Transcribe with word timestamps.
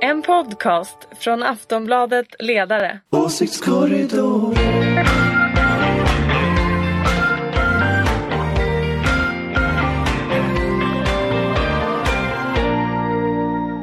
En 0.00 0.22
podcast 0.22 1.08
från 1.20 1.42
Aftonbladet 1.42 2.26
Ledare. 2.38 3.00
Åsiktskorridor. 3.10 4.54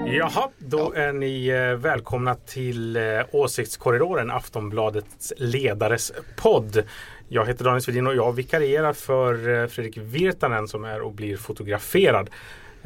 Jaha, 0.05 0.49
då 0.57 0.93
är 0.93 1.13
ni 1.13 1.47
eh, 1.47 1.75
välkomna 1.75 2.35
till 2.35 2.95
eh, 2.95 3.03
Åsiktskorridoren, 3.31 4.31
Aftonbladets 4.31 5.33
ledares 5.37 6.13
podd. 6.35 6.83
Jag 7.27 7.45
heter 7.45 7.65
Daniel 7.65 7.81
Svedin 7.81 8.07
och 8.07 8.15
jag 8.15 8.31
vikarierar 8.31 8.93
för 8.93 9.61
eh, 9.61 9.67
Fredrik 9.67 9.97
Virtanen 9.97 10.67
som 10.67 10.85
är 10.85 11.01
och 11.01 11.13
blir 11.13 11.37
fotograferad. 11.37 12.29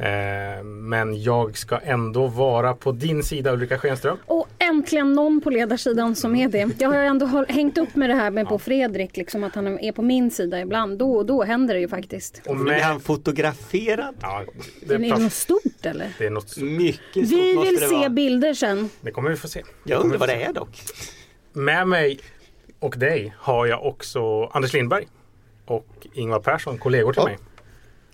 Eh, 0.00 0.64
Men 0.64 1.22
jag 1.22 1.56
ska 1.58 1.78
ändå 1.78 2.26
vara 2.26 2.74
på 2.74 2.92
din 2.92 3.22
sida 3.22 3.52
Ulrika 3.52 3.78
Schenström. 3.78 4.16
Och 4.26 4.48
äntligen 4.58 5.12
någon 5.12 5.40
på 5.40 5.50
ledarsidan 5.50 6.16
som 6.16 6.36
är 6.36 6.48
det. 6.48 6.68
Jag 6.78 6.88
har 6.88 7.00
ju 7.00 7.06
ändå 7.06 7.44
hängt 7.48 7.78
upp 7.78 7.96
med 7.96 8.10
det 8.10 8.14
här 8.14 8.30
med 8.30 8.48
på 8.48 8.58
Fredrik, 8.58 9.16
liksom 9.16 9.44
att 9.44 9.54
han 9.54 9.78
är 9.78 9.92
på 9.92 10.02
min 10.02 10.30
sida 10.30 10.60
ibland. 10.60 10.98
Då 10.98 11.12
och 11.16 11.26
då 11.26 11.42
händer 11.44 11.74
det 11.74 11.80
ju 11.80 11.88
faktiskt. 11.88 12.42
Och 12.46 12.56
Nu 12.56 12.62
blir 12.62 12.80
han 12.80 12.94
med, 12.94 13.02
fotograferad. 13.02 14.14
ja, 14.20 14.44
Det 14.82 14.94
är 14.94 14.98
det 14.98 15.06
är 15.08 15.18
något 15.18 15.32
stort 15.32 15.86
eller? 15.86 16.08
det 16.18 16.26
är 16.26 16.30
något 16.30 16.48
stort. 16.50 16.64
Mycket 16.64 17.28
stort 17.28 17.38
Vi 17.38 17.56
vill 17.56 17.78
se 17.78 17.86
vara. 17.86 18.08
bilder 18.08 18.54
sen. 18.54 18.90
Det 19.00 19.10
kommer 19.10 19.30
vi 19.30 19.36
få 19.36 19.48
se. 19.48 19.62
Jag 19.84 20.00
undrar 20.04 20.18
vad 20.18 20.28
det 20.28 20.42
är 20.44 20.52
dock. 20.52 20.82
Med 21.52 21.88
mig 21.88 22.18
och 22.78 22.94
dig 22.98 23.34
har 23.38 23.66
jag 23.66 23.86
också 23.86 24.44
Anders 24.44 24.72
Lindberg 24.72 25.06
och 25.66 25.86
Ingvar 26.14 26.40
Persson, 26.40 26.78
kollegor 26.78 27.12
till 27.12 27.22
Ja. 27.22 27.28
mig. 27.28 27.38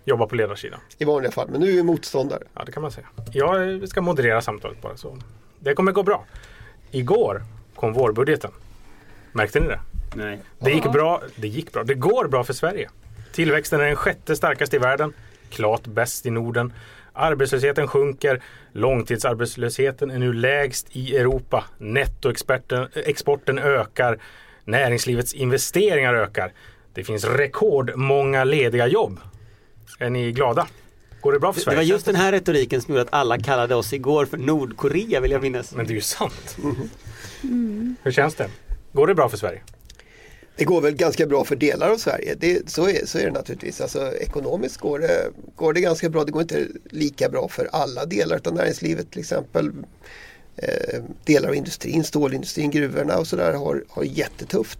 Jobbar 0.08 0.26
på 0.26 0.34
ledarsidan. 0.34 0.80
I 0.98 1.04
vanliga 1.04 1.32
fall, 1.32 1.48
men 1.50 1.60
nu 1.60 1.68
är 1.68 1.72
vi 1.72 1.82
motståndare. 1.82 2.42
Ja, 2.54 2.62
det 2.66 2.72
kan 2.72 2.82
man 2.82 2.90
säga. 2.90 3.06
Jag 3.32 3.88
ska 3.88 4.00
moderera 4.00 4.40
samtalet 4.40 4.82
bara 4.82 4.96
så. 4.96 5.18
Det 5.58 5.74
kommer 5.74 5.92
gå 5.92 6.02
bra. 6.02 6.24
Igår 6.90 7.42
kom 7.74 7.92
vårbudgeten. 7.92 8.50
Märkte 9.32 9.60
ni 9.60 9.66
det? 9.66 9.80
Nej. 10.14 10.38
Det 10.58 10.70
gick 10.70 10.92
bra. 10.92 11.22
Det 11.36 11.48
gick 11.48 11.72
bra. 11.72 11.84
Det 11.84 11.94
går 11.94 12.28
bra 12.28 12.44
för 12.44 12.52
Sverige. 12.52 12.90
Tillväxten 13.32 13.80
är 13.80 13.84
den 13.84 13.96
sjätte 13.96 14.36
starkaste 14.36 14.76
i 14.76 14.78
världen. 14.78 15.12
Klart 15.50 15.86
bäst 15.86 16.26
i 16.26 16.30
Norden. 16.30 16.72
Arbetslösheten 17.12 17.88
sjunker. 17.88 18.42
Långtidsarbetslösheten 18.72 20.10
är 20.10 20.18
nu 20.18 20.32
lägst 20.32 20.96
i 20.96 21.16
Europa. 21.16 21.64
Nettoexporten 21.78 22.88
exporten 22.94 23.58
ökar. 23.58 24.18
Näringslivets 24.64 25.34
investeringar 25.34 26.14
ökar. 26.14 26.52
Det 26.94 27.04
finns 27.04 27.24
rekordmånga 27.24 28.44
lediga 28.44 28.86
jobb. 28.86 29.20
Är 29.98 30.10
ni 30.10 30.32
glada? 30.32 30.66
Går 31.20 31.32
det 31.32 31.38
bra 31.40 31.52
för 31.52 31.60
Det 31.60 31.64
Sverige? 31.64 31.76
var 31.76 31.82
just 31.82 32.06
den 32.06 32.14
här 32.16 32.32
retoriken 32.32 32.82
som 32.82 32.94
gjorde 32.94 33.02
att 33.02 33.12
alla 33.14 33.38
kallade 33.38 33.74
oss 33.74 33.92
igår 33.92 34.26
för 34.26 34.36
Nordkorea 34.36 35.20
vill 35.20 35.30
jag 35.30 35.42
minnas. 35.42 35.74
Men 35.74 35.86
det 35.86 35.92
är 35.92 35.94
ju 35.94 36.00
sant. 36.00 36.56
Hur 38.02 38.12
känns 38.12 38.34
det? 38.34 38.48
Går 38.92 39.06
det 39.06 39.14
bra 39.14 39.28
för 39.28 39.36
Sverige? 39.36 39.62
Det 40.56 40.64
går 40.64 40.80
väl 40.80 40.94
ganska 40.96 41.26
bra 41.26 41.44
för 41.44 41.56
delar 41.56 41.90
av 41.90 41.96
Sverige. 41.98 42.34
Det, 42.40 42.70
så, 42.70 42.88
är, 42.88 43.06
så 43.06 43.18
är 43.18 43.24
det 43.24 43.30
naturligtvis. 43.30 43.80
Alltså, 43.80 44.12
ekonomiskt 44.12 44.76
går 44.76 44.98
det, 44.98 45.30
går 45.56 45.72
det 45.72 45.80
ganska 45.80 46.08
bra. 46.08 46.24
Det 46.24 46.32
går 46.32 46.42
inte 46.42 46.66
lika 46.90 47.28
bra 47.28 47.48
för 47.48 47.68
alla 47.72 48.04
delar 48.04 48.40
av 48.44 48.54
näringslivet. 48.54 49.10
Till 49.10 49.20
exempel 49.20 49.72
eh, 50.56 51.02
delar 51.24 51.48
av 51.48 51.54
industrin, 51.54 52.04
stålindustrin, 52.04 52.70
gruvorna 52.70 53.18
och 53.18 53.26
sådär 53.26 53.52
har, 53.52 53.84
har 53.88 54.04
jättetufft. 54.04 54.78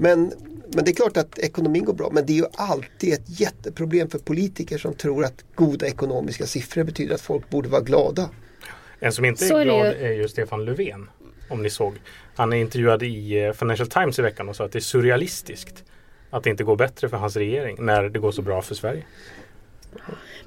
Men, 0.00 0.32
men 0.74 0.84
det 0.84 0.90
är 0.90 0.94
klart 0.94 1.16
att 1.16 1.38
ekonomin 1.38 1.84
går 1.84 1.92
bra. 1.92 2.10
Men 2.12 2.26
det 2.26 2.32
är 2.32 2.36
ju 2.36 2.46
alltid 2.54 3.12
ett 3.12 3.40
jätteproblem 3.40 4.10
för 4.10 4.18
politiker 4.18 4.78
som 4.78 4.94
tror 4.94 5.24
att 5.24 5.44
goda 5.54 5.86
ekonomiska 5.86 6.46
siffror 6.46 6.84
betyder 6.84 7.14
att 7.14 7.20
folk 7.20 7.50
borde 7.50 7.68
vara 7.68 7.82
glada. 7.82 8.30
En 9.00 9.12
som 9.12 9.24
inte 9.24 9.44
är 9.44 9.64
glad 9.64 9.86
ju. 9.86 9.92
är 9.92 10.12
ju 10.12 10.28
Stefan 10.28 10.64
Löfven. 10.64 11.10
Om 11.48 11.62
ni 11.62 11.70
såg. 11.70 11.94
Han 12.34 12.52
är 12.52 12.56
intervjuad 12.56 13.02
i 13.02 13.44
eh, 13.44 13.52
Financial 13.52 13.88
Times 13.88 14.18
i 14.18 14.22
veckan 14.22 14.48
och 14.48 14.56
sa 14.56 14.64
att 14.64 14.72
det 14.72 14.78
är 14.78 14.80
surrealistiskt 14.80 15.84
att 16.30 16.42
det 16.42 16.50
inte 16.50 16.64
går 16.64 16.76
bättre 16.76 17.08
för 17.08 17.16
hans 17.16 17.36
regering 17.36 17.76
när 17.80 18.08
det 18.08 18.18
går 18.18 18.32
så 18.32 18.42
bra 18.42 18.62
för 18.62 18.74
Sverige. 18.74 19.04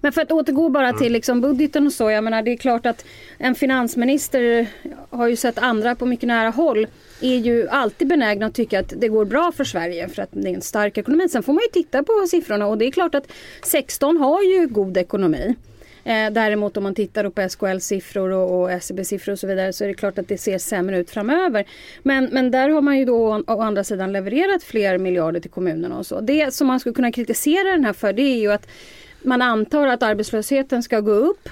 Men 0.02 0.12
för 0.12 0.22
att 0.22 0.32
återgå 0.32 0.70
bara 0.70 0.88
Mm. 0.88 1.00
till 1.00 1.14
liksom 1.14 1.42
budgeten 1.42 1.88
och 1.88 1.94
så. 1.94 2.12
Jag 2.12 2.24
menar 2.24 2.42
det 2.42 2.52
är 2.52 2.58
klart 2.58 2.86
att 2.86 3.06
en 3.38 3.56
finansminister 3.56 4.68
har 5.10 5.28
ju 5.28 5.36
sett 5.36 5.58
andra 5.58 5.96
på 5.96 6.06
mycket 6.06 6.28
nära 6.28 6.50
håll. 6.50 6.88
Är 7.22 7.38
ju 7.38 7.68
alltid 7.70 8.08
benägna 8.08 8.46
att 8.46 8.54
tycka 8.56 8.80
att 8.80 8.94
det 8.98 9.08
går 9.08 9.26
bra 9.26 9.52
för 9.52 9.64
Sverige 9.64 10.08
för 10.10 10.22
att 10.22 10.30
det 10.32 10.50
är 10.50 10.54
en 10.54 10.62
stark 10.62 10.98
ekonomi. 10.98 11.30
Sen 11.30 11.44
får 11.44 11.54
man 11.54 11.62
ju 11.62 11.82
titta 11.84 12.04
på 12.04 12.26
siffrorna 12.30 12.68
och 12.68 12.78
det 12.78 12.86
är 12.86 12.92
klart 12.92 13.16
att 13.16 13.32
16 13.64 14.18
har 14.18 14.44
ju 14.44 14.68
god 14.68 14.98
ekonomi. 14.98 15.56
Eh, 16.04 16.32
däremot 16.32 16.78
om 16.78 16.84
man 16.84 16.96
tittar 16.96 17.30
på 17.30 17.42
SKLs 17.50 17.86
siffror 17.86 18.30
och, 18.32 18.62
och 18.62 18.72
SCB 18.72 19.06
siffror 19.06 19.32
och 19.34 19.40
så 19.40 19.48
vidare 19.48 19.74
så 19.74 19.84
är 19.84 19.88
det 19.88 19.94
klart 19.94 20.18
att 20.20 20.28
det 20.28 20.38
ser 20.38 20.58
sämre 20.58 20.98
ut 21.00 21.10
framöver. 21.10 21.66
Men, 22.04 22.30
men 22.32 22.52
där 22.52 22.70
har 22.70 22.82
man 22.82 23.00
ju 23.00 23.06
då 23.06 23.16
å, 23.16 23.44
å 23.48 23.62
andra 23.62 23.84
sidan 23.84 24.12
levererat 24.12 24.64
fler 24.64 24.98
miljarder 24.98 25.40
till 25.40 25.52
kommunerna 25.52 25.98
och 25.98 26.06
så. 26.06 26.22
Det 26.22 26.54
som 26.54 26.68
man 26.68 26.80
skulle 26.80 26.96
kunna 26.96 27.12
kritisera 27.12 27.72
den 27.72 27.86
här 27.86 27.94
för 27.94 28.14
det 28.14 28.22
är 28.22 28.40
ju 28.40 28.52
att 28.52 28.68
man 29.24 29.42
antar 29.42 29.88
att 29.88 30.04
arbetslösheten 30.04 30.84
ska 30.84 31.00
gå 31.00 31.12
upp. 31.12 31.50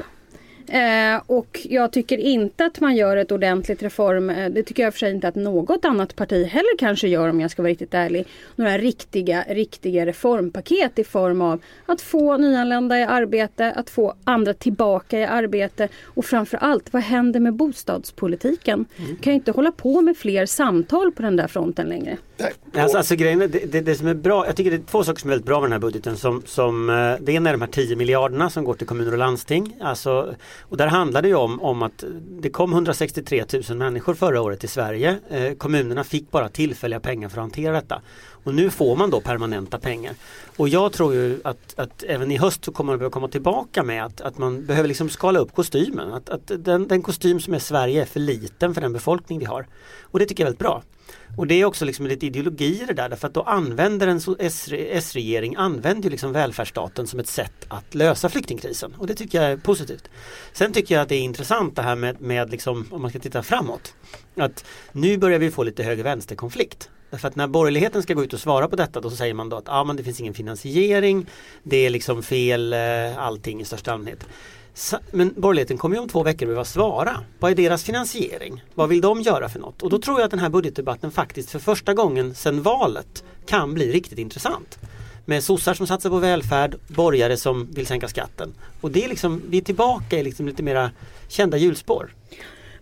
Eh, 0.72 1.22
och 1.26 1.60
jag 1.70 1.92
tycker 1.92 2.18
inte 2.18 2.66
att 2.66 2.80
man 2.80 2.96
gör 2.96 3.18
ett 3.18 3.32
ordentligt 3.32 3.84
reform. 3.84 4.30
Eh, 4.30 4.50
det 4.50 4.64
tycker 4.64 4.84
jag 4.84 4.94
för 4.94 5.00
sig 5.00 5.12
inte 5.12 5.28
att 5.28 5.36
något 5.36 5.86
annat 5.86 6.16
parti 6.16 6.48
heller 6.48 6.78
kanske 6.78 7.08
gör 7.08 7.30
om 7.30 7.40
jag 7.40 7.52
ska 7.52 7.62
vara 7.62 7.72
riktigt 7.72 7.94
ärlig. 7.94 8.28
Några 8.56 8.78
riktiga, 8.78 9.46
riktiga 9.50 10.06
reformpaket 10.06 11.00
i 11.00 11.04
form 11.04 11.42
av 11.42 11.62
att 11.86 12.02
få 12.02 12.38
nyanlända 12.38 13.00
i 13.00 13.04
arbete, 13.04 13.72
att 13.72 13.90
få 13.90 14.14
andra 14.24 14.54
tillbaka 14.54 15.20
i 15.20 15.26
arbete 15.26 15.88
och 16.04 16.26
framför 16.26 16.58
allt 16.58 16.94
vad 16.94 17.02
händer 17.02 17.40
med 17.40 17.54
bostadspolitiken? 17.54 18.86
Kan 19.22 19.34
ju 19.34 19.36
inte 19.36 19.52
hålla 19.52 19.72
på 19.72 20.02
med 20.02 20.18
fler 20.18 20.46
samtal 20.46 21.12
på 21.12 21.22
den 21.22 21.36
där 21.36 21.48
fronten 21.48 21.90
längre. 21.90 22.18
Nej. 22.38 22.54
Alltså, 22.84 22.98
alltså 22.98 23.16
grejen 23.16 23.42
är, 23.42 23.48
det, 23.48 23.72
det, 23.72 23.82
det 23.82 23.96
som 23.96 24.08
är 24.08 24.14
bra, 24.14 24.46
jag 24.46 24.56
tycker 24.56 24.72
det 24.72 24.78
är 24.78 24.92
två 24.92 25.04
saker 25.04 25.20
som 25.20 25.30
är 25.30 25.32
väldigt 25.32 25.46
bra 25.46 25.60
med 25.60 25.66
den 25.66 25.72
här 25.72 25.80
budgeten. 25.80 26.18
Som, 26.18 26.44
som, 26.46 26.90
eh, 26.90 27.14
det 27.20 27.32
ena 27.32 27.50
är 27.50 27.54
de 27.54 27.62
här 27.62 27.68
10 27.68 27.96
miljarderna 27.96 28.50
som 28.50 28.64
går 28.64 28.74
till 28.74 28.88
kommuner 28.88 29.12
och 29.12 29.18
landsting. 29.18 29.76
Alltså, 29.82 30.34
och 30.62 30.78
där 30.78 30.88
handlar 30.88 31.22
det 31.22 31.28
ju 31.28 31.36
om, 31.36 31.62
om 31.62 31.84
att 31.84 32.04
det 32.42 32.50
kom 32.50 32.74
163 32.74 33.46
000 33.70 33.78
människor 33.78 34.14
förra 34.14 34.42
året 34.42 34.60
till 34.60 34.70
Sverige. 34.70 35.20
Eh, 35.30 35.54
kommunerna 35.54 36.04
fick 36.04 36.32
bara 36.32 36.50
tillfälliga 36.50 37.00
pengar 37.00 37.30
för 37.30 37.38
att 37.38 37.44
hantera 37.44 37.74
detta. 37.74 38.02
Och 38.44 38.54
nu 38.54 38.70
får 38.70 38.96
man 38.96 39.10
då 39.10 39.22
permanenta 39.22 39.80
pengar. 39.80 40.14
Och 40.58 40.70
jag 40.70 40.92
tror 40.94 41.14
ju 41.14 41.40
att, 41.44 41.80
att 41.80 42.04
även 42.04 42.32
i 42.32 42.38
höst 42.38 42.66
så 42.66 42.72
kommer 42.72 42.92
man 42.92 43.00
behöva 43.00 43.14
komma 43.14 43.28
tillbaka 43.28 43.84
med 43.84 44.06
att, 44.06 44.22
att 44.22 44.38
man 44.38 44.66
behöver 44.66 44.88
liksom 44.88 45.10
skala 45.10 45.40
upp 45.40 45.56
kostymen. 45.56 46.14
Att, 46.14 46.30
att 46.30 46.52
den, 46.58 46.88
den 46.88 47.02
kostym 47.02 47.40
som 47.40 47.54
är 47.54 47.60
Sverige 47.60 48.02
är 48.02 48.06
för 48.06 48.20
liten 48.20 48.74
för 48.74 48.82
den 48.82 48.94
befolkning 48.94 49.40
vi 49.40 49.46
har. 49.46 49.68
Och 50.02 50.20
det 50.20 50.26
tycker 50.26 50.44
jag 50.44 50.46
är 50.46 50.50
väldigt 50.50 50.60
bra. 50.60 50.84
Och 51.38 51.48
det 51.48 51.62
är 51.62 51.66
också 51.66 51.86
liksom 51.86 52.08
lite 52.08 52.26
ideologi 52.26 52.82
i 52.82 52.86
det 52.86 52.94
där 52.94 53.10
därför 53.10 53.28
att 53.28 53.34
då 53.34 53.42
använder 53.42 54.08
en 54.08 54.22
S- 54.40 54.70
S-regering 54.72 55.56
använder 55.56 56.04
ju 56.04 56.10
liksom 56.10 56.32
välfärdsstaten 56.34 57.08
som 57.08 57.20
ett 57.20 57.28
sätt 57.28 57.66
att 57.68 57.96
lösa 57.96 58.30
flyktingkrisen 58.30 58.94
och 58.98 59.08
det 59.08 59.16
tycker 59.16 59.42
jag 59.42 59.52
är 59.52 59.58
positivt. 59.58 60.10
Sen 60.54 60.74
tycker 60.74 60.96
jag 60.96 61.02
att 61.02 61.10
det 61.10 61.16
är 61.16 61.22
intressant 61.22 61.76
det 61.76 61.82
här 61.82 61.96
med, 61.96 62.22
med 62.22 62.52
liksom, 62.52 62.86
om 62.92 63.02
man 63.02 63.10
ska 63.10 63.20
titta 63.20 63.44
framåt. 63.44 63.94
Att 64.36 64.66
nu 64.92 65.18
börjar 65.18 65.40
vi 65.40 65.52
få 65.52 65.64
lite 65.64 65.84
höger-vänster-konflikt. 65.84 66.90
Därför 67.10 67.28
att 67.28 67.36
när 67.36 67.48
borgerligheten 67.48 68.04
ska 68.04 68.14
gå 68.14 68.24
ut 68.24 68.34
och 68.34 68.40
svara 68.40 68.68
på 68.68 68.76
detta 68.76 69.02
då 69.02 69.10
så 69.10 69.16
säger 69.16 69.34
man 69.34 69.50
då 69.50 69.58
att 69.58 69.70
ah, 69.70 69.84
men 69.84 69.96
det 69.96 70.04
finns 70.04 70.20
ingen 70.20 70.34
finansiering, 70.34 71.26
det 71.64 71.78
är 71.78 71.90
liksom 71.90 72.24
fel 72.24 72.74
eh, 72.74 73.18
allting 73.18 73.62
i 73.62 73.66
största 73.66 73.92
allmänhet. 73.92 74.26
Men 75.12 75.34
borgerligheten 75.38 75.78
kommer 75.78 75.96
ju 75.96 76.02
om 76.02 76.10
två 76.10 76.24
veckor 76.24 76.46
behöva 76.46 76.66
svara. 76.66 77.24
Vad 77.40 77.52
är 77.52 77.56
deras 77.56 77.84
finansiering? 77.84 78.64
Vad 78.76 78.90
vill 78.90 79.02
de 79.02 79.22
göra 79.22 79.50
för 79.50 79.60
något? 79.60 79.84
Och 79.84 79.90
då 79.90 80.00
tror 80.00 80.20
jag 80.20 80.26
att 80.26 80.32
den 80.32 80.40
här 80.40 80.50
budgetdebatten 80.50 81.12
faktiskt 81.12 81.52
för 81.52 81.60
första 81.60 81.94
gången 81.94 82.36
sedan 82.36 82.62
valet 82.62 83.24
kan 83.46 83.74
bli 83.74 83.92
riktigt 83.92 84.20
intressant. 84.20 84.80
Med 85.26 85.44
sossar 85.44 85.74
som 85.74 85.88
satsar 85.88 86.10
på 86.10 86.18
välfärd, 86.18 86.76
borgare 86.88 87.38
som 87.38 87.68
vill 87.72 87.88
sänka 87.88 88.08
skatten. 88.08 88.54
Och 88.82 88.92
det 88.92 89.04
är 89.04 89.10
liksom, 89.10 89.42
vi 89.50 89.58
är 89.58 89.62
tillbaka 89.62 90.20
i 90.20 90.24
liksom 90.24 90.48
lite 90.48 90.64
mera 90.64 90.92
kända 91.28 91.58
hjulspår. 91.58 92.14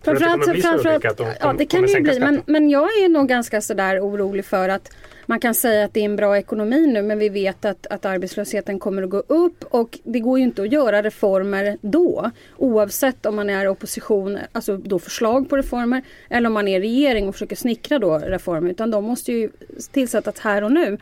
Framförallt- 0.02 0.46
de 0.46 1.34
ja, 1.40 1.52
det 1.58 1.66
kan 1.66 1.82
det 1.82 1.92
ju 1.92 2.00
bli. 2.00 2.20
Men, 2.20 2.42
men 2.46 2.70
jag 2.70 2.84
är 2.84 3.08
nog 3.08 3.28
ganska 3.28 3.60
sådär 3.60 4.00
orolig 4.00 4.44
för 4.44 4.68
att 4.68 4.90
man 5.28 5.40
kan 5.40 5.54
säga 5.54 5.84
att 5.84 5.94
det 5.94 6.00
är 6.00 6.04
en 6.04 6.16
bra 6.16 6.38
ekonomi 6.38 6.86
nu 6.86 7.02
men 7.02 7.18
vi 7.18 7.28
vet 7.28 7.64
att, 7.64 7.86
att 7.86 8.04
arbetslösheten 8.04 8.78
kommer 8.78 9.02
att 9.02 9.10
gå 9.10 9.18
upp 9.26 9.64
och 9.64 9.98
det 10.04 10.20
går 10.20 10.38
ju 10.38 10.44
inte 10.44 10.62
att 10.62 10.72
göra 10.72 11.02
reformer 11.02 11.78
då. 11.80 12.30
Oavsett 12.56 13.26
om 13.26 13.36
man 13.36 13.50
är 13.50 13.68
opposition, 13.68 14.38
alltså 14.52 14.76
då 14.76 14.98
förslag 14.98 15.48
på 15.48 15.56
reformer 15.56 16.02
eller 16.28 16.46
om 16.46 16.52
man 16.52 16.68
är 16.68 16.80
regering 16.80 17.28
och 17.28 17.34
försöker 17.34 17.56
snickra 17.56 17.98
då 17.98 18.18
reformer 18.18 18.70
utan 18.70 18.90
de 18.90 19.04
måste 19.04 19.32
ju 19.32 19.50
tillsättas 19.92 20.40
här 20.40 20.64
och 20.64 20.72
nu. 20.72 20.98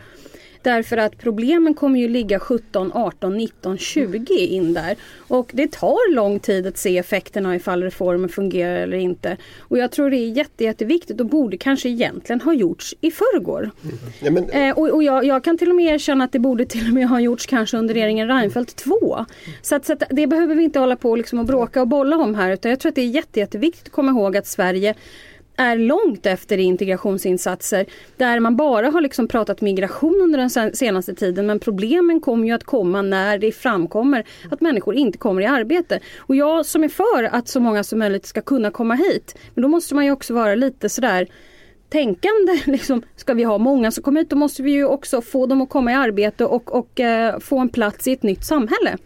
Därför 0.66 0.96
att 0.96 1.18
problemen 1.18 1.74
kommer 1.74 2.00
ju 2.00 2.08
ligga 2.08 2.40
17, 2.40 2.92
18, 2.94 3.36
19, 3.36 3.78
20 3.78 4.34
in 4.34 4.74
där. 4.74 4.96
Och 5.18 5.50
det 5.54 5.72
tar 5.72 6.14
lång 6.14 6.38
tid 6.40 6.66
att 6.66 6.78
se 6.78 6.98
effekterna 6.98 7.56
ifall 7.56 7.82
reformen 7.82 8.28
fungerar 8.28 8.74
eller 8.74 8.96
inte. 8.96 9.36
Och 9.60 9.78
jag 9.78 9.92
tror 9.92 10.10
det 10.10 10.16
är 10.16 10.28
jätte, 10.28 10.64
jätteviktigt 10.64 11.20
och 11.20 11.26
borde 11.26 11.56
kanske 11.56 11.88
egentligen 11.88 12.40
ha 12.40 12.54
gjorts 12.54 12.94
i 13.00 13.10
förrgår. 13.10 13.70
Ja, 14.20 14.30
men, 14.30 14.50
Eh, 14.50 14.78
och 14.78 14.90
och 14.90 15.02
jag, 15.02 15.24
jag 15.24 15.44
kan 15.44 15.58
till 15.58 15.70
och 15.70 15.76
med 15.76 15.94
erkänna 15.94 16.24
att 16.24 16.32
det 16.32 16.38
borde 16.38 16.66
till 16.66 16.88
och 16.88 16.94
med 16.94 17.08
ha 17.08 17.20
gjorts 17.20 17.46
kanske 17.46 17.76
under 17.76 17.94
regeringen 17.94 18.28
Reinfeldt 18.28 18.76
2. 18.76 19.26
Så, 19.62 19.74
att, 19.74 19.86
så 19.86 19.92
att 19.92 20.02
det 20.10 20.26
behöver 20.26 20.54
vi 20.54 20.64
inte 20.64 20.78
hålla 20.78 20.96
på 20.96 21.16
liksom 21.16 21.38
och 21.38 21.46
bråka 21.46 21.80
och 21.80 21.88
bolla 21.88 22.16
om 22.16 22.34
här 22.34 22.52
utan 22.52 22.70
jag 22.70 22.80
tror 22.80 22.90
att 22.90 22.96
det 22.96 23.02
är 23.02 23.10
jätte, 23.10 23.40
jätteviktigt 23.40 23.86
att 23.86 23.92
komma 23.92 24.10
ihåg 24.10 24.36
att 24.36 24.46
Sverige 24.46 24.94
är 25.56 25.76
långt 25.76 26.26
efter 26.26 26.58
i 26.58 26.62
integrationsinsatser 26.62 27.86
där 28.16 28.40
man 28.40 28.56
bara 28.56 28.90
har 28.90 29.00
liksom 29.00 29.28
pratat 29.28 29.60
migration 29.60 30.20
under 30.22 30.38
den 30.38 30.76
senaste 30.76 31.14
tiden 31.14 31.46
men 31.46 31.60
problemen 31.60 32.20
kommer 32.20 32.46
ju 32.46 32.52
att 32.52 32.64
komma 32.64 33.02
när 33.02 33.38
det 33.38 33.52
framkommer 33.52 34.24
att 34.50 34.60
människor 34.60 34.94
inte 34.94 35.18
kommer 35.18 35.42
i 35.42 35.46
arbete. 35.46 36.00
Och 36.18 36.36
jag 36.36 36.66
som 36.66 36.84
är 36.84 36.88
för 36.88 37.22
att 37.24 37.48
så 37.48 37.60
många 37.60 37.84
som 37.84 37.98
möjligt 37.98 38.26
ska 38.26 38.40
kunna 38.40 38.70
komma 38.70 38.94
hit 38.94 39.38
men 39.54 39.62
då 39.62 39.68
måste 39.68 39.94
man 39.94 40.04
ju 40.04 40.10
också 40.10 40.34
vara 40.34 40.54
lite 40.54 40.88
sådär 40.88 41.28
tänkande. 41.88 42.60
Liksom, 42.64 43.02
ska 43.16 43.34
vi 43.34 43.44
ha 43.44 43.58
många 43.58 43.90
som 43.90 44.02
kommer 44.02 44.20
hit 44.20 44.30
då 44.30 44.36
måste 44.36 44.62
vi 44.62 44.70
ju 44.70 44.84
också 44.84 45.22
få 45.22 45.46
dem 45.46 45.62
att 45.62 45.68
komma 45.68 45.92
i 45.92 45.94
arbete 45.94 46.44
och, 46.44 46.74
och 46.74 47.00
eh, 47.00 47.38
få 47.38 47.58
en 47.58 47.68
plats 47.68 48.08
i 48.08 48.12
ett 48.12 48.22
nytt 48.22 48.44
samhälle. 48.44 48.96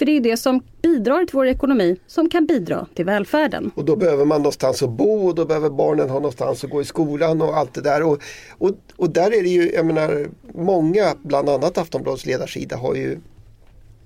För 0.00 0.06
det 0.06 0.12
är 0.12 0.14
ju 0.14 0.20
det 0.20 0.36
som 0.36 0.62
bidrar 0.82 1.24
till 1.24 1.34
vår 1.36 1.46
ekonomi 1.46 1.96
som 2.06 2.30
kan 2.30 2.46
bidra 2.46 2.86
till 2.94 3.04
välfärden. 3.04 3.70
Och 3.74 3.84
då 3.84 3.96
behöver 3.96 4.24
man 4.24 4.40
någonstans 4.40 4.82
att 4.82 4.90
bo 4.90 5.28
och 5.28 5.34
då 5.34 5.44
behöver 5.44 5.70
barnen 5.70 6.10
ha 6.10 6.14
någonstans 6.14 6.64
att 6.64 6.70
gå 6.70 6.82
i 6.82 6.84
skolan 6.84 7.42
och 7.42 7.56
allt 7.56 7.74
det 7.74 7.80
där. 7.80 8.02
Och, 8.02 8.22
och, 8.50 8.70
och 8.96 9.10
där 9.10 9.34
är 9.34 9.42
det 9.42 9.48
ju, 9.48 9.72
jag 9.72 9.86
menar, 9.86 10.28
många, 10.54 11.14
bland 11.22 11.48
annat 11.48 11.78
Aftonbladets 11.78 12.26
ledarsida 12.26 12.76
har 12.76 12.94
ju, 12.94 13.18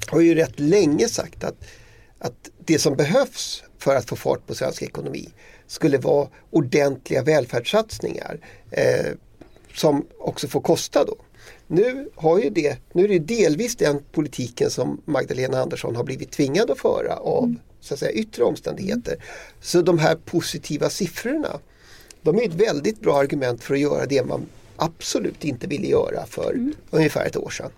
har 0.09 0.21
ju 0.21 0.35
rätt 0.35 0.61
länge 0.61 1.09
sagt 1.09 1.45
att, 1.45 1.65
att 2.19 2.51
det 2.65 2.79
som 2.79 2.97
behövs 2.97 3.65
för 3.79 3.97
att 3.97 4.09
få 4.09 4.17
fart 4.17 4.47
på 4.47 4.55
svensk 4.55 4.83
ekonomi 4.83 5.29
skulle 5.67 5.99
vara 5.99 6.29
ordentliga 6.51 7.23
välfärdssatsningar 7.23 8.41
eh, 8.71 9.13
som 9.75 10.07
också 10.19 10.49
får 10.49 10.61
kosta 10.61 11.05
då. 11.05 11.17
Nu, 11.67 12.09
har 12.15 12.39
ju 12.39 12.51
det, 12.51 12.79
nu 12.93 13.05
är 13.05 13.09
det 13.09 13.19
delvis 13.19 13.77
den 13.77 14.01
politiken 14.13 14.71
som 14.71 15.01
Magdalena 15.05 15.59
Andersson 15.59 15.97
har 15.97 16.05
blivit 16.05 16.31
tvingad 16.31 16.71
att 16.71 16.79
föra 16.79 17.17
av 17.17 17.55
så 17.81 17.95
att 17.95 18.01
säga, 18.01 18.13
yttre 18.13 18.45
omständigheter. 18.45 19.17
Så 19.61 19.83
de 19.83 19.99
här 19.99 20.15
positiva 20.15 20.91
siffrorna 20.91 21.59
de 22.23 22.39
är 22.39 22.49
ett 22.49 22.55
väldigt 22.55 23.01
bra 23.01 23.19
argument 23.19 23.65
för 23.65 23.75
att 23.75 23.81
göra 23.81 24.07
det 24.07 24.27
man 24.27 24.47
absolut 24.77 25.45
inte 25.45 25.67
ville 25.67 25.87
göra 25.87 26.27
för 26.27 26.73
ungefär 26.91 27.27
ett 27.27 27.37
år 27.37 27.51
sedan. 27.51 27.71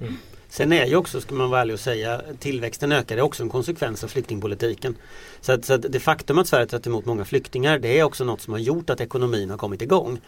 Sen 0.48 0.72
är 0.72 0.86
ju 0.86 0.96
också, 0.96 1.20
ska 1.20 1.34
man 1.34 1.50
vara 1.50 1.60
ärlig 1.60 1.74
och 1.74 1.80
säga, 1.80 2.22
tillväxten 2.38 2.92
ökar 2.92 3.16
är 3.16 3.20
också 3.20 3.42
en 3.42 3.48
konsekvens 3.48 4.04
av 4.04 4.08
flyktingpolitiken. 4.08 4.96
Så 5.40 5.52
att, 5.52 5.64
så 5.64 5.72
att 5.74 5.92
det 5.92 6.00
faktum 6.00 6.38
att 6.38 6.48
Sverige 6.48 6.66
tagit 6.66 6.86
emot 6.86 7.06
många 7.06 7.24
flyktingar 7.24 7.78
det 7.78 7.98
är 7.98 8.02
också 8.02 8.24
något 8.24 8.40
som 8.40 8.52
har 8.52 8.60
gjort 8.60 8.90
att 8.90 9.00
ekonomin 9.00 9.50
har 9.50 9.58
kommit 9.58 9.82
igång. 9.82 10.20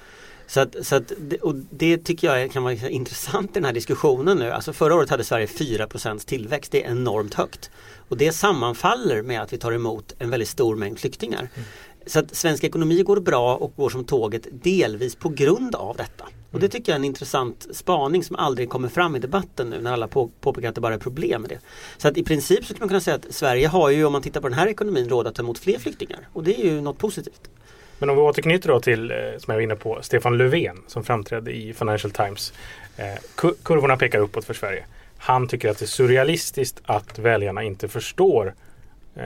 Så 0.49 0.61
att, 0.61 0.77
så 0.83 0.97
att, 0.97 1.13
och 1.43 1.55
det 1.71 1.99
tycker 1.99 2.35
jag 2.35 2.53
kan 2.53 2.63
vara 2.63 2.75
intressant 2.75 3.51
i 3.51 3.55
den 3.55 3.65
här 3.65 3.73
diskussionen 3.73 4.39
nu. 4.39 4.51
Alltså 4.51 4.73
förra 4.73 4.95
året 4.95 5.11
hade 5.11 5.25
Sverige 5.25 5.47
4% 5.47 6.27
tillväxt, 6.27 6.73
det 6.73 6.85
är 6.85 6.91
enormt 6.91 7.35
högt. 7.35 7.71
Och 8.09 8.17
det 8.17 8.33
sammanfaller 8.33 9.23
med 9.23 9.43
att 9.43 9.53
vi 9.53 9.59
tar 9.59 9.73
emot 9.73 10.15
en 10.19 10.31
väldigt 10.31 10.49
stor 10.49 10.77
mängd 10.77 10.99
flyktingar. 10.99 11.49
Så 12.07 12.19
att 12.19 12.35
svensk 12.35 12.65
ekonomi 12.65 13.03
går 13.03 13.21
bra 13.21 13.57
och 13.57 13.73
går 13.77 13.91
som 13.91 14.05
tåget 14.05 14.47
delvis 14.51 15.15
på 15.15 15.29
grund 15.29 15.75
av 15.75 15.97
detta. 15.97 16.25
Och 16.51 16.61
det 16.61 16.69
tycker 16.69 16.93
jag 16.93 16.95
är 16.95 16.99
en 16.99 17.05
intressant 17.05 17.67
spaning 17.73 18.25
som 18.25 18.37
aldrig 18.37 18.69
kommer 18.69 18.89
fram 18.89 19.17
i 19.17 19.19
debatten 19.19 19.71
nu 19.71 19.81
när 19.81 19.93
alla 19.93 20.09
på, 20.09 20.31
påpekar 20.41 20.69
att 20.69 20.75
det 20.75 20.81
bara 20.81 20.95
är 20.95 20.99
problem 20.99 21.43
med 21.43 21.51
det. 21.51 21.59
Så 21.99 22.09
att 22.09 22.17
i 22.17 22.23
princip 22.23 22.59
så 22.59 22.65
skulle 22.65 22.81
man 22.81 22.89
kunna 22.89 23.01
säga 23.01 23.17
att 23.17 23.35
Sverige 23.35 23.69
har 23.69 23.91
ju 23.91 24.05
om 24.05 24.13
man 24.13 24.23
tittar 24.23 24.41
på 24.41 24.49
den 24.49 24.59
här 24.59 24.67
ekonomin 24.67 25.09
råd 25.09 25.27
att 25.27 25.35
ta 25.35 25.43
emot 25.43 25.59
fler 25.59 25.79
flyktingar. 25.79 26.29
Och 26.33 26.45
det 26.45 26.61
är 26.61 26.65
ju 26.65 26.81
något 26.81 26.99
positivt. 26.99 27.51
Men 27.99 28.11
om 28.11 28.17
vi 28.17 28.23
återknyter 28.23 28.69
då 28.69 28.81
till, 28.81 29.11
eh, 29.11 29.17
som 29.17 29.53
jag 29.53 29.55
var 29.55 29.61
inne 29.61 29.77
på, 29.77 29.99
Stefan 30.03 30.39
Löfven 30.39 30.83
som 30.87 31.05
framträdde 31.05 31.57
i 31.57 31.73
Financial 31.73 32.11
Times. 32.11 32.53
Eh, 32.97 33.15
kurvorna 33.63 33.97
pekar 33.97 34.19
uppåt 34.19 34.45
för 34.45 34.55
Sverige. 34.55 34.85
Han 35.19 35.49
tycker 35.49 35.71
att 35.71 35.79
det 35.79 35.85
är 35.85 35.87
surrealistiskt 35.87 36.81
att 36.85 37.19
väljarna 37.19 37.63
inte 37.63 37.89
förstår 37.89 38.55
eh, 39.17 39.23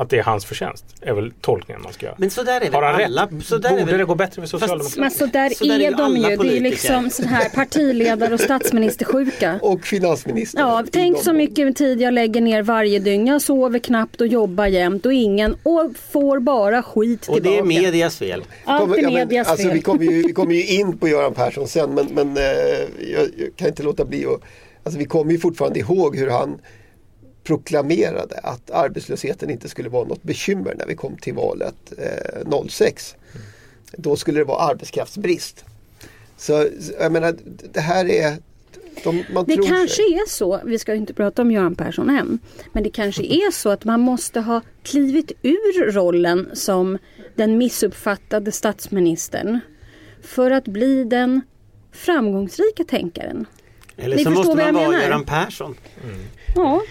att 0.00 0.10
det 0.10 0.18
är 0.18 0.22
hans 0.22 0.44
förtjänst. 0.44 0.84
är 1.00 1.12
väl 1.12 1.32
tolkningen 1.40 1.82
man 1.82 1.92
ska 1.92 2.06
göra. 2.06 2.16
Men 2.18 2.30
så 2.30 2.42
där 2.42 2.60
är 2.60 2.70
Har 2.72 2.82
väl 2.82 2.92
han 2.94 3.04
alla. 3.04 3.22
rätt? 3.22 3.44
Så 3.44 3.58
där 3.58 3.68
är 3.68 3.72
Borde 3.72 3.84
väl, 3.84 3.98
det 3.98 4.04
gå 4.04 4.14
bättre 4.14 4.42
för 4.42 4.48
Socialdemokraterna? 4.48 5.02
Men 5.02 5.10
så 5.10 5.26
där 5.26 5.50
Så 5.50 5.64
där 5.64 5.80
är 5.80 5.86
är 5.86 5.90
de 5.90 6.02
alla 6.02 6.16
ju. 6.16 6.22
Det 6.22 6.32
är 6.32 6.36
politiker. 6.36 6.60
liksom 6.60 7.10
sån 7.10 7.26
här 7.26 7.48
partiledare 7.48 8.34
och 8.34 8.40
statsministersjuka. 8.40 9.58
Och 9.62 9.84
finansministern. 9.84 10.60
Ja, 10.68 10.84
tänk 10.92 11.18
så 11.22 11.32
mycket 11.32 11.76
tid 11.76 12.00
jag 12.00 12.14
lägger 12.14 12.40
ner 12.40 12.62
varje 12.62 12.98
dygn. 12.98 13.26
Jag 13.26 13.42
sover 13.42 13.78
knappt 13.78 14.20
och 14.20 14.26
jobbar 14.26 14.66
jämt 14.66 15.06
och 15.06 15.12
ingen 15.12 15.56
och 15.62 15.92
får 16.12 16.40
bara 16.40 16.82
skit 16.82 17.28
och 17.28 17.34
tillbaka. 17.34 17.50
det 17.50 17.58
är 17.58 17.62
medias 17.82 18.16
fel. 18.18 18.44
Allt 18.64 18.96
är 18.96 19.02
ja, 19.02 19.02
men, 19.02 19.14
medias 19.14 19.48
alltså, 19.48 19.66
fel. 19.66 19.74
vi, 19.76 19.82
kommer 19.82 20.04
ju, 20.04 20.22
vi 20.22 20.32
kommer 20.32 20.54
ju 20.54 20.66
in 20.66 20.98
på 20.98 21.08
Göran 21.08 21.34
Persson 21.34 21.68
sen 21.68 21.94
men, 21.94 22.06
men 22.06 22.36
eh, 22.36 22.42
jag, 23.12 23.28
jag 23.36 23.56
kan 23.56 23.68
inte 23.68 23.82
låta 23.82 24.04
bli 24.04 24.26
att 24.26 24.40
alltså, 24.84 24.98
Vi 24.98 25.04
kommer 25.04 25.32
ju 25.32 25.38
fortfarande 25.38 25.78
ihåg 25.78 26.16
hur 26.16 26.30
han 26.30 26.58
proklamerade 27.48 28.38
att 28.42 28.70
arbetslösheten 28.70 29.50
inte 29.50 29.68
skulle 29.68 29.88
vara 29.88 30.04
något 30.04 30.22
bekymmer 30.22 30.74
när 30.78 30.86
vi 30.86 30.94
kom 30.94 31.16
till 31.16 31.34
valet 31.34 31.92
eh, 31.98 32.66
06. 32.68 33.14
Då 33.92 34.16
skulle 34.16 34.38
det 34.38 34.44
vara 34.44 34.58
arbetskraftsbrist. 34.58 35.64
Så 36.36 36.68
jag 37.00 37.12
menar 37.12 37.36
det 37.72 37.80
här 37.80 38.08
är 38.10 38.36
de, 39.04 39.24
man 39.32 39.44
Det 39.44 39.54
tror 39.54 39.66
kanske 39.66 39.96
sig. 39.96 40.14
är 40.14 40.28
så, 40.28 40.60
vi 40.64 40.78
ska 40.78 40.92
ju 40.92 40.98
inte 40.98 41.14
prata 41.14 41.42
om 41.42 41.50
Göran 41.50 41.74
Persson 41.74 42.10
än, 42.10 42.38
men 42.72 42.82
det 42.82 42.90
kanske 42.90 43.22
är 43.46 43.50
så 43.50 43.68
att 43.70 43.84
man 43.84 44.00
måste 44.00 44.40
ha 44.40 44.60
klivit 44.82 45.32
ur 45.42 45.92
rollen 45.92 46.50
som 46.52 46.98
den 47.34 47.58
missuppfattade 47.58 48.52
statsministern 48.52 49.60
för 50.22 50.50
att 50.50 50.64
bli 50.64 51.04
den 51.04 51.40
framgångsrika 51.92 52.84
tänkaren. 52.84 53.46
Eller 53.96 54.16
Ni 54.16 54.24
så 54.24 54.30
måste 54.30 54.56
man 54.56 54.74
vara 54.74 54.88
menar. 54.88 55.02
Göran 55.04 55.24
Persson. 55.24 55.74
Ja, 56.54 56.82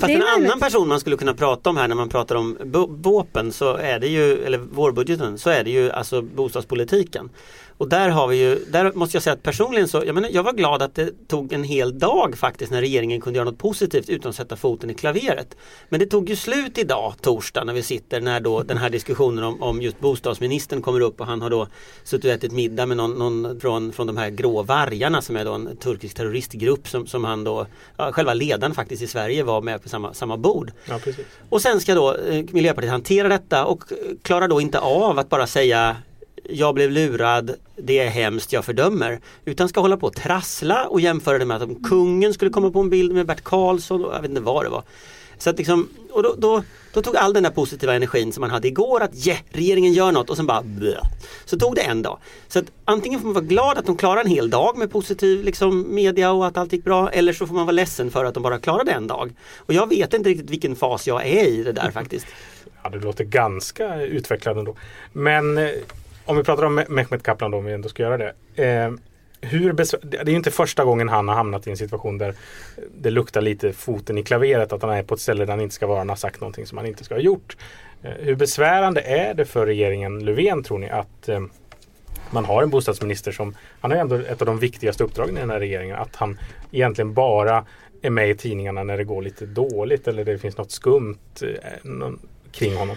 Fast 0.00 0.12
en 0.12 0.22
annan 0.22 0.60
person 0.60 0.88
man 0.88 1.00
skulle 1.00 1.16
kunna 1.16 1.34
prata 1.34 1.70
om 1.70 1.76
här 1.76 1.88
när 1.88 1.94
man 1.94 2.08
pratar 2.08 2.34
om 2.34 2.58
våpen 2.88 3.52
så 3.52 3.76
är 3.76 3.98
det 3.98 4.08
ju, 4.08 4.44
eller 4.44 4.58
vårbudgeten, 4.58 5.38
så 5.38 5.50
är 5.50 5.64
det 5.64 5.70
ju 5.70 5.90
alltså 5.90 6.22
bostadspolitiken. 6.22 7.30
Och 7.78 7.88
där 7.88 8.08
har 8.08 8.28
vi 8.28 8.36
ju, 8.36 8.64
där 8.68 8.92
måste 8.92 9.16
jag 9.16 9.22
säga 9.22 9.34
att 9.34 9.42
personligen 9.42 9.88
så, 9.88 10.02
jag, 10.06 10.14
menar, 10.14 10.28
jag 10.32 10.42
var 10.42 10.52
glad 10.52 10.82
att 10.82 10.94
det 10.94 11.28
tog 11.28 11.52
en 11.52 11.64
hel 11.64 11.98
dag 11.98 12.38
faktiskt 12.38 12.72
när 12.72 12.80
regeringen 12.80 13.20
kunde 13.20 13.36
göra 13.36 13.50
något 13.50 13.58
positivt 13.58 14.08
utan 14.08 14.30
att 14.30 14.36
sätta 14.36 14.56
foten 14.56 14.90
i 14.90 14.94
klaveret. 14.94 15.56
Men 15.88 16.00
det 16.00 16.06
tog 16.06 16.28
ju 16.28 16.36
slut 16.36 16.78
idag, 16.78 17.14
torsdag, 17.20 17.64
när 17.64 17.72
vi 17.72 17.82
sitter 17.82 18.20
när 18.20 18.40
då 18.40 18.62
den 18.62 18.78
här 18.78 18.90
diskussionen 18.90 19.44
om, 19.44 19.62
om 19.62 19.82
just 19.82 20.00
bostadsministern 20.00 20.82
kommer 20.82 21.00
upp 21.00 21.20
och 21.20 21.26
han 21.26 21.42
har 21.42 21.50
då 21.50 21.66
suttit 22.04 22.24
och 22.24 22.30
ätit 22.30 22.52
middag 22.52 22.86
med 22.86 22.96
någon, 22.96 23.10
någon 23.10 23.60
från, 23.60 23.92
från 23.92 24.06
de 24.06 24.16
här 24.16 24.30
grå 24.30 24.62
vargarna 24.62 25.22
som 25.22 25.36
är 25.36 25.44
då 25.44 25.52
en 25.52 25.76
turkisk 25.76 26.16
terroristgrupp 26.16 26.88
som, 26.88 27.06
som 27.06 27.24
han 27.24 27.44
då, 27.44 27.66
ja, 27.96 28.12
själva 28.12 28.34
ledaren 28.34 28.74
faktiskt 28.74 29.02
i 29.02 29.06
Sverige 29.06 29.42
var 29.42 29.62
med 29.62 29.82
på 29.82 29.88
samma, 29.88 30.14
samma 30.14 30.36
bord. 30.36 30.72
Ja. 30.88 31.00
Och 31.48 31.62
sen 31.62 31.80
ska 31.80 31.94
då 31.94 32.14
eh, 32.14 32.44
Miljöpartiet 32.50 32.90
hantera 32.90 33.28
detta 33.28 33.64
och 33.64 33.84
klarar 34.22 34.48
då 34.48 34.60
inte 34.60 34.78
av 34.78 35.18
att 35.18 35.28
bara 35.28 35.46
säga 35.46 35.96
jag 36.48 36.74
blev 36.74 36.90
lurad, 36.90 37.54
det 37.76 37.98
är 37.98 38.08
hemskt, 38.08 38.52
jag 38.52 38.64
fördömer. 38.64 39.20
Utan 39.44 39.68
ska 39.68 39.80
hålla 39.80 39.96
på 39.96 40.06
och 40.06 40.16
trassla 40.16 40.86
och 40.86 41.00
jämföra 41.00 41.38
det 41.38 41.44
med 41.44 41.56
att 41.56 41.62
om 41.62 41.82
kungen 41.84 42.34
skulle 42.34 42.50
komma 42.50 42.70
på 42.70 42.80
en 42.80 42.90
bild 42.90 43.12
med 43.12 43.26
Bert 43.26 43.44
Karlsson 43.44 44.04
och 44.04 44.14
jag 44.14 44.20
vet 44.20 44.28
inte 44.28 44.40
vad 44.40 44.64
det 44.64 44.68
var. 44.68 44.82
Så 45.38 45.50
att 45.50 45.58
liksom, 45.58 45.88
och 46.10 46.22
då, 46.22 46.34
då, 46.38 46.62
då 46.92 47.02
tog 47.02 47.16
all 47.16 47.32
den 47.32 47.42
där 47.42 47.50
positiva 47.50 47.94
energin 47.94 48.32
som 48.32 48.40
man 48.40 48.50
hade 48.50 48.68
igår 48.68 49.02
att 49.02 49.26
yeah, 49.26 49.38
regeringen 49.50 49.92
gör 49.92 50.12
något 50.12 50.30
och 50.30 50.36
sen 50.36 50.46
bara 50.46 50.62
bleh. 50.62 51.02
Så 51.44 51.58
tog 51.58 51.74
det 51.74 51.80
en 51.80 52.02
dag. 52.02 52.18
Så 52.48 52.58
att 52.58 52.64
antingen 52.84 53.20
får 53.20 53.26
man 53.26 53.34
vara 53.34 53.44
glad 53.44 53.78
att 53.78 53.86
de 53.86 53.96
klarar 53.96 54.20
en 54.20 54.26
hel 54.26 54.50
dag 54.50 54.78
med 54.78 54.92
positiv 54.92 55.44
liksom, 55.44 55.94
media 55.94 56.32
och 56.32 56.46
att 56.46 56.56
allt 56.56 56.72
gick 56.72 56.84
bra 56.84 57.10
eller 57.10 57.32
så 57.32 57.46
får 57.46 57.54
man 57.54 57.66
vara 57.66 57.72
ledsen 57.72 58.10
för 58.10 58.24
att 58.24 58.34
de 58.34 58.42
bara 58.42 58.58
klarade 58.58 58.92
en 58.92 59.06
dag. 59.06 59.32
Och 59.58 59.74
jag 59.74 59.88
vet 59.88 60.14
inte 60.14 60.28
riktigt 60.28 60.50
vilken 60.50 60.76
fas 60.76 61.06
jag 61.06 61.26
är 61.26 61.46
i 61.46 61.62
det 61.62 61.72
där 61.72 61.90
faktiskt. 61.90 62.26
Ja, 62.82 62.90
det 62.90 62.98
låter 62.98 63.24
ganska 63.24 64.00
utvecklande 64.00 64.60
ändå. 64.60 64.76
Men 65.12 65.58
eh, 65.58 65.70
om 66.24 66.36
vi 66.36 66.44
pratar 66.44 66.64
om 66.64 66.74
Mehmet 66.88 67.22
Kaplan 67.22 67.50
då, 67.50 67.58
om 67.58 67.64
vi 67.64 67.72
ändå 67.72 67.88
ska 67.88 68.02
göra 68.02 68.16
det. 68.18 68.32
Eh, 68.64 68.92
hur 69.40 69.72
det 69.72 70.18
är 70.18 70.28
ju 70.28 70.36
inte 70.36 70.50
första 70.50 70.84
gången 70.84 71.08
han 71.08 71.28
har 71.28 71.34
hamnat 71.34 71.66
i 71.66 71.70
en 71.70 71.76
situation 71.76 72.18
där 72.18 72.34
det 72.98 73.10
luktar 73.10 73.40
lite 73.40 73.72
foten 73.72 74.18
i 74.18 74.22
klaveret. 74.22 74.72
Att 74.72 74.82
han 74.82 74.90
är 74.90 75.02
på 75.02 75.14
ett 75.14 75.20
ställe 75.20 75.44
där 75.44 75.52
han 75.52 75.60
inte 75.60 75.74
ska 75.74 75.86
vara. 75.86 75.98
Han 75.98 76.08
har 76.08 76.16
sagt 76.16 76.40
någonting 76.40 76.66
som 76.66 76.78
han 76.78 76.86
inte 76.86 77.04
ska 77.04 77.14
ha 77.14 77.20
gjort. 77.20 77.56
Eh, 78.02 78.10
hur 78.10 78.34
besvärande 78.34 79.00
är 79.00 79.34
det 79.34 79.44
för 79.44 79.66
regeringen 79.66 80.24
Löfven 80.24 80.62
tror 80.62 80.78
ni 80.78 80.90
att 80.90 81.28
eh, 81.28 81.40
man 82.30 82.44
har 82.44 82.62
en 82.62 82.70
bostadsminister 82.70 83.32
som, 83.32 83.56
han 83.80 83.90
har 83.90 83.98
ju 83.98 84.00
ändå 84.00 84.14
ett 84.14 84.42
av 84.42 84.46
de 84.46 84.58
viktigaste 84.58 85.04
uppdragen 85.04 85.36
i 85.36 85.40
den 85.40 85.50
här 85.50 85.60
regeringen. 85.60 85.96
Att 85.96 86.16
han 86.16 86.38
egentligen 86.72 87.14
bara 87.14 87.64
är 88.02 88.10
med 88.10 88.30
i 88.30 88.34
tidningarna 88.34 88.82
när 88.82 88.96
det 88.96 89.04
går 89.04 89.22
lite 89.22 89.46
dåligt 89.46 90.08
eller 90.08 90.24
det 90.24 90.38
finns 90.38 90.56
något 90.56 90.70
skumt 90.70 91.42
eh, 91.42 91.48
någon, 91.82 92.18
kring 92.52 92.76
honom. 92.76 92.96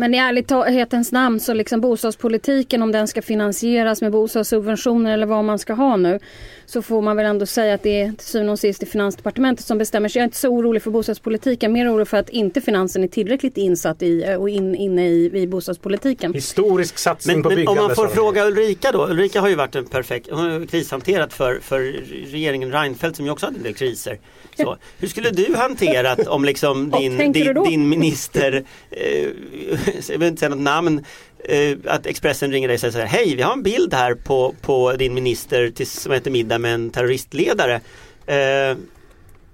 Men 0.00 0.14
i 0.14 0.18
ärlighetens 0.18 1.12
namn 1.12 1.40
så 1.40 1.54
liksom 1.54 1.80
bostadspolitiken 1.80 2.82
om 2.82 2.92
den 2.92 3.08
ska 3.08 3.22
finansieras 3.22 4.02
med 4.02 4.12
bostadssubventioner 4.12 5.12
eller 5.12 5.26
vad 5.26 5.44
man 5.44 5.58
ska 5.58 5.72
ha 5.72 5.96
nu 5.96 6.18
så 6.70 6.82
får 6.82 7.02
man 7.02 7.16
väl 7.16 7.26
ändå 7.26 7.46
säga 7.46 7.74
att 7.74 7.82
det 7.82 8.00
är 8.00 8.12
till 8.12 8.26
syvende 8.26 8.52
och 8.52 8.58
sist 8.58 8.82
i 8.82 8.86
Finansdepartementet 8.86 9.66
som 9.66 9.78
bestämmer. 9.78 10.08
Så 10.08 10.18
jag 10.18 10.22
är 10.22 10.24
inte 10.24 10.36
så 10.36 10.48
orolig 10.48 10.82
för 10.82 10.90
bostadspolitiken, 10.90 11.72
mer 11.72 11.92
orolig 11.92 12.08
för 12.08 12.16
att 12.16 12.28
inte 12.28 12.60
finansen 12.60 13.04
är 13.04 13.08
tillräckligt 13.08 13.56
insatt 13.56 14.02
i 14.02 14.36
och 14.38 14.48
in, 14.48 14.74
inne 14.74 15.08
i, 15.08 15.30
i 15.34 15.46
bostadspolitiken. 15.46 16.34
Historisk 16.34 16.98
satsning 16.98 17.36
Men, 17.36 17.42
på 17.42 17.48
men 17.48 17.56
byggande. 17.56 17.80
om 17.80 17.86
man 17.86 17.96
får 17.96 18.08
fråga 18.08 18.46
Ulrika 18.46 18.92
då. 18.92 19.06
Ulrika 19.06 19.40
har 19.40 19.48
ju 19.48 19.54
varit 19.54 19.74
en 19.74 19.84
perfekt, 19.84 20.28
hon 20.30 20.38
har 20.50 20.60
ju 20.60 20.66
krishanterat 20.66 21.32
för, 21.32 21.58
för 21.62 21.80
regeringen 22.30 22.72
Reinfeldt 22.72 23.16
som 23.16 23.26
ju 23.26 23.32
också 23.32 23.46
hade 23.46 23.56
en 23.56 23.62
del 23.62 23.74
kriser. 23.74 24.18
Så, 24.56 24.76
hur 24.98 25.08
skulle 25.08 25.30
du 25.30 25.54
hanterat 25.56 26.26
om 26.26 26.44
liksom 26.44 26.90
din, 26.90 27.32
din, 27.32 27.54
din 27.64 27.88
minister, 27.88 28.64
eh, 28.90 29.28
jag 30.08 30.18
vill 30.18 30.28
inte 30.28 30.40
säga 30.40 30.48
något 30.48 30.58
namn, 30.58 31.04
att 31.84 32.06
Expressen 32.06 32.52
ringer 32.52 32.68
dig 32.68 32.74
och 32.74 32.80
säger 32.80 32.92
så 32.92 32.98
här, 32.98 33.06
hej 33.06 33.36
vi 33.36 33.42
har 33.42 33.52
en 33.52 33.62
bild 33.62 33.94
här 33.94 34.14
på, 34.14 34.54
på 34.60 34.92
din 34.92 35.14
minister 35.14 35.70
till, 35.70 35.86
som 35.86 36.12
äter 36.12 36.30
middag 36.30 36.58
med 36.58 36.74
en 36.74 36.90
terroristledare. 36.90 37.80
Eh, 38.26 38.76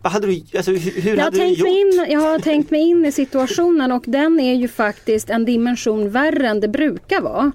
vad 0.03 0.13
hade 0.13 0.27
du, 0.27 0.43
alltså, 0.57 0.71
hur, 0.71 1.01
hur 1.03 1.11
Jag 1.11 1.17
har, 1.17 1.25
hade 1.25 1.39
du 1.39 1.47
gjort? 1.47 1.69
in, 1.69 2.07
jag 2.09 2.21
har 2.21 2.39
tänkt 2.39 2.71
mig 2.71 2.81
in 2.81 3.05
i 3.05 3.13
situationen 3.13 3.93
och 3.93 4.05
den 4.07 4.41
är 4.41 4.55
ju 4.55 4.69
faktiskt 4.69 5.31
en 5.31 5.45
dimension 5.45 6.11
värre 6.11 6.49
än 6.49 6.61
det 6.61 6.69
brukar 6.69 7.21
vara. 7.21 7.53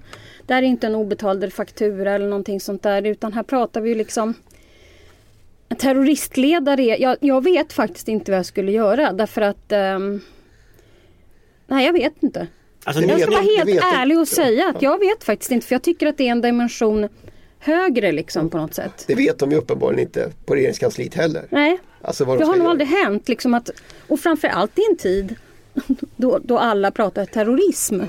Det 0.48 0.54
här 0.54 0.64
är 0.64 0.68
inte 0.68 0.88
en 0.88 0.96
obetald 0.96 1.54
faktura 1.54 2.12
eller 2.12 2.28
någonting 2.28 2.60
sånt 2.60 2.84
där 2.84 3.06
utan 3.06 3.34
här 3.34 3.44
pratar 3.44 3.82
vi 3.82 3.90
ju 3.90 3.96
liksom 3.96 4.34
en 5.70 5.78
terroristledare. 5.78 6.84
Jag, 6.84 7.18
jag 7.22 7.44
vet 7.44 7.74
faktiskt 7.74 8.08
inte 8.08 8.32
vad 8.32 8.38
jag 8.38 8.46
skulle 8.46 8.72
göra 8.72 9.14
därför 9.14 9.42
att 9.42 9.72
ehm, 9.72 10.22
Nej 11.68 11.86
jag 11.86 11.94
vet 11.94 12.14
inte. 12.20 12.48
Alltså, 12.84 13.04
Jag 13.04 13.22
ska 13.22 13.32
vara 13.32 13.42
helt 13.42 13.84
ärlig 13.84 14.20
och 14.20 14.28
säga 14.28 14.70
att 14.76 14.82
jag 14.82 15.00
vet 15.00 15.24
faktiskt 15.24 15.52
inte 15.52 15.68
för 15.68 15.76
jag 15.76 15.82
tycker 15.82 16.08
att 16.08 16.18
det 16.18 16.28
är 16.28 16.32
en 16.32 16.42
dimension 16.42 17.10
högre 17.60 18.12
liksom 18.12 18.50
på 18.50 18.58
något 18.58 18.74
sätt. 18.74 19.04
Det 19.08 19.16
vet 19.16 19.40
de 19.40 19.52
ju 19.52 19.58
uppenbarligen 19.58 20.00
inte 20.08 20.32
på 20.46 20.56
regeringskansliet 20.56 21.14
heller. 21.14 21.46
Nej, 21.50 21.78
Alltså 22.02 22.26
vad 22.26 22.38
de 22.38 22.44
Det 22.44 22.46
har 22.52 22.58
nog 22.58 22.68
aldrig 22.68 22.90
hänt 22.90 23.30
liksom 23.30 23.54
att, 23.54 23.70
och 24.08 24.20
framförallt 24.20 24.80
i 24.80 24.82
en 24.90 24.98
tid 24.98 25.36
då, 26.16 26.40
då 26.44 26.58
alla 26.58 26.92
pratar 26.92 27.26
terrorism. 27.26 28.02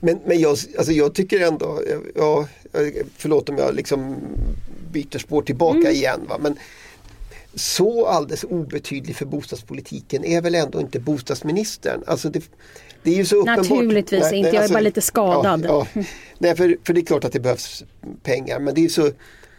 Men, 0.00 0.18
men 0.26 0.40
jag, 0.40 0.50
alltså 0.50 0.92
jag 0.92 1.14
tycker 1.14 1.40
ändå, 1.40 1.80
ja, 2.14 2.48
förlåt 3.16 3.48
om 3.48 3.58
jag 3.58 3.74
liksom 3.74 4.16
byter 4.92 5.18
spår 5.18 5.42
tillbaka 5.42 5.78
Mm. 5.78 5.92
igen. 5.92 6.20
Va? 6.28 6.38
Men 6.40 6.56
så 7.54 8.06
alldeles 8.06 8.44
obetydlig 8.44 9.16
för 9.16 9.24
bostadspolitiken 9.26 10.24
är 10.24 10.40
väl 10.40 10.54
ändå 10.54 10.80
inte 10.80 11.00
bostadsministern. 11.00 12.02
Alltså 12.06 12.28
det, 12.28 12.42
det 13.02 13.10
är 13.10 13.14
ju 13.14 13.24
så 13.24 13.36
uppenbart. 13.36 13.70
Naturligtvis 13.70 14.32
inte, 14.32 14.50
jag 14.50 14.64
är 14.64 14.68
bara 14.68 14.80
lite 14.80 15.00
skadad. 15.00 15.64
Ja, 15.68 15.86
ja. 15.94 16.02
Nej, 16.38 16.56
för, 16.56 16.76
för 16.84 16.92
det 16.92 17.00
är 17.00 17.04
klart 17.04 17.24
att 17.24 17.32
det 17.32 17.40
behövs 17.40 17.84
pengar 18.22 18.58
men 18.58 18.74
det 18.74 18.84
är 18.84 18.88
så 18.88 19.10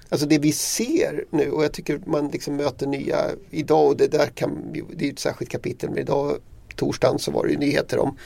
Alltså 0.10 0.28
det 0.28 0.38
vi 0.38 0.52
ser 0.52 1.26
nu 1.30 1.52
och 1.52 1.64
jag 1.64 1.72
tycker 1.72 2.00
man 2.06 2.28
liksom 2.28 2.56
möter 2.56 2.88
nya 2.88 3.18
idag 3.50 3.88
och 3.88 3.98
det 3.98 4.08
där 4.08 4.26
kan, 4.26 4.74
det 4.74 5.04
är 5.04 5.06
ju 5.06 5.12
ett 5.12 5.20
särskilt 5.20 5.52
kapitel 5.52 5.90
men 5.90 6.00
idag 6.00 6.38
torsdagen 6.76 7.20
så 7.20 7.32
var 7.32 7.46
det 7.46 7.52
ju 7.52 7.58
nyheter 7.58 8.00
om 8.00 8.18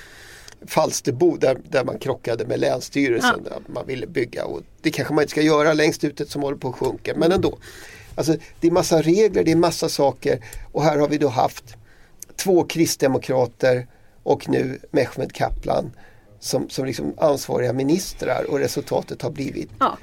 Falsterbo 0.65 1.37
där, 1.37 1.57
där 1.69 1.83
man 1.83 1.99
krockade 1.99 2.45
med 2.45 2.59
Länsstyrelsen. 2.59 3.43
Där 3.43 3.59
man 3.67 3.87
ville 3.87 4.07
bygga 4.07 4.45
och 4.45 4.61
det 4.81 4.91
kanske 4.91 5.13
man 5.13 5.21
inte 5.21 5.31
ska 5.31 5.41
göra 5.41 5.73
längst 5.73 6.03
ute 6.03 6.25
som 6.25 6.41
håller 6.41 6.57
på 6.57 6.69
att 6.69 6.75
sjunka 6.75 7.13
men 7.15 7.31
ändå. 7.31 7.57
Alltså 8.15 8.35
det 8.59 8.67
är 8.67 8.71
massa 8.71 9.01
regler, 9.01 9.43
det 9.43 9.51
är 9.51 9.55
massa 9.55 9.89
saker 9.89 10.43
och 10.71 10.83
här 10.83 10.97
har 10.97 11.07
vi 11.07 11.17
då 11.17 11.27
haft 11.27 11.75
två 12.35 12.63
kristdemokrater 12.63 13.87
och 14.27 14.49
nu 14.49 14.79
Mehmet 14.91 15.33
Kaplan 15.33 15.91
som, 16.39 16.69
som 16.69 16.85
liksom 16.85 17.13
ansvariga 17.17 17.73
ministrar 17.73 18.45
och 18.51 18.59
resultatet 18.59 19.21
har 19.21 19.31
blivit 19.31 19.69
Ja. 19.79 19.97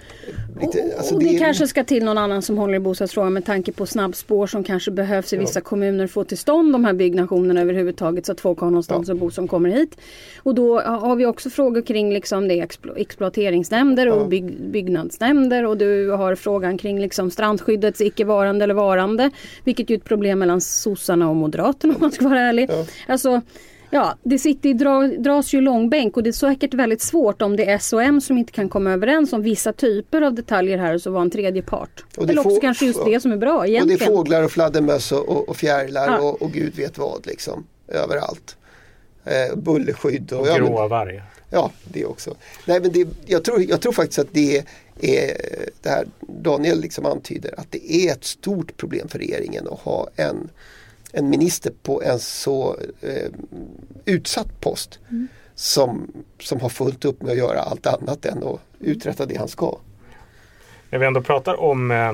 lite, 0.61 0.95
alltså 0.99 1.15
och 1.15 1.21
det, 1.23 1.35
är- 1.35 1.39
kanske 1.39 1.67
ska 1.67 1.85
till 1.85 2.05
någon 2.05 2.19
annan 2.19 2.43
som 2.43 2.59
håller 2.59 2.75
i 2.75 2.79
bostadsfrågan 2.81 3.33
med 3.33 3.45
tanke 3.45 3.73
på 3.73 3.87
snabbspår 3.87 4.47
som 4.47 4.65
kanske 4.65 4.91
behövs 4.91 5.33
i 5.33 5.37
vissa 5.37 5.61
kommuner 5.61 6.07
få 6.07 6.25
till 6.25 6.39
stånd 6.39 6.73
de 6.73 6.85
här 6.85 6.93
byggnationerna 6.93 7.61
överhuvudtaget 7.61 8.27
så 8.27 8.33
att 8.33 8.41
folk 8.41 8.59
har 8.59 8.67
någonstans 8.71 9.11
att 9.11 9.17
bo 9.19 9.31
som 9.31 9.49
kommer 9.49 9.69
hit. 9.69 9.97
Och 10.43 10.55
då 10.55 10.81
har 10.81 11.17
vi 11.17 11.27
också 11.27 11.51
frågor 11.51 11.83
kring 11.83 12.13
liksom 12.13 12.49
det 12.49 12.55
explo- 12.55 12.97
exploateringsnämnder 12.97 14.09
och 14.09 14.29
bygg, 14.29 14.61
byggnadsnämnder 14.61 15.65
och 15.67 15.77
du 15.77 16.11
har 16.11 16.35
frågan 16.35 16.79
kring 16.79 17.01
liksom 17.01 17.31
strandskyddets 17.31 18.01
icke-varande 18.01 18.65
eller 18.65 18.75
varande. 18.75 19.31
Vilket 19.65 19.91
ju 19.91 19.95
är 19.95 19.99
ett 19.99 20.05
problem 20.05 20.39
mellan 20.39 20.61
sossarna 20.61 21.31
och 21.31 21.37
moderaterna 21.37 21.95
om 21.95 22.01
man 22.01 22.13
ska 22.13 22.29
vara 22.29 22.41
ärlig. 22.41 22.71
Alltså, 23.09 23.41
Ja, 23.95 24.19
det 24.23 24.39
sitter, 24.39 24.75
dra, 24.75 25.07
dras 25.07 25.53
ju 25.55 25.61
långbänk 25.61 26.17
och 26.17 26.23
det 26.23 26.31
är 26.31 26.33
säkert 26.33 26.75
väldigt 26.75 27.01
svårt 27.03 27.43
om 27.43 27.57
det 27.57 27.71
är 27.71 27.79
SOM 27.79 28.21
som 28.21 28.39
inte 28.39 28.53
kan 28.53 28.69
komma 28.69 28.91
överens 28.93 29.33
om 29.33 29.43
vissa 29.43 29.73
typer 29.73 30.23
av 30.23 30.35
detaljer 30.35 30.79
här 30.79 30.95
och 30.95 31.01
så 31.01 31.11
vara 31.11 31.23
en 31.23 31.31
tredje 31.31 31.63
part. 31.63 32.05
Och 32.17 32.27
det 32.27 32.33
Eller 32.33 32.47
också 32.47 32.61
kanske 32.61 32.87
just 32.87 33.05
det 33.05 33.21
som 33.21 33.33
är 33.33 33.37
bra 33.37 33.57
Och 33.57 33.63
det 33.65 33.71
egentligen. 33.71 34.03
är 34.03 34.07
fåglar 34.07 34.43
och 34.43 34.51
fladdermöss 34.51 35.13
och, 35.13 35.29
och, 35.29 35.49
och 35.49 35.57
fjärilar 35.57 36.07
Ja. 36.09 36.19
och, 36.21 36.43
och 36.43 36.53
gud 36.53 36.75
vet 36.77 36.99
vad 36.99 37.27
liksom. 37.27 37.67
Överallt. 37.89 38.57
Eh, 39.25 39.57
bullerskydd 39.57 40.33
och, 40.33 40.41
Och 40.41 40.47
ja, 40.49 40.89
vargar. 40.89 41.25
ja, 41.51 41.71
det 41.85 42.05
också. 42.05 42.35
Nej, 42.67 42.81
men 42.81 42.93
det, 42.93 43.09
jag, 43.27 43.45
tror, 43.45 43.63
jag 43.63 43.81
tror 43.81 43.93
faktiskt 43.93 44.19
att 44.19 44.33
det 44.33 44.59
är 45.01 45.37
det 45.83 45.89
här 45.89 46.07
Daniel 46.21 46.81
liksom 46.81 47.07
antyder 47.07 47.61
att 47.61 47.67
det 47.71 47.93
är 47.93 48.13
ett 48.13 48.25
stort 48.25 48.77
problem 48.77 49.09
för 49.09 49.19
regeringen 49.19 49.69
att 49.73 49.81
ha 49.81 50.09
en, 50.17 50.49
en 51.15 51.31
minister 51.31 51.73
på 51.83 52.03
en 52.03 52.19
så 52.19 52.77
eh, 53.01 53.31
utsatt 54.05 54.61
post 54.61 54.99
som, 55.55 56.13
som 56.41 56.61
har 56.61 56.69
fullt 56.69 57.05
upp 57.05 57.23
med 57.23 57.31
att 57.31 57.39
göra 57.39 57.61
allt 57.61 57.87
annat 57.87 58.27
än 58.27 58.45
att 58.45 58.61
uträtta 58.81 59.27
det 59.27 59.39
han 59.39 59.49
ska. 59.49 59.79
När 60.91 60.99
vi 60.99 61.07
ändå 61.07 61.23
pratar 61.23 61.61
om 61.61 61.91
eh, 61.91 62.13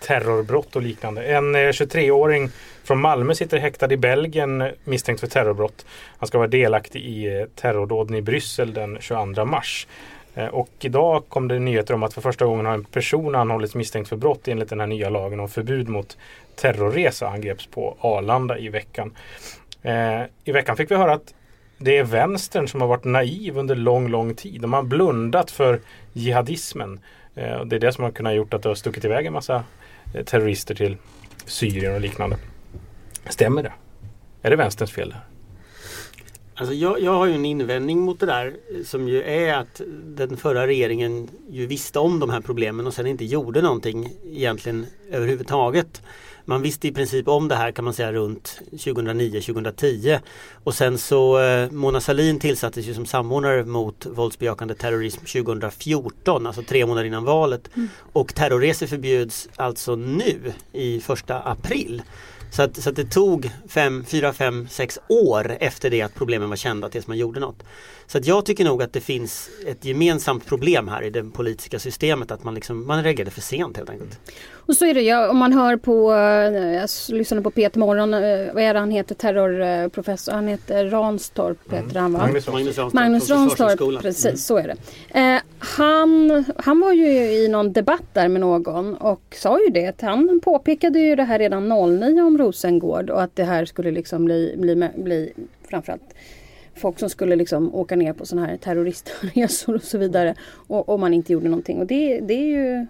terrorbrott 0.00 0.76
och 0.76 0.82
liknande. 0.82 1.22
En 1.22 1.54
eh, 1.54 1.58
23-åring 1.58 2.50
från 2.84 3.00
Malmö 3.00 3.34
sitter 3.34 3.58
häktad 3.58 3.92
i 3.92 3.96
Belgien 3.96 4.70
misstänkt 4.84 5.20
för 5.20 5.26
terrorbrott. 5.26 5.86
Han 6.18 6.26
ska 6.26 6.38
vara 6.38 6.48
delaktig 6.48 7.00
i 7.00 7.38
eh, 7.38 7.44
terrordåden 7.54 8.16
i 8.16 8.22
Bryssel 8.22 8.74
den 8.74 8.98
22 9.00 9.44
mars. 9.44 9.86
Eh, 10.38 10.46
och 10.46 10.70
idag 10.80 11.24
kom 11.28 11.48
det 11.48 11.58
nyheter 11.58 11.94
om 11.94 12.02
att 12.02 12.14
för 12.14 12.20
första 12.20 12.44
gången 12.44 12.66
har 12.66 12.74
en 12.74 12.84
person 12.84 13.34
anhållits 13.34 13.74
misstänkt 13.74 14.08
för 14.08 14.16
brott 14.16 14.48
enligt 14.48 14.68
den 14.68 14.80
här 14.80 14.86
nya 14.86 15.10
lagen 15.10 15.40
om 15.40 15.48
förbud 15.48 15.88
mot 15.88 16.18
terrorresa. 16.56 17.28
Han 17.28 17.40
greps 17.40 17.66
på 17.66 17.96
Arlanda 18.00 18.58
i 18.58 18.68
veckan. 18.68 19.16
Eh, 19.82 20.22
I 20.44 20.52
veckan 20.52 20.76
fick 20.76 20.90
vi 20.90 20.94
höra 20.94 21.12
att 21.12 21.34
det 21.78 21.98
är 21.98 22.04
vänstern 22.04 22.68
som 22.68 22.80
har 22.80 22.88
varit 22.88 23.04
naiv 23.04 23.58
under 23.58 23.74
lång, 23.74 24.08
lång 24.08 24.34
tid. 24.34 24.60
De 24.60 24.72
har 24.72 24.82
blundat 24.82 25.50
för 25.50 25.80
jihadismen. 26.12 27.00
Eh, 27.34 27.64
det 27.64 27.76
är 27.76 27.80
det 27.80 27.92
som 27.92 28.04
har 28.04 28.10
kunnat 28.10 28.34
gjort 28.34 28.54
att 28.54 28.62
det 28.62 28.68
har 28.68 28.74
stuckit 28.74 29.04
iväg 29.04 29.26
en 29.26 29.32
massa 29.32 29.64
terrorister 30.24 30.74
till 30.74 30.96
Syrien 31.46 31.94
och 31.94 32.00
liknande. 32.00 32.36
Stämmer 33.28 33.62
det? 33.62 33.72
Är 34.42 34.50
det 34.50 34.56
vänsterns 34.56 34.92
fel? 34.92 35.14
Alltså 36.60 36.74
jag, 36.74 37.00
jag 37.00 37.12
har 37.12 37.26
ju 37.26 37.34
en 37.34 37.44
invändning 37.44 38.00
mot 38.00 38.20
det 38.20 38.26
där 38.26 38.46
eh, 38.46 38.84
som 38.84 39.08
ju 39.08 39.22
är 39.22 39.54
att 39.54 39.80
den 40.04 40.36
förra 40.36 40.66
regeringen 40.66 41.28
ju 41.50 41.66
visste 41.66 41.98
om 41.98 42.20
de 42.20 42.30
här 42.30 42.40
problemen 42.40 42.86
och 42.86 42.94
sen 42.94 43.06
inte 43.06 43.24
gjorde 43.24 43.62
någonting 43.62 44.12
egentligen 44.32 44.86
överhuvudtaget. 45.10 46.02
Man 46.44 46.62
visste 46.62 46.88
i 46.88 46.92
princip 46.92 47.28
om 47.28 47.48
det 47.48 47.54
här 47.54 47.70
kan 47.72 47.84
man 47.84 47.94
säga 47.94 48.12
runt 48.12 48.60
2009-2010 48.72 50.20
och 50.64 50.74
sen 50.74 50.98
så 50.98 51.40
eh, 51.40 51.70
Mona 51.70 52.00
Sahlin 52.00 52.40
tillsattes 52.40 52.86
ju 52.86 52.94
som 52.94 53.06
samordnare 53.06 53.64
mot 53.64 54.06
våldsbejakande 54.06 54.74
terrorism 54.74 55.24
2014, 55.24 56.46
alltså 56.46 56.62
tre 56.62 56.86
månader 56.86 57.06
innan 57.06 57.24
valet. 57.24 57.70
Och 58.12 58.34
terrorresor 58.34 58.86
förbjuds 58.86 59.48
alltså 59.56 59.96
nu 59.96 60.52
i 60.72 61.00
första 61.00 61.38
april. 61.40 62.02
Så 62.50 62.62
att, 62.62 62.76
så 62.76 62.90
att 62.90 62.96
det 62.96 63.04
tog 63.04 63.50
4, 64.06 64.32
5, 64.32 64.68
6 64.70 64.98
år 65.08 65.56
efter 65.60 65.90
det 65.90 66.02
att 66.02 66.14
problemen 66.14 66.48
var 66.48 66.56
kända 66.56 66.88
tills 66.88 67.06
man 67.06 67.18
gjorde 67.18 67.40
något. 67.40 67.62
Så 68.06 68.18
att 68.18 68.26
jag 68.26 68.46
tycker 68.46 68.64
nog 68.64 68.82
att 68.82 68.92
det 68.92 69.00
finns 69.00 69.50
ett 69.66 69.84
gemensamt 69.84 70.46
problem 70.46 70.88
här 70.88 71.02
i 71.02 71.10
det 71.10 71.24
politiska 71.24 71.78
systemet 71.78 72.30
att 72.30 72.44
man, 72.44 72.54
liksom, 72.54 72.86
man 72.86 73.04
reagerade 73.04 73.30
för 73.30 73.40
sent 73.40 73.76
helt 73.76 73.90
enkelt. 73.90 74.20
Och 74.68 74.76
så 74.76 74.86
är 74.86 74.94
det 74.94 75.02
ju 75.02 75.28
om 75.28 75.36
man 75.36 75.52
hör 75.52 75.76
på, 75.76 76.12
eh, 76.12 76.74
jag 76.74 76.88
lyssnade 77.08 77.42
på 77.42 77.50
Peter 77.50 77.80
Morgon, 77.80 78.14
eh, 78.14 78.54
vad 78.54 78.62
är 78.62 78.74
det 78.74 78.80
han 78.80 78.90
heter, 78.90 79.14
terrorprofessor, 79.14 80.32
han 80.32 80.48
heter 80.48 80.84
Ranstorp 80.84 81.72
heter 81.72 82.00
han 82.00 82.12
va? 82.12 82.18
Magnus. 82.18 82.46
Magnus 82.48 82.78
Ranstorp, 82.78 82.92
Magnus 82.92 83.30
Ranstorp, 83.30 83.50
Försvarshögskolan. 83.50 84.02
precis 84.02 84.44
så 84.46 84.56
är 84.56 84.68
det. 84.68 85.20
Eh, 85.20 85.40
han, 85.58 86.44
han 86.56 86.80
var 86.80 86.92
ju 86.92 87.08
i 87.10 87.48
någon 87.48 87.72
debatt 87.72 88.04
där 88.12 88.28
med 88.28 88.40
någon 88.40 88.94
och 88.94 89.22
sa 89.34 89.60
ju 89.60 89.70
det 89.70 89.86
att 89.86 90.00
han 90.00 90.40
påpekade 90.44 90.98
ju 90.98 91.16
det 91.16 91.24
här 91.24 91.38
redan 91.38 91.68
09 91.68 92.22
om 92.22 92.38
Rosengård 92.38 93.10
och 93.10 93.22
att 93.22 93.36
det 93.36 93.44
här 93.44 93.64
skulle 93.64 93.90
liksom 93.90 94.24
bli, 94.24 94.54
bli, 94.58 94.88
bli 94.96 95.32
framförallt 95.70 96.14
folk 96.74 96.98
som 96.98 97.10
skulle 97.10 97.36
liksom 97.36 97.74
åka 97.74 97.96
ner 97.96 98.12
på 98.12 98.26
sådana 98.26 98.46
här 98.46 98.56
terroristresor 98.56 99.74
och 99.76 99.82
så 99.82 99.98
vidare 99.98 100.34
och, 100.50 100.88
och 100.88 101.00
man 101.00 101.14
inte 101.14 101.32
gjorde 101.32 101.48
någonting 101.48 101.78
och 101.78 101.86
det, 101.86 102.20
det 102.20 102.34
är 102.34 102.46
ju 102.46 102.86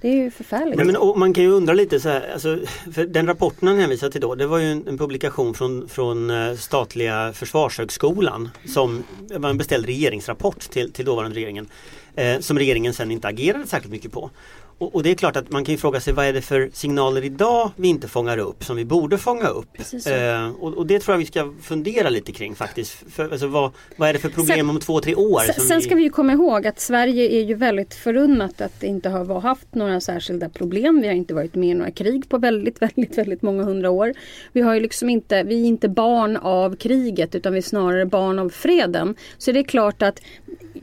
det 0.00 0.08
är 0.08 0.14
ju 0.14 0.30
förfärligt. 0.30 0.76
Nej, 0.76 0.86
men, 0.86 0.96
och 0.96 1.18
man 1.18 1.34
kan 1.34 1.44
ju 1.44 1.50
undra 1.50 1.74
lite 1.74 2.00
så 2.00 2.08
här, 2.08 2.32
alltså, 2.32 2.58
för 2.92 3.06
den 3.06 3.26
rapporten 3.26 3.68
han 3.68 3.78
hänvisar 3.78 4.10
till 4.10 4.20
då 4.20 4.34
det 4.34 4.46
var 4.46 4.58
ju 4.58 4.72
en, 4.72 4.88
en 4.88 4.98
publikation 4.98 5.54
från, 5.54 5.88
från 5.88 6.30
eh, 6.30 6.54
statliga 6.54 7.32
Försvarshögskolan 7.32 8.48
som 8.66 9.04
var 9.30 9.50
en 9.50 9.58
beställd 9.58 9.86
regeringsrapport 9.86 10.60
till, 10.60 10.92
till 10.92 11.04
dåvarande 11.04 11.36
regeringen 11.36 11.68
eh, 12.14 12.40
som 12.40 12.58
regeringen 12.58 12.94
sen 12.94 13.10
inte 13.10 13.28
agerade 13.28 13.66
särskilt 13.66 13.92
mycket 13.92 14.12
på. 14.12 14.30
Och, 14.78 14.94
och, 14.94 15.02
det 15.02 15.10
är 15.10 15.14
klart 15.14 15.36
att 15.36 15.50
man 15.50 15.64
kan 15.64 15.74
ju 15.74 15.78
fråga 15.78 16.00
sig 16.00 16.12
vad 16.12 16.26
är 16.26 16.32
det 16.32 16.42
för 16.42 16.70
signaler 16.72 17.24
idag 17.24 17.70
vi 17.76 17.88
inte 17.88 18.08
fångar 18.08 18.38
upp 18.38 18.64
som 18.64 18.76
vi 18.76 18.84
borde 18.84 19.18
fånga 19.18 19.48
upp. 19.48 19.68
Eh, 20.06 20.48
och, 20.60 20.74
och, 20.74 20.86
det 20.86 21.00
tror 21.00 21.14
jag 21.14 21.18
vi 21.18 21.26
ska 21.26 21.52
fundera 21.62 22.08
lite 22.08 22.32
kring 22.32 22.54
faktiskt. 22.54 23.04
För, 23.10 23.30
alltså, 23.30 23.46
vad, 23.46 23.70
vad 23.96 24.08
är 24.08 24.12
det 24.12 24.18
för 24.18 24.28
problem 24.28 24.58
sen, 24.58 24.70
om 24.70 24.80
två, 24.80 25.00
tre 25.00 25.14
år? 25.14 25.40
Sen, 25.40 25.64
sen 25.64 25.82
ska 25.82 25.94
vi 25.94 26.02
ju 26.02 26.10
komma 26.10 26.32
ihåg 26.32 26.66
att 26.66 26.80
Sverige 26.80 27.40
är 27.40 27.44
ju 27.44 27.54
väldigt 27.54 27.94
förunnat 27.94 28.60
att 28.60 28.82
inte 28.82 29.08
ha 29.08 29.40
haft 29.40 29.74
några 29.74 30.00
särskilda 30.00 30.48
problem. 30.48 31.00
Vi 31.00 31.06
har 31.06 31.14
inte 31.14 31.34
varit 31.34 31.54
med 31.54 31.68
i 31.68 31.74
några 31.74 31.90
krig 31.90 32.28
på 32.28 32.38
väldigt, 32.38 32.82
väldigt, 32.96 33.18
väldigt 33.18 33.42
många 33.42 33.62
hundra 33.62 33.90
år. 33.90 34.14
Vi 34.52 34.60
har 34.60 34.74
ju 34.74 34.80
liksom 34.80 35.10
inte, 35.10 35.42
vi 35.42 35.62
är 35.62 35.66
inte 35.66 35.88
barn 35.88 36.36
av 36.36 36.76
kriget 36.76 37.34
utan 37.34 37.52
vi 37.52 37.58
är 37.58 37.62
snarare 37.62 38.06
barn 38.06 38.38
av 38.38 38.48
freden. 38.48 39.14
Så 39.38 39.52
det 39.52 39.58
är 39.58 39.64
klart 39.64 40.02
att 40.02 40.20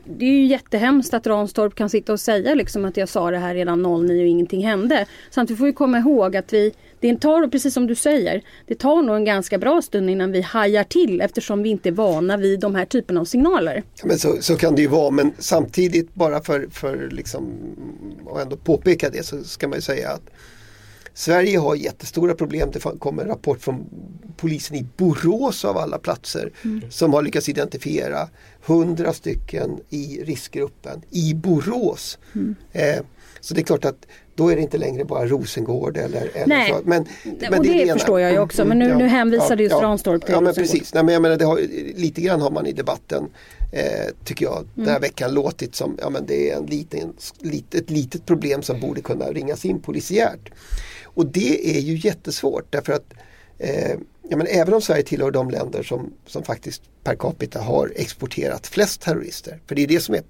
det 0.04 0.24
är 0.24 0.30
ju 0.30 0.46
jättehemskt 0.46 1.14
att 1.14 1.26
Ranstorp 1.26 1.74
kan 1.74 1.90
sitta 1.90 2.12
och 2.12 2.20
säga 2.20 2.54
liksom 2.54 2.84
att 2.84 2.96
jag 2.96 3.08
sa 3.08 3.30
det 3.30 3.38
här 3.38 3.54
redan 3.54 3.82
09 3.82 4.22
och 4.22 4.28
ingenting 4.28 4.66
hände. 4.66 5.06
Samtidigt 5.30 5.58
får 5.58 5.66
vi 5.66 5.72
komma 5.72 5.98
ihåg 5.98 6.36
att 6.36 6.52
vi 6.52 6.72
det 7.00 7.20
tar, 7.20 7.48
precis 7.48 7.74
som 7.74 7.86
du 7.86 7.94
säger, 7.94 8.42
det 8.66 8.74
tar 8.74 9.02
nog 9.02 9.16
en 9.16 9.24
ganska 9.24 9.58
bra 9.58 9.82
stund 9.82 10.10
innan 10.10 10.32
vi 10.32 10.40
hajar 10.40 10.84
till 10.84 11.20
eftersom 11.20 11.62
vi 11.62 11.68
inte 11.68 11.88
är 11.88 11.92
vana 11.92 12.36
vid 12.36 12.60
de 12.60 12.74
här 12.74 12.84
typerna 12.84 13.20
av 13.20 13.24
signaler. 13.24 13.82
Ja, 13.94 14.06
men 14.06 14.18
så, 14.18 14.36
så 14.40 14.56
kan 14.56 14.74
det 14.74 14.82
ju 14.82 14.88
vara 14.88 15.10
men 15.10 15.32
samtidigt 15.38 16.14
bara 16.14 16.42
för, 16.42 16.68
för 16.70 17.08
liksom, 17.10 17.52
att 18.30 18.42
ändå 18.42 18.56
påpeka 18.56 19.10
det 19.10 19.26
så 19.26 19.44
ska 19.44 19.68
man 19.68 19.78
ju 19.78 19.82
säga 19.82 20.10
att 20.10 20.30
Sverige 21.14 21.58
har 21.58 21.74
jättestora 21.74 22.34
problem. 22.34 22.70
Det 22.72 22.98
kom 22.98 23.18
en 23.18 23.26
rapport 23.26 23.60
från 23.60 23.86
polisen 24.36 24.76
i 24.76 24.86
Borås 24.96 25.64
av 25.64 25.78
alla 25.78 25.98
platser 25.98 26.52
mm. 26.64 26.90
som 26.90 27.12
har 27.12 27.22
lyckats 27.22 27.48
identifiera 27.48 28.28
hundra 28.66 29.12
stycken 29.12 29.80
i 29.90 30.22
riskgruppen 30.24 31.02
i 31.10 31.34
Borås. 31.34 32.18
Mm. 32.34 32.54
Eh, 32.72 33.00
så 33.40 33.54
det 33.54 33.60
är 33.60 33.64
klart 33.64 33.84
att 33.84 34.06
då 34.34 34.48
är 34.48 34.56
det 34.56 34.62
inte 34.62 34.78
längre 34.78 35.04
bara 35.04 35.26
Rosengård 35.26 35.96
eller, 35.96 36.30
eller 36.34 36.46
Nej. 36.46 36.70
så. 36.70 36.80
Men, 36.84 37.06
men 37.40 37.58
och 37.58 37.64
det, 37.64 37.84
det 37.84 37.92
förstår 37.92 38.20
jag 38.20 38.32
ju 38.32 38.38
också 38.38 38.64
men 38.64 38.78
nu, 38.78 38.88
ja, 38.88 38.98
nu 38.98 39.06
hänvisade 39.06 39.62
ja, 39.62 39.70
just 39.70 39.82
Ranstorp 39.82 40.24
till 40.24 40.34
Ja 40.34 40.40
men 40.40 40.54
precis, 40.54 40.94
Nej, 40.94 41.04
men 41.04 41.12
jag 41.12 41.22
menar, 41.22 41.36
det 41.36 41.44
har, 41.44 41.60
lite 41.96 42.20
grann 42.20 42.40
har 42.40 42.50
man 42.50 42.66
i 42.66 42.72
debatten 42.72 43.24
eh, 43.72 44.14
tycker 44.24 44.44
jag 44.44 44.58
mm. 44.58 44.68
den 44.74 44.88
här 44.88 45.00
veckan 45.00 45.34
låtit 45.34 45.74
som 45.74 45.98
ja, 46.00 46.10
men 46.10 46.26
det 46.26 46.50
är 46.50 46.56
en 46.56 46.66
liten, 46.66 47.12
lit, 47.38 47.74
ett 47.74 47.90
litet 47.90 48.26
problem 48.26 48.62
som 48.62 48.80
borde 48.80 49.00
kunna 49.00 49.24
ringas 49.24 49.64
in 49.64 49.80
polisiärt. 49.80 50.52
Och 51.04 51.26
det 51.26 51.76
är 51.76 51.80
ju 51.80 51.96
jättesvårt 51.96 52.66
därför 52.70 52.92
att 52.92 53.14
eh, 53.58 53.98
ja, 54.28 54.36
men 54.36 54.46
även 54.46 54.74
om 54.74 54.82
Sverige 54.82 55.02
tillhör 55.02 55.30
de 55.30 55.50
länder 55.50 55.82
som, 55.82 56.12
som 56.26 56.42
faktiskt 56.42 56.82
per 57.04 57.14
capita 57.14 57.60
har 57.60 57.92
exporterat 57.96 58.66
flest 58.66 59.00
terrorister. 59.00 59.60
För 59.66 59.74
det 59.74 59.82
är 59.82 59.86
det 59.86 60.00
som 60.00 60.14
är 60.14 60.22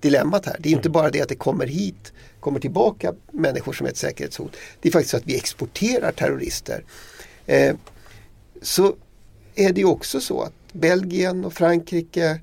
dilemmat 0.00 0.46
här. 0.46 0.56
Det 0.58 0.68
är 0.68 0.72
inte 0.72 0.90
bara 0.90 1.10
det 1.10 1.20
att 1.20 1.28
det 1.28 1.34
kommer 1.34 1.66
hit, 1.66 2.12
kommer 2.40 2.60
tillbaka 2.60 3.14
människor 3.32 3.72
som 3.72 3.86
är 3.86 3.90
ett 3.90 3.96
säkerhetshot. 3.96 4.56
Det 4.80 4.88
är 4.88 4.92
faktiskt 4.92 5.10
så 5.10 5.16
att 5.16 5.26
vi 5.26 5.36
exporterar 5.36 6.12
terrorister. 6.12 6.84
Eh, 7.46 7.76
så 8.62 8.94
är 9.54 9.72
det 9.72 9.84
också 9.84 10.20
så 10.20 10.42
att 10.42 10.52
Belgien 10.72 11.44
och 11.44 11.52
Frankrike 11.52 12.40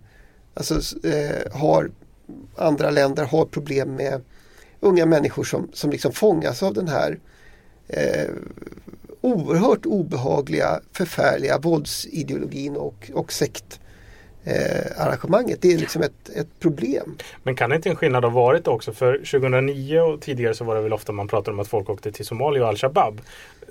alltså, 0.53 1.07
eh, 1.07 1.51
har 1.51 1.91
andra 2.55 2.91
länder 2.91 3.25
har 3.25 3.45
problem 3.45 3.95
med 3.95 4.21
unga 4.79 5.05
människor 5.05 5.43
som, 5.43 5.69
som 5.73 5.89
liksom 5.89 6.11
fångas 6.11 6.63
av 6.63 6.73
den 6.73 6.87
här 6.87 7.19
eh, 7.87 8.29
oerhört 9.25 9.85
obehagliga, 9.85 10.79
förfärliga 10.91 11.57
våldsideologin 11.57 12.75
och, 12.75 13.11
och 13.13 13.31
sekt 13.31 13.79
eh, 14.43 15.01
arrangemanget. 15.01 15.61
Det 15.61 15.73
är 15.73 15.77
liksom 15.77 16.01
ett, 16.01 16.29
ett 16.35 16.59
problem. 16.59 17.17
Men 17.43 17.55
kan 17.55 17.69
det 17.69 17.75
inte 17.75 17.89
en 17.89 17.95
skillnad 17.95 18.23
ha 18.23 18.31
varit 18.31 18.67
också? 18.67 18.93
För 18.93 19.17
2009 19.17 19.99
och 19.99 20.21
tidigare 20.21 20.53
så 20.53 20.63
var 20.63 20.75
det 20.75 20.81
väl 20.81 20.93
ofta 20.93 21.11
man 21.11 21.27
pratade 21.27 21.53
om 21.53 21.59
att 21.59 21.67
folk 21.67 21.89
åkte 21.89 22.11
till 22.11 22.25
Somalia 22.25 22.63
och 22.63 22.69
Al-Shabaab. 22.69 23.21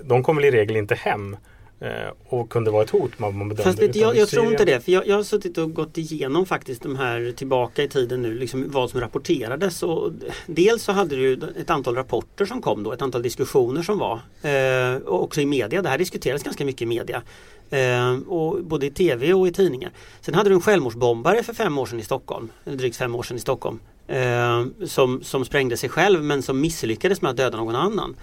De 0.03 0.23
kom 0.23 0.35
väl 0.35 0.45
i 0.45 0.51
regel 0.51 0.75
inte 0.75 0.95
hem. 0.95 1.37
Eh, 1.79 1.89
och 2.25 2.49
kunde 2.49 2.71
vara 2.71 2.83
ett 2.83 2.89
hot 2.89 3.19
man, 3.19 3.37
man. 3.37 3.57
Fast 3.57 3.79
vet, 3.79 3.95
jag, 3.95 4.15
jag 4.15 4.29
tror 4.29 4.51
inte 4.51 4.65
det. 4.65 4.79
För 4.79 4.91
jag, 4.91 5.07
jag 5.07 5.15
har 5.15 5.23
suttit 5.23 5.57
och 5.57 5.73
gått 5.73 5.97
igenom 5.97 6.45
faktiskt 6.45 6.83
de 6.83 6.95
här 6.95 7.33
tillbaka 7.35 7.83
i 7.83 7.87
tiden 7.87 8.21
nu, 8.21 8.33
liksom 8.33 8.71
vad 8.71 8.89
som 8.89 8.99
rapporterades. 9.01 9.83
Och 9.83 10.11
dels 10.45 10.83
så 10.83 10.91
hade 10.91 11.15
du 11.15 11.33
ett 11.33 11.69
antal 11.69 11.95
rapporter 11.95 12.45
som 12.45 12.61
kom 12.61 12.83
då, 12.83 12.93
ett 12.93 13.01
antal 13.01 13.21
diskussioner 13.21 13.81
som 13.81 13.97
var. 13.97 14.19
Eh, 14.41 14.95
och 14.95 15.23
också 15.23 15.41
i 15.41 15.45
media, 15.45 15.81
det 15.81 15.89
här 15.89 15.97
diskuterades 15.97 16.43
ganska 16.43 16.65
mycket 16.65 16.81
i 16.81 16.85
media. 16.85 17.21
Eh, 17.69 18.17
och 18.27 18.63
både 18.63 18.85
i 18.85 18.91
tv 18.91 19.33
och 19.33 19.47
i 19.47 19.51
tidningar. 19.51 19.91
Sen 20.21 20.35
hade 20.35 20.49
du 20.49 20.53
en 20.55 20.61
självmordsbombare 20.61 21.43
för 21.43 21.53
fem 21.53 21.77
år 21.77 21.85
sedan 21.85 21.99
i 21.99 22.03
Stockholm, 22.03 22.49
eller 22.65 22.77
drygt 22.77 22.97
fem 22.97 23.15
år 23.15 23.23
sedan 23.23 23.37
i 23.37 23.39
Stockholm. 23.39 23.79
Eh, 24.07 24.65
som, 24.85 25.23
som 25.23 25.45
sprängde 25.45 25.77
sig 25.77 25.89
själv 25.89 26.23
men 26.23 26.41
som 26.41 26.61
misslyckades 26.61 27.21
med 27.21 27.31
att 27.31 27.37
döda 27.37 27.57
någon 27.57 27.75
annan. 27.75 28.15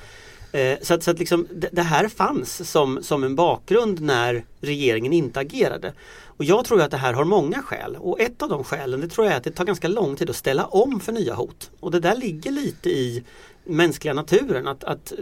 Eh, 0.53 0.79
så 0.83 0.95
att, 0.95 1.03
så 1.03 1.11
att 1.11 1.19
liksom, 1.19 1.47
det, 1.51 1.69
det, 1.73 1.83
här 1.83 2.09
fanns 2.09 2.71
som, 2.71 3.03
som 3.03 3.25
en 3.25 3.35
bakgrund 3.35 4.01
när 4.01 4.45
regeringen 4.61 5.13
inte 5.13 5.41
agerade. 5.41 5.93
Och 6.37 6.45
jag 6.45 6.65
tror 6.65 6.83
att 6.83 6.91
det 6.91 6.97
här 6.97 7.13
har 7.13 7.25
många 7.25 7.63
skäl 7.63 7.97
och 8.01 8.21
ett 8.21 8.43
av 8.43 8.49
de 8.49 8.65
skälen 8.65 9.01
det 9.01 9.09
tror 9.09 9.27
jag 9.27 9.33
är 9.33 9.37
att 9.37 9.45
det 9.45 9.51
tar 9.51 9.65
ganska 9.65 9.89
lång 9.89 10.17
tid 10.17 10.31
att 10.31 10.37
ställa 10.37 10.65
om 10.65 11.01
för 11.01 11.13
nya 11.13 11.35
hot. 11.35 11.71
Och 11.81 11.91
det 11.91 12.01
där 12.01 12.17
ligger 12.17 12.51
lite 12.51 12.91
i 12.91 13.25
mänskliga 13.65 14.15
naturen. 14.15 14.69
Att, 14.69 14.85
att 14.85 15.13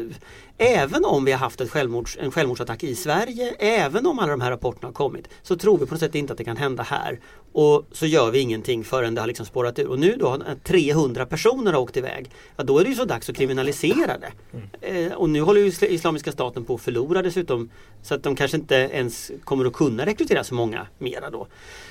även 0.58 1.04
om 1.04 1.24
vi 1.24 1.32
har 1.32 1.38
haft 1.38 1.60
ett 1.60 1.70
självmords, 1.70 2.18
en 2.20 2.30
självmordsattack 2.30 2.84
i 2.84 2.94
Sverige, 2.94 3.54
även 3.58 4.06
om 4.06 4.18
alla 4.18 4.30
de 4.30 4.40
här 4.40 4.50
rapporterna 4.50 4.88
har 4.88 4.92
kommit, 4.92 5.28
så 5.42 5.56
tror 5.56 5.78
vi 5.78 5.86
på 5.86 5.94
något 5.94 6.00
sätt 6.00 6.14
inte 6.14 6.32
att 6.32 6.38
det 6.38 6.44
kan 6.44 6.56
hända 6.56 6.82
här. 6.82 7.20
Och 7.52 7.86
så 7.92 8.06
gör 8.06 8.30
vi 8.30 8.38
ingenting 8.38 8.84
förrän 8.84 9.14
det 9.14 9.20
har 9.20 9.28
liksom 9.28 9.46
spårat 9.46 9.78
ur. 9.78 9.88
Och 9.88 9.98
nu 9.98 10.16
då 10.16 10.42
300 10.64 11.26
personer 11.26 11.72
har 11.72 11.80
åkt 11.80 11.96
iväg. 11.96 12.30
Ja, 12.56 12.64
då 12.64 12.78
är 12.78 12.84
det 12.84 12.90
ju 12.90 12.96
så 12.96 13.04
dags 13.04 13.30
att 13.30 13.36
kriminalisera 13.36 14.18
det. 14.18 14.32
Mm. 14.52 15.06
Eh, 15.06 15.12
och 15.12 15.30
nu 15.30 15.40
håller 15.40 15.60
ju 15.60 15.72
Islamiska 15.88 16.32
staten 16.32 16.64
på 16.64 16.74
att 16.74 16.80
förlora 16.80 17.22
dessutom. 17.22 17.70
Så 18.02 18.14
att 18.14 18.22
de 18.22 18.36
kanske 18.36 18.56
inte 18.56 18.74
ens 18.74 19.30
kommer 19.44 19.64
att 19.64 19.72
kunna 19.72 20.06
rekrytera 20.06 20.44
så 20.44 20.54
många 20.54 20.86
mera 20.98 21.30
då. 21.30 21.46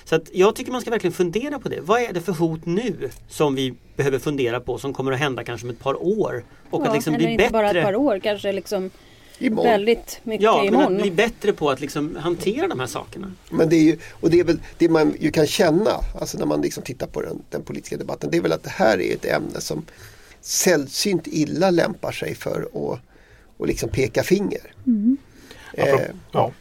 Så 0.10 0.15
att 0.15 0.30
jag 0.34 0.56
tycker 0.56 0.72
man 0.72 0.82
ska 0.82 0.91
verkligen 0.91 1.13
fundera 1.13 1.60
på 1.60 1.69
det. 1.69 1.82
Vad 1.82 2.02
är 2.02 2.13
det 2.13 2.22
för 2.22 2.34
hot 2.34 2.65
nu 2.65 3.10
som 3.28 3.56
vi 3.56 3.74
behöver 3.95 4.19
fundera 4.19 4.60
på 4.60 4.78
som 4.78 4.93
kommer 4.93 5.12
att 5.12 5.19
hända 5.19 5.43
kanske 5.43 5.67
om 5.67 5.72
ett 5.72 5.80
par 5.80 6.04
år? 6.04 6.43
Och 6.69 6.82
ja, 6.82 6.88
att 6.88 6.93
liksom 6.93 7.13
eller 7.13 7.24
bli 7.24 7.32
inte 7.32 7.43
bättre. 7.43 7.52
bara 7.52 7.72
ett 7.72 7.86
par 7.86 7.95
år, 7.95 8.19
kanske 8.19 8.52
liksom 8.52 8.89
Imorgon. 9.38 9.72
väldigt 9.72 10.19
mycket 10.24 10.43
ja, 10.43 10.65
imorgon. 10.65 10.82
Ja, 10.82 10.89
men 10.89 10.98
att 10.98 11.02
bli 11.02 11.12
bättre 11.12 11.54
på 11.54 11.69
att 11.69 11.82
liksom 11.82 12.15
hantera 12.15 12.67
de 12.67 12.80
här 12.80 12.88
sakerna. 12.88 13.34
Men 13.50 13.69
det 13.69 13.76
är 13.76 13.84
ju, 13.84 13.98
och 14.12 14.30
det 14.30 14.39
är 14.39 14.43
väl 14.43 14.60
det 14.78 14.89
man 14.89 15.13
ju 15.19 15.32
kan 15.32 15.48
känna, 15.48 15.91
alltså 16.19 16.38
när 16.38 16.45
man 16.45 16.62
liksom 16.62 16.84
tittar 16.84 17.08
på 17.08 17.22
den, 17.22 17.41
den 17.50 17.63
politiska 17.63 17.98
debatten, 17.98 18.32
det 18.32 18.38
är 18.38 18.41
väl 18.41 18.54
att 18.54 18.63
det 18.63 18.69
här 18.69 19.02
är 19.02 19.13
ett 19.13 19.26
ämne 19.26 19.62
som 19.62 19.86
sällsynt 20.41 21.28
illa 21.28 21.72
lämpar 21.72 22.12
sig 22.12 22.36
för 22.36 22.62
att 22.62 23.00
och 23.58 23.67
liksom 23.67 23.89
peka 23.89 24.24
finger. 24.24 24.74
Mm. 24.88 25.17
Eh, 25.74 26.00
ja. 26.32 26.52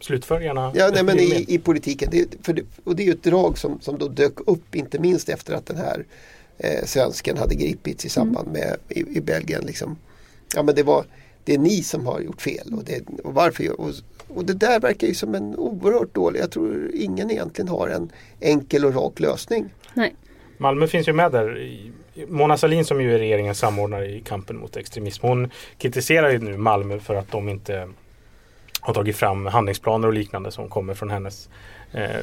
Slutför 0.00 0.40
gärna. 0.40 0.72
Ja, 0.74 0.90
nej, 0.94 1.04
men 1.04 1.18
i, 1.18 1.44
i 1.48 1.58
politiken. 1.58 2.08
Det, 2.12 2.34
för 2.42 2.52
det, 2.52 2.62
och 2.84 2.96
det 2.96 3.02
är 3.02 3.06
ju 3.06 3.12
ett 3.12 3.22
drag 3.22 3.58
som, 3.58 3.80
som 3.80 3.98
då 3.98 4.08
dök 4.08 4.40
upp 4.48 4.74
inte 4.74 4.98
minst 4.98 5.28
efter 5.28 5.54
att 5.54 5.66
den 5.66 5.76
här 5.76 6.04
eh, 6.58 6.84
svensken 6.84 7.36
hade 7.36 7.54
gripits 7.54 8.04
i 8.04 8.08
samband 8.08 8.48
mm. 8.48 8.60
med 8.60 8.76
i, 8.88 9.18
i 9.18 9.20
Belgien. 9.20 9.64
Liksom. 9.66 9.96
Ja, 10.54 10.62
men 10.62 10.74
det, 10.74 10.82
var, 10.82 11.04
det 11.44 11.54
är 11.54 11.58
ni 11.58 11.82
som 11.82 12.06
har 12.06 12.20
gjort 12.20 12.42
fel 12.42 12.74
och, 12.74 12.84
det, 12.84 13.02
och 13.24 13.34
varför. 13.34 13.80
Och, 13.80 13.90
och 14.28 14.44
det 14.44 14.54
där 14.54 14.80
verkar 14.80 15.06
ju 15.06 15.14
som 15.14 15.34
en 15.34 15.56
oerhört 15.56 16.14
dålig, 16.14 16.40
jag 16.40 16.50
tror 16.50 16.90
ingen 16.94 17.30
egentligen 17.30 17.68
har 17.68 17.88
en 17.88 18.12
enkel 18.40 18.84
och 18.84 18.94
rak 18.94 19.20
lösning. 19.20 19.64
Nej. 19.94 20.14
Malmö 20.58 20.86
finns 20.86 21.08
ju 21.08 21.12
med 21.12 21.32
där. 21.32 21.70
Mona 22.28 22.56
Sahlin 22.56 22.84
som 22.84 23.02
ju 23.02 23.14
är 23.14 23.18
regeringens 23.18 23.58
samordnare 23.58 24.06
i 24.06 24.20
kampen 24.20 24.56
mot 24.56 24.76
extremism. 24.76 25.26
Hon 25.26 25.50
kritiserar 25.78 26.30
ju 26.30 26.38
nu 26.38 26.56
Malmö 26.56 26.98
för 26.98 27.14
att 27.14 27.30
de 27.30 27.48
inte 27.48 27.88
har 28.86 28.94
tagit 28.94 29.16
fram 29.16 29.46
handlingsplaner 29.46 30.08
och 30.08 30.14
liknande 30.14 30.50
som 30.50 30.68
kommer 30.68 30.94
från 30.94 31.10
hennes 31.10 31.48
eh, 31.92 32.20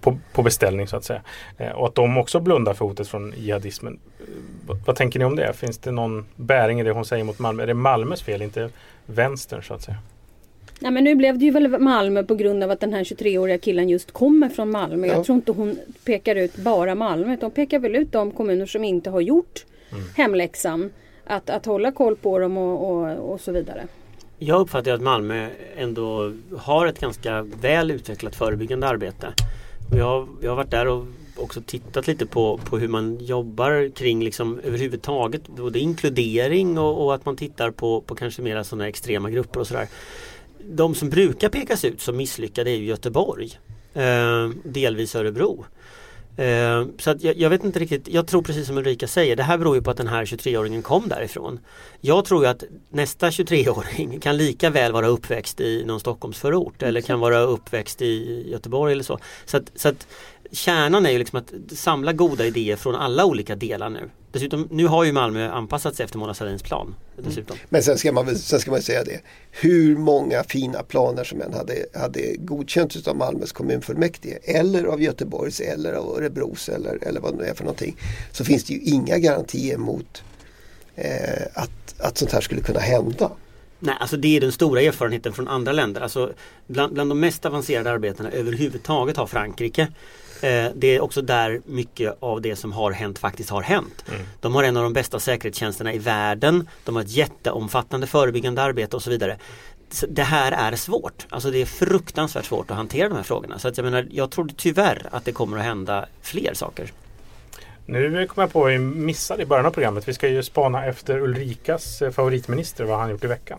på, 0.00 0.18
på, 0.32 0.42
beställning 0.42 0.86
så 0.86 0.96
att 0.96 1.04
säga. 1.04 1.22
Eh, 1.58 1.70
och 1.70 1.86
att 1.86 1.94
de 1.94 2.18
också 2.18 2.40
blundar 2.40 2.74
för 2.74 2.84
hotet 2.84 3.08
från 3.08 3.34
jihadismen. 3.36 3.98
vad, 4.66 4.76
vad 4.86 4.96
tänker 4.96 5.18
ni 5.18 5.24
om 5.24 5.36
det? 5.36 5.52
Finns 5.52 5.78
det 5.78 5.90
någon 5.90 6.26
bäring 6.36 6.80
i 6.80 6.82
det 6.82 6.90
hon 6.90 7.04
säger 7.04 7.24
mot 7.24 7.38
Malmö? 7.38 7.62
Är 7.62 7.66
det 7.66 7.74
Malmös 7.74 8.22
fel, 8.22 8.42
inte 8.42 8.70
vänstern 9.06 9.62
så 9.62 9.74
att 9.74 9.82
säga? 9.82 9.96
Ja, 10.80 10.90
men 10.90 11.04
nu 11.04 11.14
blev 11.14 11.38
det 11.38 11.44
ju 11.44 11.50
väl 11.50 11.78
Malmö 11.78 12.22
på 12.22 12.34
grund 12.34 12.62
av 12.62 12.70
att 12.70 12.80
den 12.80 12.92
här 12.92 13.04
23-åriga 13.04 13.58
killen 13.58 13.88
just 13.88 14.12
kommer 14.12 14.48
från 14.48 14.70
Malmö. 14.70 15.06
Ja. 15.06 15.12
Jag 15.14 15.24
tror 15.24 15.36
inte 15.36 15.52
hon 15.52 15.78
pekar 16.04 16.36
ut 16.36 16.56
bara 16.56 16.94
Malmö 16.94 17.34
utan 17.34 17.46
hon 17.46 17.50
pekar 17.50 17.78
väl 17.78 17.96
ut 17.96 18.12
de 18.12 18.30
kommuner 18.30 18.66
som 18.66 18.84
inte 18.84 19.10
har 19.10 19.20
gjort 19.20 19.64
mm. 19.92 20.04
hemläxan. 20.16 20.90
Att, 21.28 21.50
att 21.50 21.66
hålla 21.66 21.92
koll 21.92 22.16
på 22.16 22.38
dem 22.38 22.56
och, 22.56 22.90
och, 22.90 23.32
och 23.32 23.40
så 23.40 23.52
vidare. 23.52 23.86
Jag 24.38 24.60
uppfattar 24.60 24.92
att 24.92 25.02
Malmö 25.02 25.48
ändå 25.76 26.32
har 26.58 26.86
ett 26.86 27.00
ganska 27.00 27.42
väl 27.42 27.90
utvecklat 27.90 28.36
förebyggande 28.36 28.88
arbete. 28.88 29.32
Och 29.90 29.98
jag, 29.98 30.28
jag 30.42 30.50
har 30.50 30.56
varit 30.56 30.70
där 30.70 30.88
och 30.88 31.06
också 31.36 31.60
tittat 31.66 32.06
lite 32.06 32.26
på, 32.26 32.58
på 32.58 32.78
hur 32.78 32.88
man 32.88 33.18
jobbar 33.20 33.90
kring 33.94 34.24
liksom 34.24 34.60
överhuvudtaget 34.64 35.48
både 35.48 35.78
inkludering 35.78 36.78
och, 36.78 37.04
och 37.04 37.14
att 37.14 37.24
man 37.24 37.36
tittar 37.36 37.70
på, 37.70 38.00
på 38.00 38.14
kanske 38.14 38.42
mera 38.42 38.64
sådana 38.64 38.88
extrema 38.88 39.30
grupper 39.30 39.60
och 39.60 39.66
sådär. 39.66 39.88
De 40.70 40.94
som 40.94 41.10
brukar 41.10 41.48
pekas 41.48 41.84
ut 41.84 42.00
som 42.00 42.16
misslyckade 42.16 42.70
är 42.70 42.76
ju 42.76 42.84
Göteborg. 42.84 43.58
Eh, 43.94 44.50
delvis 44.64 45.14
Örebro. 45.14 45.64
Eh, 46.36 46.84
så 46.98 47.10
att 47.10 47.22
jag, 47.22 47.36
jag, 47.36 47.50
vet 47.50 47.64
inte 47.64 47.78
riktigt, 47.78 48.08
jag 48.08 48.26
tror 48.26 48.42
precis 48.42 48.66
som 48.66 48.78
Ulrika 48.78 49.06
säger, 49.06 49.36
det 49.36 49.42
här 49.42 49.58
beror 49.58 49.76
ju 49.76 49.82
på 49.82 49.90
att 49.90 49.96
den 49.96 50.06
här 50.06 50.24
23-åringen 50.24 50.82
kom 50.82 51.08
därifrån. 51.08 51.60
Jag 52.00 52.24
tror 52.24 52.44
ju 52.44 52.50
att 52.50 52.64
nästa 52.88 53.30
23-åring 53.30 54.20
kan 54.20 54.36
lika 54.36 54.70
väl 54.70 54.92
vara 54.92 55.06
uppväxt 55.06 55.60
i 55.60 55.84
någon 55.84 56.00
Stockholmsförort 56.00 56.82
eller 56.82 57.00
kan 57.00 57.20
vara 57.20 57.38
uppväxt 57.38 58.02
i 58.02 58.44
Göteborg 58.50 58.92
eller 58.92 59.04
så. 59.04 59.18
Så 59.44 59.56
att, 59.56 59.70
så 59.74 59.88
att 59.88 60.06
kärnan 60.52 61.06
är 61.06 61.10
ju 61.10 61.18
liksom 61.18 61.38
att 61.38 61.78
samla 61.78 62.12
goda 62.12 62.46
idéer 62.46 62.76
från 62.76 62.94
alla 62.94 63.24
olika 63.24 63.56
delar 63.56 63.90
nu. 63.90 64.10
Dessutom, 64.36 64.68
nu 64.70 64.86
har 64.86 65.04
ju 65.04 65.12
Malmö 65.12 65.50
anpassat 65.50 65.96
sig 65.96 66.04
efter 66.04 66.18
Mona 66.18 66.34
Sahlins 66.34 66.62
plan. 66.62 66.94
Dessutom. 67.16 67.56
Men 67.68 67.82
sen 67.82 67.98
ska, 67.98 68.12
man 68.12 68.36
sen 68.36 68.60
ska 68.60 68.70
man 68.70 68.82
säga 68.82 69.04
det. 69.04 69.20
Hur 69.50 69.96
många 69.96 70.42
fina 70.44 70.82
planer 70.82 71.24
som 71.24 71.42
än 71.42 71.54
hade, 71.54 71.86
hade 71.94 72.36
godkänts 72.38 73.08
av 73.08 73.16
Malmös 73.16 73.52
kommunfullmäktige 73.52 74.38
eller 74.44 74.84
av 74.84 75.02
Göteborgs 75.02 75.60
eller 75.60 75.92
av 75.92 76.16
Örebros 76.16 76.68
eller, 76.68 76.98
eller 77.08 77.20
vad 77.20 77.32
det 77.32 77.38
nu 77.38 77.44
är 77.44 77.54
för 77.54 77.64
någonting. 77.64 77.96
Så 78.32 78.44
finns 78.44 78.64
det 78.64 78.74
ju 78.74 78.80
inga 78.80 79.18
garantier 79.18 79.78
mot 79.78 80.22
eh, 80.94 81.42
att, 81.54 81.94
att 81.98 82.18
sånt 82.18 82.32
här 82.32 82.40
skulle 82.40 82.60
kunna 82.60 82.80
hända. 82.80 83.30
Nej, 83.78 83.94
alltså 84.00 84.16
det 84.16 84.36
är 84.36 84.40
den 84.40 84.52
stora 84.52 84.80
erfarenheten 84.80 85.32
från 85.32 85.48
andra 85.48 85.72
länder. 85.72 86.00
Alltså 86.00 86.32
bland, 86.66 86.92
bland 86.92 87.10
de 87.10 87.20
mest 87.20 87.46
avancerade 87.46 87.90
arbetena 87.90 88.30
överhuvudtaget 88.30 89.16
har 89.16 89.26
Frankrike 89.26 89.88
Eh, 90.40 90.70
det 90.74 90.96
är 90.96 91.00
också 91.00 91.22
där 91.22 91.60
mycket 91.64 92.16
av 92.20 92.40
det 92.40 92.56
som 92.56 92.72
har 92.72 92.92
hänt 92.92 93.18
faktiskt 93.18 93.50
har 93.50 93.62
hänt. 93.62 94.04
Mm. 94.08 94.26
De 94.40 94.54
har 94.54 94.64
en 94.64 94.76
av 94.76 94.82
de 94.82 94.92
bästa 94.92 95.20
säkerhetstjänsterna 95.20 95.92
i 95.92 95.98
världen. 95.98 96.68
De 96.84 96.96
har 96.96 97.02
ett 97.02 97.10
jätteomfattande 97.10 98.06
förebyggande 98.06 98.62
arbete 98.62 98.96
och 98.96 99.02
så 99.02 99.10
vidare. 99.10 99.38
Så 99.90 100.06
det 100.06 100.22
här 100.22 100.52
är 100.52 100.76
svårt. 100.76 101.26
Alltså 101.28 101.50
det 101.50 101.58
är 101.58 101.66
fruktansvärt 101.66 102.44
svårt 102.44 102.70
att 102.70 102.76
hantera 102.76 103.08
de 103.08 103.14
här 103.14 103.22
frågorna. 103.22 103.58
Så 103.58 103.68
att 103.68 103.76
jag 103.76 103.84
menar, 103.84 104.06
jag 104.10 104.30
tror 104.30 104.50
tyvärr 104.56 105.08
att 105.10 105.24
det 105.24 105.32
kommer 105.32 105.58
att 105.58 105.64
hända 105.64 106.06
fler 106.22 106.54
saker. 106.54 106.92
Nu 107.86 108.26
kom 108.26 108.40
jag 108.40 108.52
på 108.52 108.64
att 108.64 108.72
vi 108.72 108.78
missade 108.78 109.42
i 109.42 109.46
början 109.46 109.66
av 109.66 109.70
programmet. 109.70 110.08
Vi 110.08 110.14
ska 110.14 110.28
ju 110.28 110.42
spana 110.42 110.86
efter 110.86 111.18
Ulrikas 111.18 112.02
eh, 112.02 112.10
favoritminister, 112.10 112.84
vad 112.84 112.98
han 112.98 113.10
gjort 113.10 113.24
i 113.24 113.26
veckan. 113.26 113.58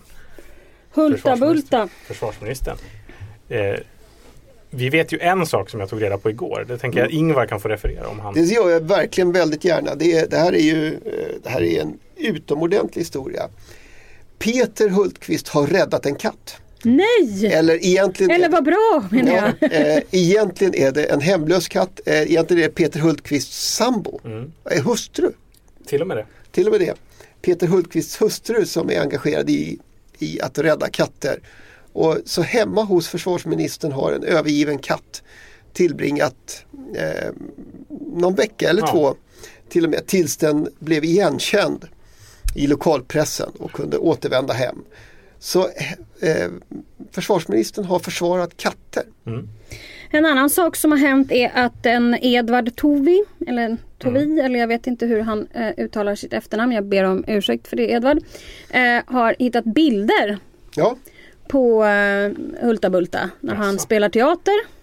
Hulta 0.93 1.35
Bulta. 1.35 1.89
Försvarsministern. 2.07 2.77
Eh, 3.49 3.75
vi 4.69 4.89
vet 4.89 5.11
ju 5.11 5.19
en 5.19 5.45
sak 5.45 5.69
som 5.69 5.79
jag 5.79 5.89
tog 5.89 6.01
reda 6.01 6.17
på 6.17 6.29
igår. 6.29 6.65
Det 6.67 6.77
tänker 6.77 6.99
jag 6.99 7.11
Ingvar 7.11 7.45
kan 7.45 7.59
få 7.59 7.67
referera 7.67 8.07
om 8.07 8.19
han. 8.19 8.33
Det 8.33 8.41
gör 8.41 8.69
jag 8.69 8.79
verkligen 8.79 9.31
väldigt 9.31 9.65
gärna. 9.65 9.95
Det, 9.95 10.31
det 10.31 10.37
här 10.37 10.53
är 10.53 10.61
ju 10.61 10.87
eh, 10.87 11.41
det 11.43 11.49
här 11.49 11.61
är 11.61 11.81
en 11.81 11.99
utomordentlig 12.15 13.01
historia. 13.01 13.49
Peter 14.39 14.89
Hultqvist 14.89 15.47
har 15.47 15.67
räddat 15.67 16.05
en 16.05 16.15
katt. 16.15 16.61
Nej! 16.83 17.45
Eller 17.45 17.85
egentligen 17.85 18.31
Eller 18.31 18.49
vad 18.49 18.63
bra 18.63 19.07
menar 19.11 19.31
jag. 19.31 19.53
Ja, 19.59 19.67
eh, 19.67 20.03
egentligen 20.11 20.75
är 20.75 20.91
det 20.91 21.03
en 21.03 21.21
hemlös 21.21 21.67
katt. 21.67 21.99
Eh, 22.05 22.21
egentligen 22.21 22.63
är 22.63 22.67
det 22.67 22.73
Peter 22.73 22.99
Hultqvists 22.99 23.75
sambo. 23.75 24.19
Mm. 24.25 24.51
Eh, 24.71 24.83
hustru. 24.83 25.31
Till 25.85 26.01
och 26.01 26.07
med 26.07 26.17
det. 26.17 26.25
Till 26.51 26.65
och 26.65 26.71
med 26.71 26.81
det. 26.81 26.93
Peter 27.41 27.67
Hultqvists 27.67 28.21
hustru 28.21 28.65
som 28.65 28.91
är 28.91 29.01
engagerad 29.01 29.49
i, 29.49 29.79
i 30.19 30.41
att 30.41 30.57
rädda 30.57 30.89
katter. 30.89 31.39
Och 31.93 32.17
så 32.25 32.41
hemma 32.41 32.83
hos 32.83 33.07
försvarsministern 33.07 33.91
har 33.91 34.11
en 34.11 34.23
övergiven 34.23 34.77
katt 34.77 35.23
tillbringat 35.73 36.65
eh, 36.95 37.31
någon 38.15 38.35
vecka 38.35 38.69
eller 38.69 38.81
ja. 38.81 38.91
två 38.91 39.15
till 39.69 39.83
och 39.83 39.89
med 39.89 40.07
tills 40.07 40.37
den 40.37 40.69
blev 40.79 41.03
igenkänd 41.03 41.87
i 42.55 42.67
lokalpressen 42.67 43.51
och 43.59 43.71
kunde 43.71 43.97
återvända 43.97 44.53
hem. 44.53 44.83
Så 45.39 45.63
eh, 46.19 46.51
försvarsministern 47.11 47.85
har 47.85 47.99
försvarat 47.99 48.57
katter. 48.57 49.03
Mm. 49.25 49.47
En 50.09 50.25
annan 50.25 50.49
sak 50.49 50.75
som 50.75 50.91
har 50.91 50.99
hänt 50.99 51.31
är 51.31 51.51
att 51.53 51.85
en 51.85 52.17
Edvard 52.21 52.75
Tovi, 52.75 53.23
eller 53.47 53.77
Tovi, 53.97 54.23
mm. 54.23 54.45
eller 54.45 54.59
jag 54.59 54.67
vet 54.67 54.87
inte 54.87 55.05
hur 55.05 55.21
han 55.21 55.47
eh, 55.53 55.69
uttalar 55.77 56.15
sitt 56.15 56.33
efternamn, 56.33 56.71
jag 56.71 56.85
ber 56.85 57.03
om 57.03 57.23
ursäkt 57.27 57.67
för 57.67 57.75
det 57.75 57.91
Edvard, 57.91 58.17
eh, 58.69 59.01
har 59.05 59.35
hittat 59.39 59.65
bilder 59.65 60.37
ja 60.75 60.95
på 61.47 61.83
uh, 61.83 62.65
Hulta 62.65 62.89
Bulta 62.89 63.29
när 63.39 63.53
Jaså. 63.53 63.65
han 63.65 63.79
spelar 63.79 64.09
teater. 64.09 64.76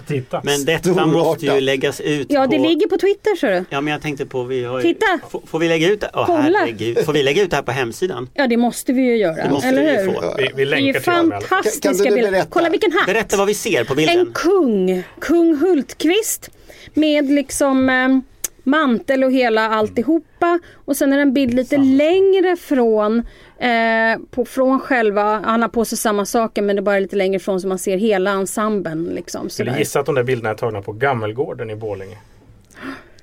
Titta. 0.00 0.40
Men 0.44 0.64
detta 0.64 1.06
måste 1.06 1.46
ju 1.46 1.60
läggas 1.60 2.00
ut 2.00 2.26
Ja 2.30 2.46
det 2.46 2.58
ligger 2.58 2.88
på 2.88 2.98
Twitter 2.98 3.36
så 3.36 3.46
du. 3.46 3.64
Ja 3.70 3.80
men 3.80 3.92
jag 3.92 4.02
tänkte 4.02 4.26
på 4.26 4.42
vi 4.42 4.64
har 4.64 4.82
Titta! 4.82 5.06
Får, 5.30 5.42
får 5.46 5.58
vi 5.58 5.68
lägga 5.68 5.88
ut 5.88 6.00
det? 6.00 6.10
Oh, 6.14 6.36
herregud. 6.36 7.04
Får 7.04 7.12
vi 7.12 7.22
lägga 7.22 7.42
ut 7.42 7.50
det 7.50 7.56
här 7.56 7.62
på 7.62 7.72
hemsidan? 7.72 8.28
Ja 8.34 8.46
det 8.46 8.56
måste 8.56 8.92
vi 8.92 9.02
ju 9.02 9.16
göra. 9.16 9.42
eller 9.64 10.04
hur? 10.04 10.36
Vi, 10.38 10.50
vi 10.56 10.64
länkar 10.64 11.00
det 11.00 11.08
är 11.08 11.22
ju 11.22 11.40
fantastiska 11.40 12.10
bilder. 12.10 12.44
Kolla 12.48 12.68
vilken 12.70 12.92
hatt! 12.92 13.06
Berätta 13.06 13.36
vad 13.36 13.46
vi 13.46 13.54
ser 13.54 13.84
på 13.84 13.94
bilden. 13.94 14.18
En 14.18 14.32
kung, 14.32 15.02
kung 15.20 15.56
Hultqvist 15.56 16.50
med 16.94 17.30
liksom 17.30 17.88
eh, 17.88 18.08
mantel 18.64 19.24
och 19.24 19.32
hela 19.32 19.68
alltihopa. 19.68 20.60
Och 20.74 20.96
sen 20.96 21.12
är 21.12 21.16
det 21.16 21.22
en 21.22 21.32
bild 21.32 21.54
lite 21.54 21.76
Samma. 21.76 21.84
längre 21.84 22.56
från, 22.56 23.18
eh, 23.58 24.20
på, 24.30 24.44
från 24.44 24.80
själva, 24.80 25.40
han 25.44 25.62
har 25.62 25.68
på 25.68 25.84
sig 25.84 25.98
samma 25.98 26.24
saker 26.26 26.62
men 26.62 26.76
det 26.76 26.80
är 26.80 26.84
bara 26.84 26.98
lite 26.98 27.16
längre 27.16 27.36
ifrån 27.36 27.60
så 27.60 27.68
man 27.68 27.78
ser 27.78 27.96
hela 27.96 28.30
ensemblen. 28.30 29.04
Liksom, 29.04 29.50
Skulle 29.50 29.78
gissa 29.78 30.00
att 30.00 30.06
de 30.06 30.14
där 30.14 30.22
bilderna 30.22 30.50
är 30.50 30.54
tagna 30.54 30.82
på 30.82 30.92
Gammelgården 30.92 31.70
i 31.70 31.76
Borlänge. 31.76 32.16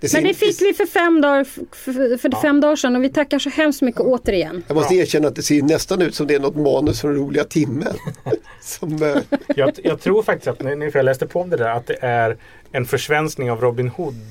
Det 0.02 0.14
Men 0.14 0.24
det 0.24 0.34
fick 0.34 0.62
vi 0.62 0.74
för 0.74 0.86
fem 0.86 1.22
dagar, 1.22 1.44
för, 1.44 2.18
för 2.18 2.30
ja. 2.32 2.42
fem 2.42 2.62
dagar 2.62 2.76
sedan 2.76 2.96
och 2.96 3.04
vi 3.04 3.10
tackar 3.10 3.40
så 3.40 3.50
hemskt 3.50 3.82
mycket 3.82 4.02
ja. 4.02 4.06
återigen. 4.06 4.64
Jag 4.68 4.76
måste 4.76 4.96
erkänna 4.96 5.28
att 5.28 5.36
det 5.36 5.42
ser 5.42 5.62
nästan 5.62 6.02
ut 6.02 6.16
som 6.16 6.28
det 6.28 6.36
är 6.36 6.40
något 6.40 6.56
manus 6.56 7.02
från 7.02 7.16
roliga 7.16 7.44
timmen. 7.44 7.94
som, 8.62 9.04
uh... 9.04 9.18
jag, 9.56 9.72
jag, 9.84 10.02
tror 10.02 10.24
faktiskt 10.24 10.48
att, 10.48 10.64
när 10.64 10.98
jag 10.98 11.06
läste 11.06 11.28
på 11.28 11.42
om 11.42 11.50
det 11.50 11.58
där, 11.58 11.70
att 11.70 11.88
det 11.88 11.98
är 12.02 12.38
en 12.72 12.86
försvenskning 12.86 13.52
av 13.52 13.62
Robin 13.62 13.90
Hood-myten 13.90 14.30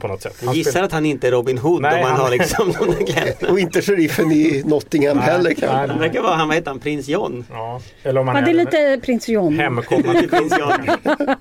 på 0.00 0.08
något 0.08 0.22
sätt. 0.22 0.42
Jag 0.44 0.54
gissar 0.54 0.82
att 0.82 0.92
han 0.92 1.06
inte 1.06 1.28
är 1.28 1.32
Robin 1.32 1.58
Hood 1.58 1.82
nej, 1.82 1.94
om 1.94 2.00
han, 2.00 2.10
han 2.10 2.20
har 2.20 2.30
liksom 2.30 2.74
Och 3.50 3.60
inte 3.60 3.82
sheriffen 3.82 4.32
i 4.32 4.62
Nottingham 4.66 5.16
nej, 5.16 5.26
heller 5.26 5.50
kanske. 5.50 5.66
Han 5.92 5.98
verkar 5.98 6.22
vara, 6.22 6.34
han 6.34 6.48
vad 6.48 6.56
heter 6.56 6.70
han, 6.70 6.80
prins 6.80 7.08
John? 7.08 7.44
Ja, 7.50 7.80
eller 8.02 8.20
om 8.20 8.28
han 8.28 8.36
ja, 8.36 8.42
det 8.42 8.50
är 8.50 8.54
lite 8.54 9.00
prins 9.06 9.28
John. 9.28 9.58
Hemkommande 9.58 10.28
prins 10.30 10.58
John. 10.58 10.88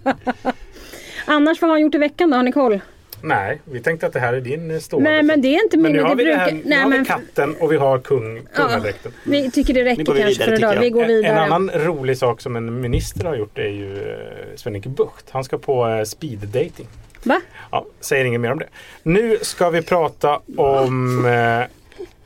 Annars 1.25 1.61
vad 1.61 1.69
har 1.69 1.75
han 1.75 1.81
gjort 1.81 1.95
i 1.95 1.97
veckan 1.97 2.29
då? 2.29 2.35
Har 2.37 2.43
ni 2.43 2.51
koll? 2.51 2.79
Nej, 3.21 3.61
vi 3.65 3.79
tänkte 3.79 4.07
att 4.07 4.13
det 4.13 4.19
här 4.19 4.33
är 4.33 4.41
din 4.41 4.81
stående. 4.81 5.09
Nej 5.09 5.23
men 5.23 5.41
det 5.41 5.47
är 5.47 5.63
inte 5.63 5.77
min. 5.77 5.83
Men 5.83 5.91
nu 5.91 6.01
har 6.01 6.15
vi, 6.15 6.23
brukar... 6.23 6.39
här, 6.39 6.51
nu 6.51 6.61
Nej, 6.65 6.79
har 6.79 6.89
men... 6.89 6.99
vi 6.99 7.05
katten 7.05 7.55
och 7.59 7.71
vi 7.71 7.77
har 7.77 7.99
kung, 7.99 8.41
kungadräkten. 8.53 9.11
Ja, 9.15 9.31
vi 9.31 9.51
tycker 9.51 9.73
det 9.73 9.83
räcker 9.83 10.05
kanske 10.05 10.23
vidare, 10.23 10.45
för 10.45 10.53
idag. 10.53 10.79
Vi 10.79 10.89
går 10.89 11.05
vidare. 11.05 11.31
En, 11.31 11.37
en 11.37 11.43
annan 11.43 11.69
rolig 11.69 12.17
sak 12.17 12.41
som 12.41 12.55
en 12.55 12.81
minister 12.81 13.25
har 13.25 13.35
gjort 13.35 13.57
är 13.57 13.69
ju 13.69 13.85
uh, 13.85 14.55
Sven-Erik 14.55 14.85
Bucht. 14.85 15.29
Han 15.29 15.43
ska 15.43 15.57
på 15.57 15.87
uh, 15.87 16.03
speed 16.03 16.39
dating. 16.39 16.87
Va? 17.23 17.41
Ja, 17.71 17.85
säger 17.99 18.25
inget 18.25 18.41
mer 18.41 18.51
om 18.51 18.59
det. 18.59 18.67
Nu 19.03 19.37
ska 19.41 19.69
vi 19.69 19.81
prata 19.81 20.39
om 20.57 21.25
uh, 21.25 21.63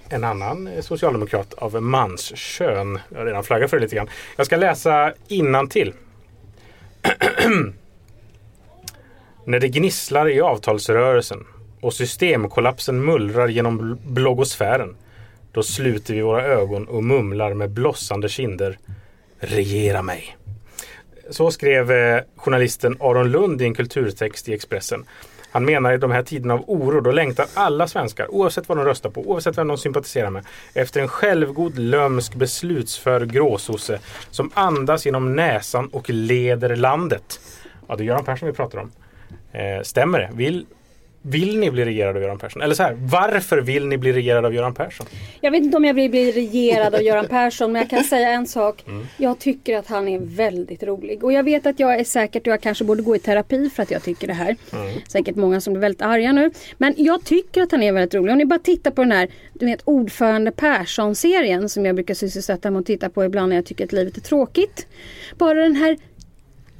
en 0.10 0.24
annan 0.24 0.70
socialdemokrat 0.82 1.54
av 1.54 1.82
manskön. 1.82 3.00
Jag 3.10 3.18
har 3.18 3.26
redan 3.26 3.44
flaggat 3.44 3.70
för 3.70 3.78
det 3.78 3.84
lite 3.84 3.96
grann. 3.96 4.10
Jag 4.36 4.46
ska 4.46 4.58
läsa 4.58 5.14
innantill. 5.28 5.94
När 9.46 9.60
det 9.60 9.68
gnisslar 9.68 10.30
i 10.30 10.42
avtalsrörelsen 10.42 11.46
och 11.82 11.94
systemkollapsen 11.94 13.06
mullrar 13.06 13.48
genom 13.48 14.00
bloggosfären 14.06 14.96
då 15.52 15.64
sluter 15.64 16.14
vi 16.14 16.22
våra 16.22 16.44
ögon 16.44 16.88
och 16.88 17.04
mumlar 17.04 17.54
med 17.54 17.70
blossande 17.70 18.30
kinder 18.30 18.78
Regera 19.40 20.02
mig. 20.02 20.38
Så 21.30 21.52
skrev 21.52 21.92
eh, 21.92 22.22
journalisten 22.36 22.98
Aron 23.00 23.32
Lund 23.32 23.62
i 23.62 23.66
en 23.66 23.76
kulturtext 23.76 24.50
i 24.50 24.54
Expressen. 24.54 25.06
Han 25.52 25.66
menar 25.66 25.94
i 25.94 25.98
de 25.98 26.12
här 26.12 26.24
tiderna 26.24 26.54
av 26.54 26.64
oro 26.68 27.02
då 27.02 27.12
längtar 27.12 27.46
alla 27.54 27.88
svenskar, 27.88 28.32
oavsett 28.32 28.70
vad 28.70 28.78
de 28.78 28.86
röstar 28.86 29.10
på, 29.10 29.22
oavsett 29.22 29.58
vem 29.58 29.68
de 29.68 29.78
sympatiserar 29.78 30.30
med, 30.30 30.46
efter 30.74 31.02
en 31.02 31.08
självgod, 31.08 31.78
lömsk, 31.80 32.36
beslutsför 32.36 33.26
gråsosse 33.26 34.00
som 34.32 34.52
andas 34.54 35.06
genom 35.06 35.36
näsan 35.36 35.88
och 35.88 36.10
leder 36.10 36.76
landet. 36.76 37.40
Ja, 37.88 37.96
det 37.96 38.04
är 38.04 38.06
Göran 38.06 38.26
Persson 38.26 38.48
vi 38.48 38.54
pratar 38.54 38.78
om. 38.80 38.92
Eh, 39.54 39.82
stämmer 39.84 40.20
det? 40.20 40.30
Vill, 40.34 40.66
vill 41.22 41.60
ni 41.60 41.72
bli 41.72 41.86
regerade 41.86 42.18
av 42.18 42.24
Göran 42.24 42.38
Persson? 42.38 42.62
Eller 42.62 42.76
så 42.76 42.84
här, 42.84 42.98
varför 43.00 43.58
vill 43.58 43.88
ni 43.88 43.98
bli 43.98 44.14
regerade 44.14 44.48
av 44.48 44.54
Göran 44.54 44.74
Persson? 44.74 45.08
Jag 45.42 45.52
vet 45.52 45.64
inte 45.64 45.78
om 45.78 45.86
jag 45.86 45.94
vill 45.94 46.12
bli 46.12 46.32
regerad 46.32 46.96
av 46.96 47.02
Göran 47.02 47.28
Persson 47.28 47.72
men 47.72 47.82
jag 47.82 47.90
kan 47.90 48.04
säga 48.14 48.30
en 48.30 48.48
sak. 48.48 48.84
Mm. 48.88 49.08
Jag 49.18 49.40
tycker 49.40 49.78
att 49.78 49.88
han 49.88 50.08
är 50.08 50.20
väldigt 50.20 50.84
rolig. 50.84 51.24
Och 51.24 51.34
jag 51.34 51.44
vet 51.44 51.66
att 51.66 51.80
jag 51.80 52.00
är 52.00 52.04
säkert, 52.04 52.48
jag 52.48 52.62
kanske 52.62 52.84
borde 52.84 53.04
gå 53.04 53.16
i 53.16 53.20
terapi 53.20 53.70
för 53.70 53.84
att 53.84 53.92
jag 53.92 54.04
tycker 54.04 54.28
det 54.28 54.34
här. 54.34 54.56
Mm. 54.74 54.96
Säkert 55.08 55.36
många 55.36 55.62
som 55.62 55.74
blir 55.74 55.82
väldigt 55.82 56.02
arga 56.02 56.32
nu. 56.32 56.52
Men 56.78 56.94
jag 56.98 57.24
tycker 57.24 57.62
att 57.62 57.72
han 57.72 57.84
är 57.84 57.92
väldigt 57.92 58.14
rolig. 58.14 58.32
Om 58.32 58.38
ni 58.38 58.46
bara 58.46 58.60
tittar 58.60 58.92
på 58.92 59.02
den 59.02 59.12
här 59.12 59.30
du 59.54 59.66
vet, 59.66 59.82
ordförande 59.84 60.52
Persson-serien 60.52 61.70
som 61.70 61.86
jag 61.86 61.96
brukar 61.96 62.14
sysselsätta 62.14 62.72
mig 62.72 62.80
och 62.80 62.86
titta 62.86 63.10
på 63.10 63.26
ibland 63.26 63.50
när 63.50 63.56
jag 63.56 63.66
tycker 63.66 63.86
att 63.86 63.94
livet 63.94 64.18
är 64.18 64.22
tråkigt. 64.22 64.88
Bara 65.38 65.54
den 65.54 65.76
här 65.76 65.98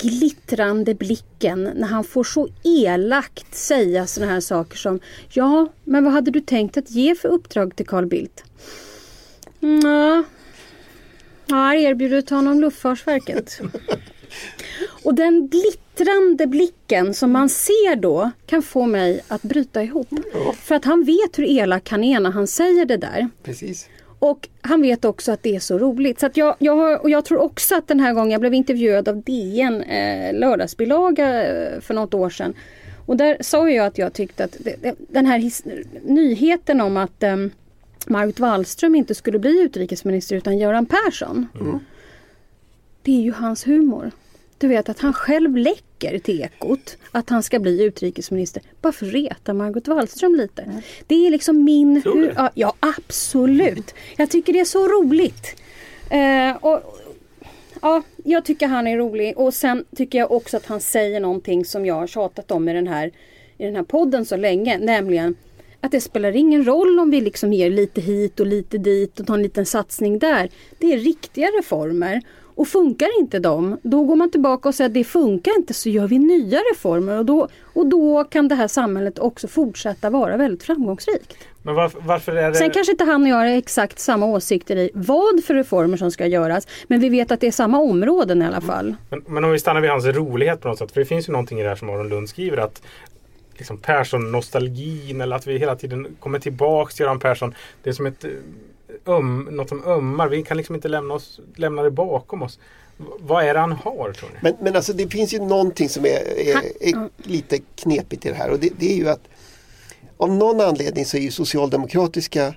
glittrande 0.04 0.94
blicken 0.94 1.64
när 1.64 1.88
han 1.88 2.04
får 2.04 2.24
så 2.24 2.48
elakt 2.64 3.56
säga 3.56 4.08
sådana 4.08 4.32
här 4.32 4.40
saker 4.40 4.78
som 4.78 5.00
Ja, 5.30 5.68
men 5.84 6.04
vad 6.04 6.14
hade 6.14 6.32
du 6.32 6.42
tänkt 6.42 6.78
att 6.78 6.92
ge 6.92 7.16
för 7.16 7.30
uppdrag 7.30 7.76
till 7.76 7.86
Carl 7.86 8.06
Bildt? 8.06 8.44
Mm, 9.62 9.82
ja, 9.86 10.24
jag 11.46 11.56
har 11.56 11.76
erbjudit 11.76 12.30
honom 12.30 12.60
Luftfartsverket. 12.60 13.60
Och 15.04 15.16
den 15.16 15.48
glittrande 15.48 16.48
blicken 16.48 17.14
som 17.14 17.32
man 17.32 17.50
ser 17.50 17.96
då 17.96 18.32
kan 18.46 18.62
få 18.62 18.86
mig 18.86 19.22
att 19.28 19.42
bryta 19.42 19.84
ihop. 19.84 20.08
För 20.56 20.76
att 20.76 20.86
han 20.86 21.04
vet 21.04 21.40
hur 21.40 21.44
elak 21.44 21.90
han 21.90 22.04
är 22.04 22.20
när 22.20 22.32
han 22.32 22.48
säger 22.48 22.86
det 22.86 22.98
där. 22.98 23.30
Precis. 23.44 23.90
Och 24.24 24.50
han 24.62 24.82
vet 24.82 25.06
också 25.06 25.32
att 25.32 25.44
det 25.44 25.56
är 25.56 25.60
så 25.60 25.78
roligt. 25.78 26.20
Så 26.20 26.26
att 26.26 26.38
jag, 26.38 26.56
jag, 26.60 26.76
har, 26.76 27.02
och 27.02 27.10
jag 27.10 27.26
tror 27.26 27.42
också 27.42 27.76
att 27.76 27.88
den 27.88 28.00
här 28.00 28.14
gången, 28.14 28.32
jag 28.32 28.42
blev 28.42 28.54
intervjuad 28.54 29.08
av 29.08 29.22
DN 29.22 29.82
eh, 29.82 30.34
lördagsbilaga 30.34 31.44
eh, 31.44 31.80
för 31.82 31.94
något 31.94 32.14
år 32.14 32.30
sedan. 32.30 32.54
Och 33.06 33.18
där 33.18 33.38
sa 33.42 33.70
jag 33.70 33.86
att 33.86 33.98
jag 33.98 34.14
tyckte 34.14 34.44
att 34.44 34.58
det, 34.60 34.96
den 34.98 35.26
här 35.26 35.40
his, 35.40 35.64
nyheten 36.04 36.82
om 36.82 36.98
att 36.98 37.24
eh, 37.24 37.36
Margot 38.08 38.40
Wallström 38.40 38.96
inte 38.96 39.16
skulle 39.16 39.40
bli 39.40 39.62
utrikesminister 39.62 40.36
utan 40.36 40.58
Göran 40.58 40.86
Persson. 40.86 41.48
Det 43.02 43.12
är 43.12 43.22
ju 43.22 43.32
hans 43.32 43.68
humor. 43.68 44.12
Du 44.64 44.68
vet 44.68 44.90
att 44.90 45.00
han 45.00 45.14
själv 45.14 45.58
läcker 45.58 46.20
till 46.20 46.42
Ekot 46.42 46.98
att 47.12 47.30
han 47.30 47.44
ska 47.44 47.60
bli 47.60 47.84
utrikesminister 47.84 48.64
bara 48.82 48.94
för 48.94 49.06
att 49.06 49.14
reta 49.14 49.54
Margot 49.54 49.88
Wallström 49.88 50.36
lite. 50.36 50.82
Det 51.08 51.28
är 51.28 51.32
liksom 51.32 51.64
min... 51.64 52.02
Tror 52.02 52.22
du? 52.22 52.28
hu- 52.28 52.34
ja, 52.36 52.52
ja, 52.54 52.74
absolut. 52.80 53.94
Jag 54.18 54.30
tycker 54.30 54.54
det 54.54 54.60
är 54.60 54.66
så 54.66 54.88
roligt. 54.88 55.56
Eh, 56.10 56.56
och, 56.56 57.00
ja, 57.82 58.02
jag 58.24 58.46
tycker 58.46 58.68
han 58.68 58.88
är 58.88 58.98
rolig 58.98 59.38
och 59.38 59.54
sen 59.54 59.86
tycker 59.96 60.18
jag 60.18 60.32
också 60.32 60.58
att 60.58 60.66
han 60.66 60.80
säger 60.80 61.20
någonting 61.20 61.66
som 61.66 61.86
jag 61.86 61.96
har 61.96 62.08
tjatat 62.08 62.52
om 62.52 62.70
i 62.70 62.74
den 62.74 62.88
här, 62.88 63.12
i 63.58 63.66
den 63.66 63.76
här 63.76 63.84
podden 63.84 64.26
så 64.26 64.38
länge, 64.38 64.78
nämligen 64.78 65.36
att 65.82 65.92
det 65.92 66.02
spelar 66.02 66.36
ingen 66.36 66.66
roll 66.66 67.00
om 67.00 67.10
vi 67.10 67.22
liksom 67.22 67.54
ger 67.54 67.70
lite 67.70 68.02
hit 68.02 68.40
och 68.40 68.48
lite 68.48 68.78
dit 68.78 69.20
och 69.20 69.28
tar 69.28 69.34
en 69.36 69.44
liten 69.44 69.66
satsning 69.66 70.20
där. 70.20 70.50
Det 70.80 70.94
är 70.94 70.98
riktiga 70.98 71.48
reformer. 71.48 72.22
Och 72.56 72.68
funkar 72.68 73.20
inte 73.20 73.40
de, 73.40 73.78
då 73.84 74.04
går 74.04 74.16
man 74.16 74.32
tillbaka 74.32 74.70
och 74.70 74.76
säger 74.76 74.90
att 74.90 74.94
det 74.94 75.04
funkar 75.04 75.52
inte 75.58 75.74
så 75.74 75.90
gör 75.90 76.08
vi 76.08 76.20
nya 76.20 76.58
reformer 76.58 77.18
och 77.18 77.26
då, 77.26 77.48
och 77.74 77.86
då 77.86 78.24
kan 78.24 78.48
det 78.48 78.56
här 78.56 78.68
samhället 78.68 79.20
också 79.20 79.48
fortsätta 79.48 80.10
vara 80.10 80.38
väldigt 80.38 80.64
framgångsrikt. 80.64 81.34
Men 81.64 81.76
varför, 81.76 82.00
varför 82.02 82.36
är 82.36 82.50
det... 82.50 82.56
Sen 82.56 82.72
kanske 82.72 82.92
inte 82.92 83.04
han 83.04 83.24
och 83.24 83.30
jag 83.30 83.36
har 83.36 83.46
exakt 83.46 84.00
samma 84.00 84.26
åsikter 84.26 84.76
i 84.76 84.90
vad 84.94 85.44
för 85.44 85.54
reformer 85.54 85.98
som 85.98 86.12
ska 86.12 86.26
göras. 86.26 86.68
Men 86.88 87.00
vi 87.00 87.10
vet 87.10 87.32
att 87.32 87.40
det 87.40 87.48
är 87.48 87.52
samma 87.52 87.80
områden 87.80 88.42
i 88.42 88.46
alla 88.46 88.62
fall. 88.62 88.96
Men, 89.10 89.24
men 89.28 89.44
om 89.44 89.52
vi 89.52 89.60
stannar 89.60 89.82
vid 89.82 89.90
hans 89.90 90.06
rolighet 90.06 90.62
på 90.62 90.68
något 90.68 90.78
sätt. 90.78 90.92
För 90.92 91.00
det 91.00 91.06
finns 91.06 91.30
ju 91.30 91.32
någonting 91.32 91.60
i 91.60 91.64
det 91.64 91.70
här 91.70 91.76
som 91.76 91.90
Aron 91.90 92.10
Lund 92.10 92.30
skriver 92.30 92.58
att 92.58 92.82
liksom 93.58 93.78
Persson-nostalgin 93.78 95.22
eller 95.22 95.36
att 95.36 95.48
vi 95.48 95.58
hela 95.58 95.76
tiden 95.76 96.08
kommer 96.20 96.40
tillbaks 96.40 96.96
till 96.96 97.04
Göran 97.04 97.20
Persson. 97.20 97.56
Det 97.84 97.90
är 97.90 97.94
som 97.94 98.06
ett 98.06 98.24
eh, 98.24 98.30
öm, 99.06 99.48
något 99.52 99.70
som 99.70 99.84
ömmar. 99.86 100.28
Vi 100.28 100.44
kan 100.44 100.58
liksom 100.58 100.76
inte 100.76 100.88
lämna, 100.88 101.14
oss, 101.14 101.40
lämna 101.56 101.82
det 101.84 101.92
bakom 101.92 102.42
oss. 102.42 102.60
V- 102.98 103.06
vad 103.20 103.44
är 103.46 103.54
det 103.54 103.60
han 103.60 103.72
har 103.72 104.14
tror 104.14 104.30
ni? 104.30 104.36
Men, 104.42 104.54
men 104.62 104.76
alltså 104.76 104.94
det 104.94 105.08
finns 105.08 105.34
ju 105.34 105.40
någonting 105.40 105.90
som 105.90 106.06
är, 106.06 106.40
är, 106.40 106.88
är 106.88 107.10
lite 107.18 107.60
knepigt 107.76 108.26
i 108.26 108.30
det 108.30 108.36
här 108.36 108.50
och 108.50 108.60
det, 108.60 108.70
det 108.80 108.92
är 108.94 108.96
ju 108.98 109.10
att 109.10 109.22
av 110.18 110.30
någon 110.30 110.62
anledning 110.62 111.06
så 111.06 111.18
är 111.18 111.22
ju 111.22 111.32
socialdemokratiska, 111.32 112.56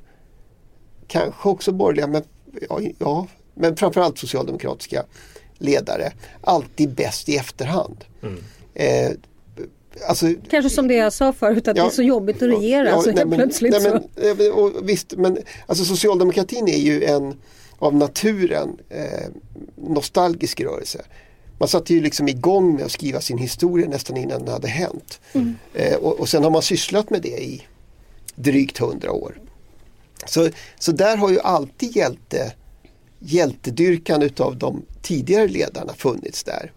kanske 1.07 1.49
också 1.49 1.73
borgerliga, 1.73 2.07
men, 2.07 2.23
ja, 2.69 2.81
ja, 2.99 3.27
men 3.55 3.77
framförallt 3.77 4.19
socialdemokratiska 4.19 5.05
ledare 5.59 6.13
alltid 6.41 6.95
bäst 6.95 7.29
i 7.29 7.37
efterhand. 7.37 8.05
Eh, 8.75 9.11
alltså, 10.09 10.27
Kanske 10.51 10.71
som 10.71 10.89
det 10.89 10.95
jag 10.95 11.13
sa 11.13 11.33
förut 11.33 11.69
att 11.69 11.77
Ja. 11.77 11.83
det 11.83 11.89
är 11.89 11.93
så 11.93 12.03
jobbigt 12.03 12.37
att 12.37 12.43
regera 12.49 12.89
Ja, 12.89 13.03
så 13.03 13.09
nej, 13.09 13.17
helt 13.19 13.29
men- 13.31 13.39
plötsligt 13.39 13.73
nej, 13.73 13.81
så. 13.81 14.01
men, 14.17 14.41
eh, 14.47 14.53
och, 14.53 14.89
visst, 14.89 15.15
men 15.17 15.39
alltså 15.67 15.85
socialdemokratin 15.85 16.69
är 16.69 16.79
ju 16.79 17.05
en 17.05 17.35
av 17.79 17.95
naturen 17.95 18.77
eh, 18.89 19.29
nostalgisk 19.77 20.61
rörelse. 20.61 21.05
Man 21.59 21.69
satte 21.69 21.95
ju 21.95 22.01
liksom 22.01 22.29
igång 22.29 22.75
med 22.75 22.85
att 22.85 22.91
skriva 22.93 23.21
sin 23.21 23.39
historia 23.39 23.89
nästan 23.89 24.17
innan 24.17 24.39
den 24.45 24.53
hade 24.53 24.69
hänt. 24.69 25.21
Eh, 25.75 25.95
och, 25.97 26.21
och 26.21 26.29
sen 26.29 26.45
har 26.45 26.51
man 26.51 26.63
sysslat 26.63 27.11
med 27.11 27.23
det 27.23 27.29
i 27.43 27.63
drygt 28.35 28.79
hundra 28.79 29.13
år. 29.13 29.41
Så, 30.27 30.49
så 30.79 30.93
där 30.93 31.17
har 31.17 31.31
ju 31.31 31.41
alltid 31.41 31.97
hjälte, 31.97 32.53
hjältedyrkan 33.19 34.23
utav 34.23 34.57
de 34.59 34.83
tidigare 35.03 35.49
ledarna 35.49 35.93
funnits 35.95 36.45
där. 36.45 36.73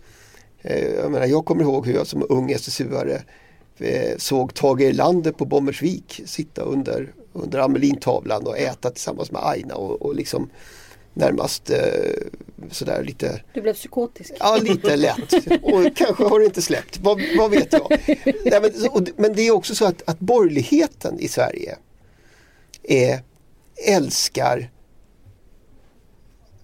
Eh, 0.61 0.85
jag, 0.85 1.11
menar, 1.11 1.25
jag 1.25 1.45
kommer 1.45 1.63
ihåg 1.63 1.87
hur 1.87 1.93
jag 1.93 2.07
som 2.07 2.25
ung 2.29 2.51
SSU-are 2.51 3.21
eh, 3.77 4.17
såg 4.17 4.53
Tage 4.53 4.81
Erlander 4.81 5.31
på 5.31 5.45
Bommersvik 5.45 6.21
sitta 6.25 6.61
under, 6.61 7.13
under 7.33 7.59
Amelintavlan 7.59 8.47
och 8.47 8.57
äta 8.57 8.89
tillsammans 8.89 9.31
med 9.31 9.41
Aina 9.45 9.75
och, 9.75 10.01
och 10.01 10.15
liksom 10.15 10.49
närmast 11.13 11.69
eh, 11.69 11.77
sådär 12.71 13.03
lite 13.03 13.41
Du 13.53 13.61
blev 13.61 13.73
psykotisk. 13.73 14.33
Ja, 14.39 14.59
lite 14.61 14.95
lätt. 14.95 15.33
Och 15.61 15.95
kanske 15.95 16.23
har 16.23 16.39
det 16.39 16.45
inte 16.45 16.61
släppt. 16.61 16.97
Vad, 16.97 17.21
vad 17.37 17.51
vet 17.51 17.73
jag? 17.73 17.87
Nej, 18.45 18.61
men, 18.61 18.89
och, 18.91 19.07
men 19.15 19.33
det 19.35 19.41
är 19.41 19.51
också 19.51 19.75
så 19.75 19.85
att, 19.85 20.09
att 20.09 20.19
borgerligheten 20.19 21.19
i 21.19 21.27
Sverige 21.27 21.77
är, 22.83 23.19
älskar 23.87 24.71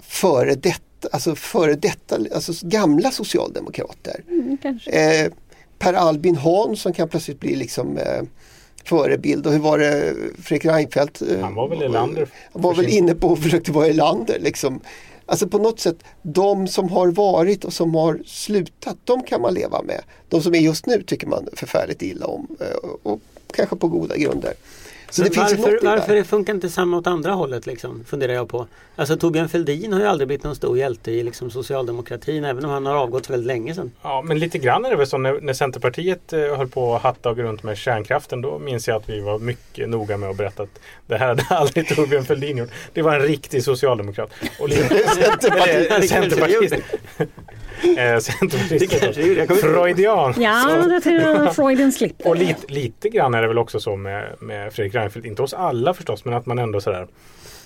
före 0.02 0.56
detta, 0.56 0.85
alltså 1.12 1.36
före 1.36 1.74
detta, 1.76 2.18
alltså 2.36 2.54
gamla 2.62 3.12
socialdemokrater. 3.12 4.24
Mm. 4.30 4.58
Eh, 4.86 5.32
per 5.80 5.94
Albin 5.94 6.36
Hansson 6.36 6.94
kan 6.94 7.10
plötsligt 7.10 7.40
bli 7.40 7.56
liksom 7.56 7.98
eh, 7.98 8.22
förebild 8.86 9.48
och 9.48 9.52
hur 9.52 9.60
var 9.60 9.78
det 9.78 10.16
Fredrik 10.44 10.66
Reinfeldt? 10.66 11.22
eh, 11.22 11.40
Han 11.42 11.56
var 11.56 11.68
väl 11.68 11.82
Erlander 11.82 12.28
Han 12.54 12.62
var 12.62 12.74
väl 12.74 12.90
inne 12.90 13.16
på 13.16 13.28
och 13.28 13.40
försökte 13.40 13.72
vara 13.72 13.88
Erlander 13.88 14.40
liksom. 14.40 14.80
Alltså 15.26 15.48
på 15.48 15.58
något 15.58 15.80
sätt, 15.80 15.98
de 16.22 16.68
som 16.68 16.90
har 16.90 17.08
varit 17.08 17.66
och 17.66 17.74
som 17.74 17.96
har 17.96 18.22
slutat, 18.26 18.98
de 19.04 19.24
kan 19.24 19.42
man 19.42 19.54
leva 19.54 19.82
med. 19.82 20.02
De 20.30 20.42
som 20.42 20.56
är 20.56 20.60
just 20.60 20.86
nu 20.86 21.04
tycker 21.04 21.28
man 21.28 21.48
förfärligt 21.54 22.02
illa 22.02 22.26
om 22.26 22.48
eh, 22.60 22.90
och 23.04 23.20
kanske 23.54 23.76
på 23.76 23.88
goda 23.88 24.18
grunder. 24.18 24.54
Så 25.10 25.22
Men 25.22 25.30
det 25.30 25.36
finns 25.36 25.52
varför, 25.52 25.72
något 25.72 25.84
i 25.84 25.86
varför 25.86 26.16
det. 26.16 26.24
funkar 26.24 26.54
inte 26.54 26.70
samma 26.70 26.98
åt 26.98 27.08
andra 27.08 27.32
hållet 27.32 27.66
liksom, 27.66 28.04
funderar 28.08 28.34
jag 28.34 28.50
på. 28.50 28.68
Alltså 28.96 29.18
Torbjörn 29.18 29.50
Fälldin 29.50 29.94
har 29.94 30.00
ju 30.00 30.06
aldrig 30.06 30.28
blivit 30.28 30.44
någon 30.44 30.56
stor 30.56 30.78
hjälte 30.78 31.12
i 31.12 31.24
liksom, 31.24 31.52
socialdemokratin 31.52 32.46
även 32.46 32.66
om 32.66 32.72
han 32.72 32.86
har 32.86 32.96
avgått 32.96 33.30
väldigt 33.30 33.48
länge 33.48 33.76
sedan. 33.76 33.92
Ja, 34.02 34.22
men 34.22 34.40
lite 34.40 34.58
grann 34.58 34.86
är 34.86 34.90
det 34.90 34.96
väl 34.96 35.08
så 35.08 35.18
när, 35.18 35.42
när 35.42 35.54
Centerpartiet 35.54 36.34
eh, 36.34 36.40
höll 36.40 36.68
på 36.68 36.96
att 36.96 37.02
hatta 37.02 37.30
och 37.30 37.36
gå 37.36 37.44
runt 37.44 37.64
med 37.64 37.78
kärnkraften. 37.78 38.42
Då 38.42 38.60
minns 38.60 38.88
jag 38.88 38.98
att 38.98 39.10
vi 39.10 39.20
var 39.20 39.40
mycket 39.40 39.90
noga 39.90 40.18
med 40.18 40.30
att 40.30 40.38
berätta 40.38 40.64
att 40.64 40.80
det 41.08 41.18
här 41.18 41.28
hade 41.28 41.44
aldrig 41.50 41.96
Torbjörn 41.96 42.26
Fälldin 42.26 42.58
gjort. 42.58 42.70
Det 42.94 43.02
var 43.02 43.16
en 43.16 43.22
riktig 43.22 43.64
socialdemokrat. 43.64 44.32
Och 44.60 44.70
lite, 44.70 44.88
Centerpartist. 46.08 46.76
Eh, 47.98 48.20
Centerpartist. 48.20 48.90
Det 48.92 49.00
kanske 49.00 49.22
är- 49.22 49.38
jag 49.38 49.48
kommer 49.48 49.60
inte 49.62 49.68
ihåg. 49.68 49.84
Freudian. 49.84 50.34
Ja, 50.38 50.82
Så- 50.84 50.90
det 50.90 51.02
tror 51.02 51.54
Freuden 51.54 51.92
slipper. 51.92 52.28
Och 52.30 52.36
lite, 52.36 52.74
lite 52.74 53.10
grann 53.10 53.34
är 53.34 53.42
det 53.42 53.48
väl 53.48 53.58
också 53.58 53.80
så 53.80 53.96
med, 53.96 54.36
med 54.40 54.74
Fredrik 54.74 54.96
Reinfeldt. 54.96 55.28
Inte 55.28 55.42
hos 55.42 55.54
alla 55.54 55.94
förstås, 55.94 56.26
men 56.26 56.34
att 56.34 56.46
man 56.46 56.60
ändå 56.60 56.82
sådär 56.82 57.08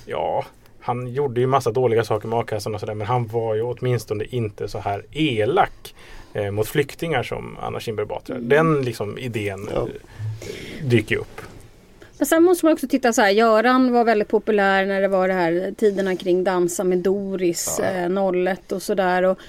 Ja, 0.05 0.45
han 0.81 1.07
gjorde 1.07 1.41
ju 1.41 1.47
massa 1.47 1.71
dåliga 1.71 2.03
saker 2.03 2.27
med 2.27 2.39
a-kassan 2.39 2.73
och 2.75 2.79
sådär. 2.79 2.93
Men 2.93 3.07
han 3.07 3.27
var 3.27 3.55
ju 3.55 3.61
åtminstone 3.61 4.23
inte 4.29 4.67
så 4.67 4.79
här 4.79 5.03
elak 5.11 5.95
eh, 6.33 6.51
mot 6.51 6.67
flyktingar 6.67 7.23
som 7.23 7.57
Anna 7.61 7.79
Kinberg 7.79 8.05
Batra. 8.05 8.35
Den 8.39 8.81
liksom 8.81 9.17
idén 9.17 9.69
Ja. 9.73 9.81
eh, 9.81 10.87
dyker 10.87 11.15
ju 11.15 11.21
upp. 11.21 11.41
Men 12.17 12.25
sen 12.25 12.43
måste 12.43 12.65
man 12.65 12.73
också 12.73 12.87
titta 12.87 13.13
så 13.13 13.21
här. 13.21 13.29
Göran 13.29 13.93
var 13.93 14.03
väldigt 14.03 14.27
populär 14.27 14.85
när 14.85 15.01
det 15.01 15.07
var 15.07 15.27
det 15.27 15.33
här 15.33 15.73
tiderna 15.77 16.15
kring 16.15 16.43
Dansa 16.43 16.83
med 16.83 16.97
Doris, 16.97 17.79
eh, 17.79 18.09
01 18.09 18.71
och 18.71 18.81
sådär. 18.81 19.23
Och, 19.23 19.39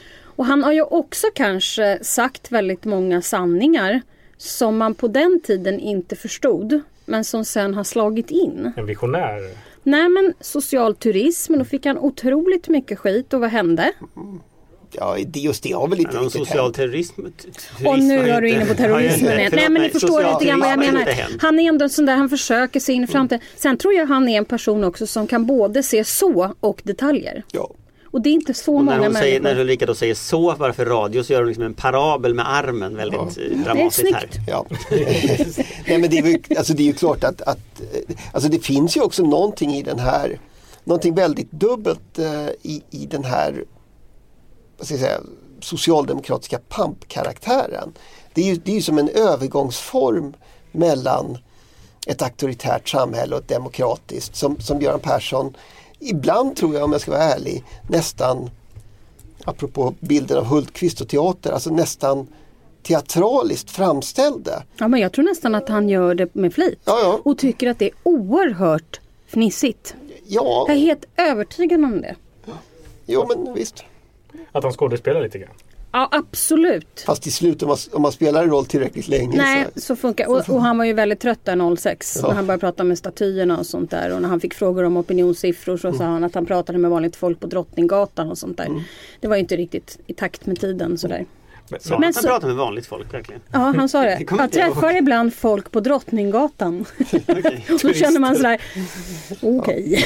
och 0.41 0.47
han 0.47 0.63
har 0.63 0.73
ju 0.73 0.83
också 0.83 1.27
kanske 1.35 1.99
sagt 2.03 2.53
väldigt 2.53 2.85
många 2.85 3.23
sanningar 3.23 4.01
som 4.37 4.77
man 4.79 4.95
på 4.95 5.09
den 5.09 5.41
tiden 5.45 5.81
inte 5.81 6.17
förstod. 6.17 6.81
Men 7.05 7.25
som 7.25 7.45
sen 7.45 7.75
har 7.75 7.85
slagit 7.85 8.31
in. 8.31 8.73
En 8.77 8.87
visionär. 8.87 9.51
Nej 9.83 10.09
men 10.09 10.35
social 10.41 10.95
turism, 10.95 11.59
då 11.59 11.65
fick 11.65 11.87
han 11.87 11.99
otroligt 11.99 12.69
mycket 12.69 12.99
skit 12.99 13.33
och 13.35 13.41
vad 13.41 13.51
hände? 13.51 13.93
Ja, 14.93 15.17
det- 15.27 15.41
just 15.41 15.63
det 15.63 15.73
har 15.73 15.89
väl 15.89 16.01
inte 16.01 16.13
Men 16.15 16.25
riktigt 16.25 16.41
social 16.47 16.65
hänt. 16.65 16.77
terrorism, 16.77 17.23
t- 17.23 17.49
Och 17.89 17.99
nu 17.99 18.19
är 18.19 18.41
du 18.41 18.49
inte- 18.49 18.61
inne 18.61 18.71
på 18.71 18.75
terrorismen 18.75 19.39
igen. 19.39 19.53
Nej 19.55 19.69
men 19.69 19.83
ni 19.83 19.89
förstår 19.89 20.33
lite 20.33 20.45
grann 20.51 20.61
vad 20.61 20.71
jag 20.71 20.79
menar. 20.79 21.09
Han 21.41 21.59
är 21.59 21.69
ändå 21.69 21.85
en 21.85 21.91
sån 21.91 22.07
där, 22.07 22.17
han 22.17 22.29
försöker 22.29 22.81
se 22.81 22.93
in 22.93 23.05
i 23.05 23.07
framtiden. 23.07 23.41
Sen 23.57 23.77
tror 23.77 23.95
jag 23.95 24.07
han 24.07 24.29
är 24.29 24.39
en 24.39 24.45
person 24.45 24.85
också 24.85 25.07
som 25.07 25.27
kan 25.27 25.47
både 25.47 25.83
se 25.83 26.05
så 26.05 26.55
och 26.61 26.81
detaljer. 26.85 27.43
Ja. 27.53 27.71
Och 28.11 28.23
det 28.23 28.29
är 28.29 28.33
inte 28.33 28.55
så 28.55 28.77
Och 28.77 28.85
många 28.85 28.99
hon 28.99 29.15
säger, 29.15 29.41
människor. 29.41 29.55
när 29.55 29.61
Ulrika 29.61 29.87
då 29.87 29.95
säger 29.95 30.15
så 30.15 30.55
bara 30.59 30.73
för 30.73 30.87
radio 30.87 31.23
så 31.23 31.33
gör 31.33 31.41
hon 31.41 31.49
liksom 31.49 31.65
en 31.65 31.75
parabel 31.75 32.35
med 32.35 32.53
armen 32.53 32.97
väldigt 32.97 33.39
eh, 33.39 33.59
dramatiskt 33.65 34.15
här. 34.15 34.29
Ja. 34.47 34.67
Nej, 35.89 35.99
men 35.99 36.11
det, 36.11 36.19
är 36.19 36.27
ju, 36.27 36.39
alltså 36.59 36.75
det 36.75 36.83
är 36.83 36.87
ju 36.87 36.93
klart 36.93 37.25
att, 37.25 37.41
att 37.43 37.81
eh, 37.81 38.17
alltså 38.33 38.51
det 38.51 38.59
finns 38.59 38.97
ju 38.97 39.01
också 39.01 39.23
någonting 39.23 39.75
i 39.75 39.83
den 39.83 39.99
här 39.99 40.41
någonting 40.85 41.15
väldigt 41.15 41.53
dubbelt 41.53 42.19
eh, 42.19 42.49
i, 42.63 42.83
i 42.91 43.07
den 43.07 43.25
här 43.25 43.65
vad 44.79 44.87
ska 44.87 44.95
jag 44.95 45.01
säga, 45.01 45.21
socialdemokratiska 45.61 46.59
pampkaraktären. 46.69 47.93
Det 48.35 48.41
är 48.41 48.47
ju 48.47 48.57
det 48.57 48.71
är 48.71 48.75
ju 48.75 48.83
som 48.83 48.99
en 48.99 49.09
övergångsform 49.09 50.35
mellan 50.73 51.39
ett 52.07 52.23
auktoritärt 52.23 52.89
samhälle 52.89 53.35
och 53.37 53.43
ett 53.43 53.49
demokratiskt 53.49 54.37
som, 54.37 54.61
som 54.61 54.81
Göran 54.81 55.01
Persson 55.01 55.55
ibland 56.01 56.57
tror 56.57 56.75
jag 56.75 56.85
om 56.85 56.93
jag 56.93 57.01
ska 57.01 57.11
vara 57.11 57.23
ärlig 57.23 57.65
nästan 57.89 58.51
apropå 59.45 59.95
bilden 60.01 60.39
av 60.39 60.45
Hultqvist 60.45 61.01
och 61.01 61.09
teater, 61.09 61.53
alltså 61.53 61.71
nästan 61.71 62.27
teatraliskt 62.83 63.71
framställda. 63.71 64.63
Ja, 64.77 64.89
men 64.89 65.01
jag 65.01 65.13
tror 65.13 65.25
nästan 65.25 65.55
att 65.55 65.69
han 65.69 65.89
gör 65.89 66.15
det 66.15 66.35
med 66.35 66.55
flit. 66.55 66.79
Ja, 66.85 67.01
ja. 67.03 67.21
Och 67.25 67.39
tycker 67.39 67.71
att 67.71 67.79
det 67.79 67.85
är 67.85 67.93
oerhört 68.03 69.01
fnissigt. 69.27 69.95
Ja, 70.27 70.65
Jag 70.69 70.77
är 70.77 70.81
helt 70.81 71.05
övertygad 71.17 71.85
om 71.85 72.01
det. 72.01 72.17
jo 73.07 73.27
men 73.29 73.55
visst. 73.55 73.85
Att 74.53 74.63
han 74.65 74.73
skådespelar 74.73 75.23
lite 75.23 75.39
grann. 75.39 75.55
Ja, 75.93 76.09
absolut. 76.13 77.03
Fast 77.07 77.23
till 77.23 77.33
slut 77.33 77.63
om 77.63 77.69
man, 77.69 77.77
om 77.93 78.03
man 78.03 78.13
spelar 78.13 78.43
en 78.43 78.51
roll 78.51 78.67
tillräckligt 78.67 79.09
länge 79.09 79.37
Nej, 79.37 79.67
så... 79.75 79.81
så 79.81 79.97
funkar 79.97 80.29
och, 80.29 80.49
och 80.51 80.63
han 80.63 80.79
var 80.79 80.85
ju 80.85 80.93
väldigt 80.93 81.21
trött 81.21 81.39
där 81.45 81.77
06 81.77 82.19
Ja. 82.23 82.29
när 82.29 82.35
han 82.35 82.47
började 82.47 82.61
prata 82.61 82.85
med 82.85 82.99
statyerna 82.99 83.59
och 83.59 83.67
sånt 83.67 83.91
där. 83.91 84.15
Och 84.15 84.23
när 84.23 84.29
han 84.29 84.41
fick 84.41 84.55
frågor 84.55 84.85
om 84.85 84.97
opinionssiffror 84.97 85.77
så 85.77 85.93
sa 85.93 86.05
han 86.05 86.25
att 86.25 86.35
han 86.35 86.47
pratade 86.47 86.79
med 86.79 86.91
vanligt 86.91 87.17
folk 87.17 87.41
på 87.41 87.47
Drottninggatan 87.47 88.31
och 88.31 88.39
sånt 88.39 88.57
där. 88.57 88.67
Mm. 88.67 88.81
Det 89.21 89.29
var 89.29 89.37
ju 89.37 89.41
inte 89.41 89.57
riktigt 89.57 89.99
i 90.07 90.15
takt 90.15 90.47
med 90.47 90.61
tiden 90.61 90.99
sådär. 90.99 91.27
Men, 91.69 91.81
Så 91.81 91.91
men, 91.95 92.03
han 92.03 92.13
så- 92.13 92.23
pratar 92.29 92.47
med 92.49 92.57
vanligt 92.57 92.87
folk 92.87 93.15
verkligen. 93.15 93.41
Ja, 93.53 93.59
han 93.59 93.89
sa 93.89 94.01
det. 94.03 94.11
Jag 94.21 94.21
jag 94.31 94.41
ihåg. 94.41 94.51
träffar 94.53 94.97
ibland 94.97 95.35
folk 95.35 95.71
på 95.71 95.81
Drottninggatan. 95.81 96.85
Och 97.69 97.81
då 97.83 97.93
känner 97.93 98.21
man 98.21 98.37
sådär, 98.37 98.61
okej. 99.43 100.05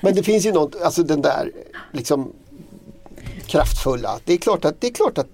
Men 0.00 0.14
det 0.14 0.22
finns 0.22 0.46
ju 0.46 0.52
något, 0.52 0.82
alltså 0.82 1.02
den 1.02 1.22
där 1.22 1.50
liksom 1.92 2.32
kraftfulla. 3.48 4.20
Det 4.24 4.32
är 4.32 4.36
klart 4.36 4.64
att, 4.64 4.80
det 4.80 4.86
är 4.86 4.92
klart 4.92 5.18
att, 5.18 5.28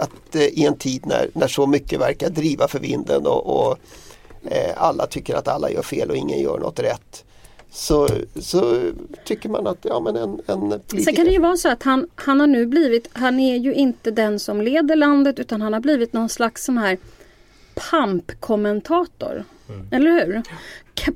att 0.00 0.34
eh, 0.34 0.42
i 0.42 0.64
en 0.64 0.76
tid 0.76 1.06
när, 1.06 1.30
när 1.32 1.48
så 1.48 1.66
mycket 1.66 2.00
verkar 2.00 2.30
driva 2.30 2.68
för 2.68 2.78
vinden 2.78 3.26
och, 3.26 3.66
och 3.66 3.78
eh, 4.44 4.72
alla 4.76 5.06
tycker 5.06 5.34
att 5.34 5.48
alla 5.48 5.70
gör 5.70 5.82
fel 5.82 6.10
och 6.10 6.16
ingen 6.16 6.40
gör 6.40 6.58
något 6.58 6.78
rätt. 6.78 7.24
Så, 7.70 8.08
så 8.40 8.78
tycker 9.24 9.48
man 9.48 9.66
att 9.66 9.78
ja, 9.82 10.00
men 10.00 10.16
en, 10.16 10.40
en 10.46 10.60
politiker... 10.60 11.02
Sen 11.04 11.14
kan 11.14 11.24
det 11.24 11.30
ju 11.30 11.38
vara 11.38 11.56
så 11.56 11.68
att 11.68 11.82
han, 11.82 12.08
han 12.14 12.40
har 12.40 12.46
nu 12.46 12.66
blivit, 12.66 13.08
han 13.12 13.40
är 13.40 13.56
ju 13.56 13.74
inte 13.74 14.10
den 14.10 14.38
som 14.38 14.60
leder 14.60 14.96
landet 14.96 15.38
utan 15.38 15.62
han 15.62 15.72
har 15.72 15.80
blivit 15.80 16.12
någon 16.12 16.28
slags 16.28 16.64
sån 16.64 16.78
här 16.78 16.98
pampkommentator. 17.74 19.44
Eller 19.90 20.10
hur? 20.10 20.42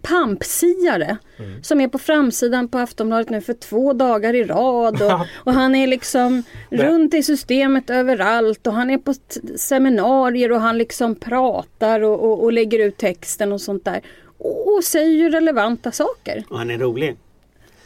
Pampsiare. 0.02 1.16
Som 1.62 1.80
är 1.80 1.88
på 1.88 1.98
framsidan 1.98 2.68
på 2.68 2.78
Aftonbladet 2.78 3.30
nu 3.30 3.40
för 3.40 3.54
två 3.54 3.92
dagar 3.92 4.34
i 4.34 4.44
rad. 4.44 5.02
Och, 5.02 5.20
och 5.34 5.52
han 5.52 5.74
är 5.74 5.86
liksom 5.86 6.42
runt 6.70 7.14
i 7.14 7.22
systemet 7.22 7.90
överallt. 7.90 8.66
Och 8.66 8.72
han 8.72 8.90
är 8.90 8.98
på 8.98 9.14
seminarier 9.56 10.52
och 10.52 10.60
han 10.60 10.78
liksom 10.78 11.14
pratar 11.14 12.00
och, 12.00 12.20
och, 12.20 12.42
och 12.42 12.52
lägger 12.52 12.78
ut 12.78 12.96
texten 12.96 13.52
och 13.52 13.60
sånt 13.60 13.84
där. 13.84 14.00
Och, 14.38 14.74
och 14.74 14.84
säger 14.84 15.12
ju 15.12 15.30
relevanta 15.30 15.92
saker. 15.92 16.44
Och 16.50 16.58
han 16.58 16.70
är 16.70 16.78
rolig. 16.78 17.16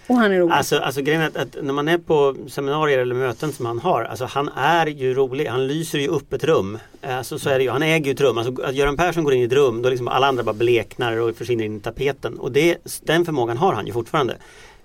Och 0.07 0.17
han 0.17 0.33
är 0.33 0.39
rolig. 0.39 0.55
Alltså, 0.55 0.79
alltså 0.79 1.03
grejen 1.03 1.23
är 1.23 1.27
att, 1.27 1.37
att 1.37 1.57
när 1.63 1.73
man 1.73 1.89
är 1.89 1.99
på 1.99 2.37
seminarier 2.49 2.99
eller 2.99 3.15
möten 3.15 3.53
som 3.53 3.67
han 3.67 3.79
har, 3.79 4.03
alltså 4.03 4.25
han 4.25 4.49
är 4.49 4.87
ju 4.87 5.15
rolig. 5.15 5.47
Han 5.47 5.67
lyser 5.67 5.99
ju 5.99 6.09
upp 6.09 6.33
ett 6.33 6.45
rum. 6.45 6.79
Eh, 7.03 7.19
alltså, 7.19 7.39
så 7.39 7.51
är 7.51 7.59
det 7.59 7.65
ju. 7.65 7.71
Han 7.71 7.83
äger 7.83 8.07
ju 8.07 8.13
ett 8.13 8.21
rum. 8.21 8.39
Alltså, 8.39 8.63
att 8.63 8.75
Göran 8.75 8.97
Persson 8.97 9.25
går 9.25 9.35
in 9.35 9.41
i 9.41 9.45
ett 9.45 9.53
rum, 9.53 9.83
då 9.83 9.89
liksom 9.89 10.09
alla 10.09 10.27
andra 10.27 10.43
bara 10.43 10.53
bleknar 10.53 11.17
och 11.17 11.37
försvinner 11.37 11.65
in 11.65 11.77
i 11.77 11.81
tapeten. 11.81 12.39
Och 12.39 12.53
det, 12.53 12.79
den 13.03 13.25
förmågan 13.25 13.57
har 13.57 13.73
han 13.73 13.87
ju 13.87 13.93
fortfarande. 13.93 14.37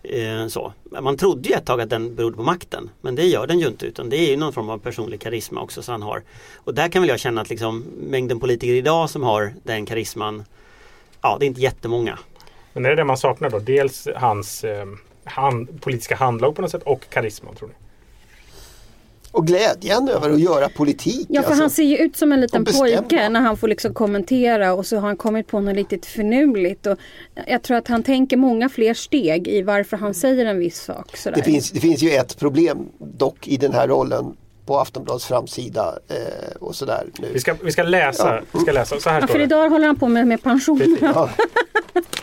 Eh, 0.04 0.48
så. 0.48 0.74
Man 1.02 1.18
trodde 1.18 1.50
ju 1.50 1.56
ett 1.56 1.66
tag 1.66 1.82
att 1.82 1.90
den 1.90 2.16
berodde 2.16 2.38
på 2.38 2.44
makten. 2.44 2.90
Men 3.02 3.16
det 3.16 3.26
gör 3.26 3.48
den 3.48 3.60
ju 3.60 3.68
inte 3.68 3.86
utan 3.86 4.10
det 4.10 4.18
är 4.18 4.30
ju 4.30 4.38
någon 4.38 4.54
form 4.54 4.70
av 4.70 4.78
personlig 4.78 5.22
karisma 5.22 5.62
också 5.62 5.82
som 5.82 5.92
han 5.92 6.02
har. 6.02 6.24
Och 6.56 6.74
där 6.74 6.90
kan 6.90 7.02
väl 7.02 7.10
jag 7.10 7.20
känna 7.20 7.42
att 7.42 7.50
liksom, 7.50 7.86
mängden 7.98 8.40
politiker 8.40 8.74
idag 8.74 9.10
som 9.10 9.24
har 9.24 9.54
den 9.64 9.86
karisman 9.86 10.44
Ja, 11.22 11.38
det 11.40 11.46
är 11.46 11.48
inte 11.48 11.62
jättemånga 11.62 12.20
men 12.78 12.86
är 12.86 12.90
det 12.90 12.96
det 12.96 13.04
man 13.04 13.18
saknar 13.18 13.50
då? 13.50 13.60
Dels 13.60 14.08
hans 14.16 14.64
eh, 14.64 14.86
hand, 15.24 15.82
politiska 15.82 16.16
handlag 16.16 16.56
på 16.56 16.62
något 16.62 16.72
sätt 16.72 16.84
och 16.84 17.10
karisma 17.10 17.54
tror 17.54 17.68
ni? 17.68 17.74
Och 19.32 19.48
glädjen 19.48 20.10
över 20.10 20.30
att 20.30 20.40
göra 20.40 20.70
politik. 20.70 21.28
Ja 21.30 21.42
för 21.42 21.50
alltså. 21.50 21.64
han 21.64 21.70
ser 21.70 21.84
ju 21.84 21.98
ut 21.98 22.16
som 22.16 22.32
en 22.32 22.42
liten 22.42 22.66
pojke 22.66 23.30
när 23.30 23.40
han 23.42 23.58
får 23.58 23.68
liksom 23.68 23.94
kommentera 23.94 24.74
och 24.74 24.86
så 24.86 24.96
har 24.96 25.08
han 25.08 25.18
kommit 25.18 25.48
på 25.48 25.60
något 25.60 25.76
riktigt 25.76 26.06
finurligt. 26.06 26.88
Och 26.88 26.98
jag 27.48 27.64
tror 27.64 27.78
att 27.78 27.88
han 27.88 28.04
tänker 28.04 28.38
många 28.38 28.70
fler 28.70 28.94
steg 28.94 29.48
i 29.48 29.62
varför 29.62 29.98
han 29.98 30.14
säger 30.14 30.46
en 30.46 30.60
viss 30.60 30.82
sak. 30.82 31.18
Sådär. 31.18 31.38
Det 31.38 31.44
finns, 31.44 31.72
det 31.72 31.80
finns 31.80 32.04
ju 32.04 32.12
ett 32.12 32.40
problem 32.40 32.90
dock 33.00 33.48
i 33.48 33.58
den 33.58 33.74
här 33.74 33.88
rollen 33.88 34.36
på 34.68 34.80
Aftonbladets 34.80 35.26
framsida 35.26 36.00
eh, 36.08 36.56
och 36.60 36.76
sådär 36.76 37.06
nu. 37.20 37.30
Vi 37.34 37.40
ska, 37.40 37.56
vi 37.64 37.72
ska 37.72 37.84
läsa. 37.84 38.42
Vi 38.52 38.60
ska 38.60 38.72
läsa. 38.72 39.00
Så 39.00 39.10
här 39.10 39.22
ja, 39.22 39.28
står 39.28 39.34
för 39.34 39.40
det. 39.40 39.44
idag 39.44 39.70
håller 39.70 39.88
han 39.88 39.96
på 39.96 40.08
med, 40.08 40.28
med 40.28 40.44
pensioner. 40.44 40.86
Precis. 40.86 41.02
Ja, 41.02 41.30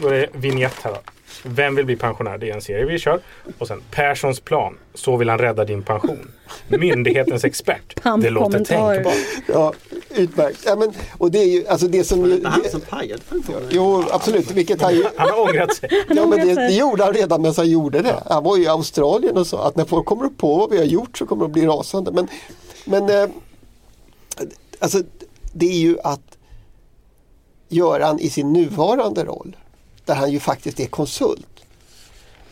Då 0.00 0.08
är 0.08 0.12
det 0.12 0.28
vignett 0.32 0.74
här 0.82 0.90
då. 0.92 0.98
Vem 1.42 1.74
vill 1.74 1.86
bli 1.86 1.96
pensionär? 1.96 2.38
Det 2.38 2.50
är 2.50 2.54
en 2.54 2.62
serie 2.62 2.84
vi 2.84 2.98
kör. 2.98 3.20
Och 3.58 3.68
sen 3.68 3.82
Perssons 3.90 4.40
plan. 4.40 4.78
Så 4.94 5.16
vill 5.16 5.28
han 5.28 5.38
rädda 5.38 5.64
din 5.64 5.82
pension. 5.82 6.30
Myndighetens 6.68 7.44
expert. 7.44 7.94
Det 8.22 8.30
låter 8.30 8.64
tänkbart. 8.64 9.14
ja, 9.48 9.72
utmärkt. 10.16 10.58
Ja, 10.66 10.76
men, 10.76 10.92
och 11.18 11.30
det 11.30 11.38
är 11.38 11.44
ju, 11.48 11.66
alltså 11.66 11.88
det 11.88 12.04
som... 12.04 12.22
Det 12.22 12.28
ju- 12.28 12.34
inte 12.34 12.48
han 12.48 12.64
som 12.70 12.80
pajade 12.80 13.22
pensionen? 13.28 13.68
Jo, 13.70 14.04
absolut. 14.10 14.50
Vilket 14.50 14.82
han 14.82 14.94
ju, 14.94 15.04
Han 15.16 15.28
har 15.30 15.40
ångrat 15.40 15.74
sig. 15.76 15.88
ja, 16.08 16.26
men 16.26 16.46
det, 16.46 16.54
det 16.54 16.72
gjorde 16.74 17.04
han 17.04 17.14
redan 17.14 17.42
medan 17.42 17.54
han 17.56 17.70
gjorde 17.70 18.02
det. 18.02 18.22
Han 18.26 18.44
var 18.44 18.56
ju 18.56 18.62
i 18.62 18.68
Australien 18.68 19.36
och 19.36 19.46
sa 19.46 19.66
att 19.68 19.76
när 19.76 19.84
folk 19.84 20.06
kommer 20.06 20.28
på 20.28 20.56
vad 20.58 20.70
vi 20.70 20.78
har 20.78 20.84
gjort 20.84 21.18
så 21.18 21.26
kommer 21.26 21.42
de 21.42 21.52
bli 21.52 21.66
rasande. 21.66 22.12
Men, 22.12 22.28
men 22.84 23.10
eh, 23.22 23.28
alltså, 24.78 24.98
det 25.52 25.66
är 25.66 25.78
ju 25.78 25.98
att 26.04 26.20
Göran 27.68 28.18
i 28.18 28.30
sin 28.30 28.52
nuvarande 28.52 29.24
roll, 29.24 29.56
där 30.04 30.14
han 30.14 30.32
ju 30.32 30.40
faktiskt 30.40 30.80
är 30.80 30.86
konsult, 30.86 31.46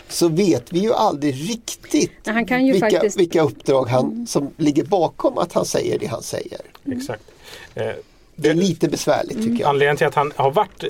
så 0.09 0.29
vet 0.29 0.73
vi 0.73 0.79
ju 0.79 0.93
aldrig 0.95 1.35
riktigt 1.51 2.13
Nej, 2.25 2.35
han 2.35 2.47
kan 2.47 2.67
ju 2.67 2.73
vilka, 2.73 2.91
faktiskt- 2.91 3.19
vilka 3.21 3.43
uppdrag 3.43 3.85
han, 3.89 4.27
som 4.27 4.51
ligger 4.57 4.85
bakom 4.85 5.39
att 5.39 5.53
han 5.53 5.65
säger 5.65 5.99
det 5.99 6.07
han 6.07 6.23
säger. 6.23 6.61
Exakt. 6.93 7.23
Eh, 7.75 7.91
Det 8.37 8.49
är 8.49 8.55
lite 8.55 8.89
besvärligt 8.89 9.37
tycker 9.43 9.61
jag. 9.61 9.69
Anledningen 9.69 9.97
till 9.97 10.07
att 10.07 10.15
han 10.15 10.33
har 10.37 10.51
varit 10.51 10.83
eh, 10.83 10.89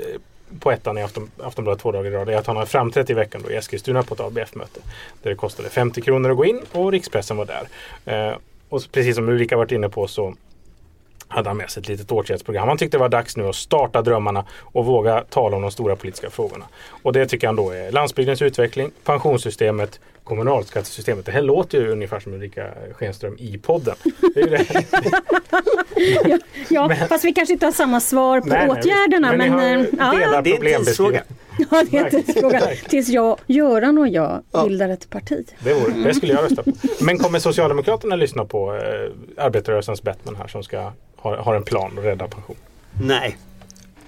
på 0.61 0.71
ettan 0.71 0.99
i 0.99 1.03
Afton, 1.03 1.31
Aftonbladet 1.43 1.83
två 1.83 1.93
dagar 1.93 2.11
i 2.11 2.15
rad 2.15 2.29
är 2.29 2.37
att 2.37 2.47
han 2.47 2.57
har 2.57 2.67
framträtt 2.67 3.11
i 3.11 3.15
veckan 3.15 3.43
då 3.45 3.51
i 3.51 3.57
Eskilstuna 3.57 4.03
på 4.03 4.15
ett 4.15 4.21
ABF-möte. 4.21 4.81
Där 5.23 5.31
det 5.31 5.37
kostade 5.37 5.69
50 5.69 6.01
kronor 6.01 6.31
att 6.31 6.37
gå 6.37 6.45
in 6.45 6.61
och 6.73 6.93
rikspressen 6.93 7.37
var 7.37 7.47
där. 7.47 7.69
Eh, 8.31 8.37
och 8.69 8.83
precis 8.93 9.17
som 9.17 9.29
Ulrika 9.29 9.57
varit 9.57 9.73
inne 9.73 9.89
på 9.89 10.07
så 10.09 10.35
hade 11.33 11.51
han 11.51 11.57
med 11.57 11.71
sig 11.71 11.81
ett 11.81 11.89
litet 11.89 12.13
åtgärdsprogram. 12.13 12.69
Han 12.69 12.77
tyckte 12.79 12.97
det 12.97 13.01
var 13.01 13.09
dags 13.09 13.37
nu 13.37 13.49
att 13.49 13.55
starta 13.55 14.03
drömmarna 14.03 14.45
och 14.63 14.85
våga 14.85 15.25
tala 15.31 15.57
om 15.57 15.63
de 15.63 15.71
stora 15.71 15.97
politiska 15.97 16.31
frågorna. 16.31 16.65
Och 17.03 17.13
det 17.13 17.27
tycker 17.27 17.47
han 17.47 17.57
då 17.57 17.71
är 17.71 17.93
landsbygdens 17.93 18.43
utveckling, 18.43 18.91
pensionssystemet, 19.05 20.01
kommunalskattesystemet. 20.25 21.27
Det 21.27 21.33
här 21.33 21.43
låter 21.43 21.79
ju 21.81 21.91
ungefär 21.93 22.21
som 22.21 22.35
Ulrika 22.35 22.69
Schenström 22.93 23.37
i 23.39 23.59
podden. 23.59 23.95
Det 24.35 24.43
det. 24.47 24.85
Ja, 26.69 26.91
fast 27.09 27.25
vi 27.25 27.33
kanske 27.33 27.53
inte 27.53 27.67
har 27.67 27.73
samma 27.73 28.01
svar 28.01 28.41
på 28.41 28.47
Nej, 28.49 28.59
nej, 28.69 28.71
åtgärderna. 28.71 29.33
men 29.33 29.51
ni 29.51 29.57
Men, 29.57 30.01
har 30.01 30.15
eh, 30.15 30.21
ja, 30.21 30.27
delar 30.27 30.43
Det 30.43 30.73
är 30.73 30.79
en 30.79 30.85
tidsfråga. 30.85 31.23
ja, 31.71 31.85
det 31.91 31.97
är 31.97 32.05
en 32.05 32.11
tidsfråga. 32.11 32.61
Tills 32.89 33.09
jag, 33.09 33.39
Göran 33.47 33.99
och 33.99 34.09
jag 34.09 34.43
bildar 34.65 34.89
ett 34.89 35.11
parti. 35.11 35.47
Det, 35.65 35.75
vore, 35.75 35.93
det 35.93 36.15
skulle 36.15 36.33
jag 36.33 36.45
rösta 36.45 36.63
på. 36.63 36.73
Men 37.01 37.19
kommer 37.19 37.39
Socialdemokraterna 37.39 38.17
lyssna 38.17 38.45
på 38.45 38.75
eh, 38.75 39.45
arbetarrörelsens 39.45 40.03
Bettman 40.03 40.37
här 40.37 40.47
som 40.49 40.63
ska 40.63 40.93
ha, 41.23 41.43
har 41.43 41.55
en 41.55 41.63
plan 41.63 41.99
att 41.99 42.05
rädda 42.05 42.29
pension? 42.29 42.57
Nej. 43.01 43.39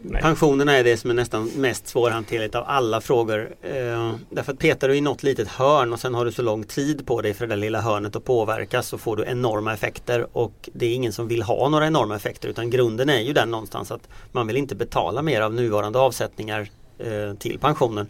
Nej. 0.06 0.22
Pensionerna 0.22 0.72
är 0.72 0.84
det 0.84 0.96
som 0.96 1.10
är 1.10 1.14
nästan 1.14 1.50
mest 1.56 1.88
svårhanterligt 1.88 2.54
av 2.54 2.64
alla 2.66 3.00
frågor. 3.00 3.54
Eh, 3.62 4.14
därför 4.30 4.52
att 4.52 4.58
petar 4.58 4.88
du 4.88 4.96
i 4.96 5.00
något 5.00 5.22
litet 5.22 5.48
hörn 5.48 5.92
och 5.92 6.00
sen 6.00 6.14
har 6.14 6.24
du 6.24 6.32
så 6.32 6.42
lång 6.42 6.64
tid 6.64 7.06
på 7.06 7.20
dig 7.20 7.34
för 7.34 7.46
det 7.46 7.52
där 7.52 7.60
lilla 7.60 7.80
hörnet 7.80 8.16
att 8.16 8.24
påverkas 8.24 8.88
så 8.88 8.98
får 8.98 9.16
du 9.16 9.24
enorma 9.24 9.72
effekter 9.72 10.26
och 10.32 10.68
det 10.72 10.86
är 10.86 10.94
ingen 10.94 11.12
som 11.12 11.28
vill 11.28 11.42
ha 11.42 11.68
några 11.68 11.86
enorma 11.86 12.16
effekter 12.16 12.48
utan 12.48 12.70
grunden 12.70 13.08
är 13.08 13.20
ju 13.20 13.32
den 13.32 13.50
någonstans 13.50 13.90
att 13.90 14.08
man 14.32 14.46
vill 14.46 14.56
inte 14.56 14.74
betala 14.74 15.22
mer 15.22 15.40
av 15.40 15.54
nuvarande 15.54 15.98
avsättningar 15.98 16.68
eh, 16.98 17.34
till 17.38 17.58
pensionen. 17.58 18.06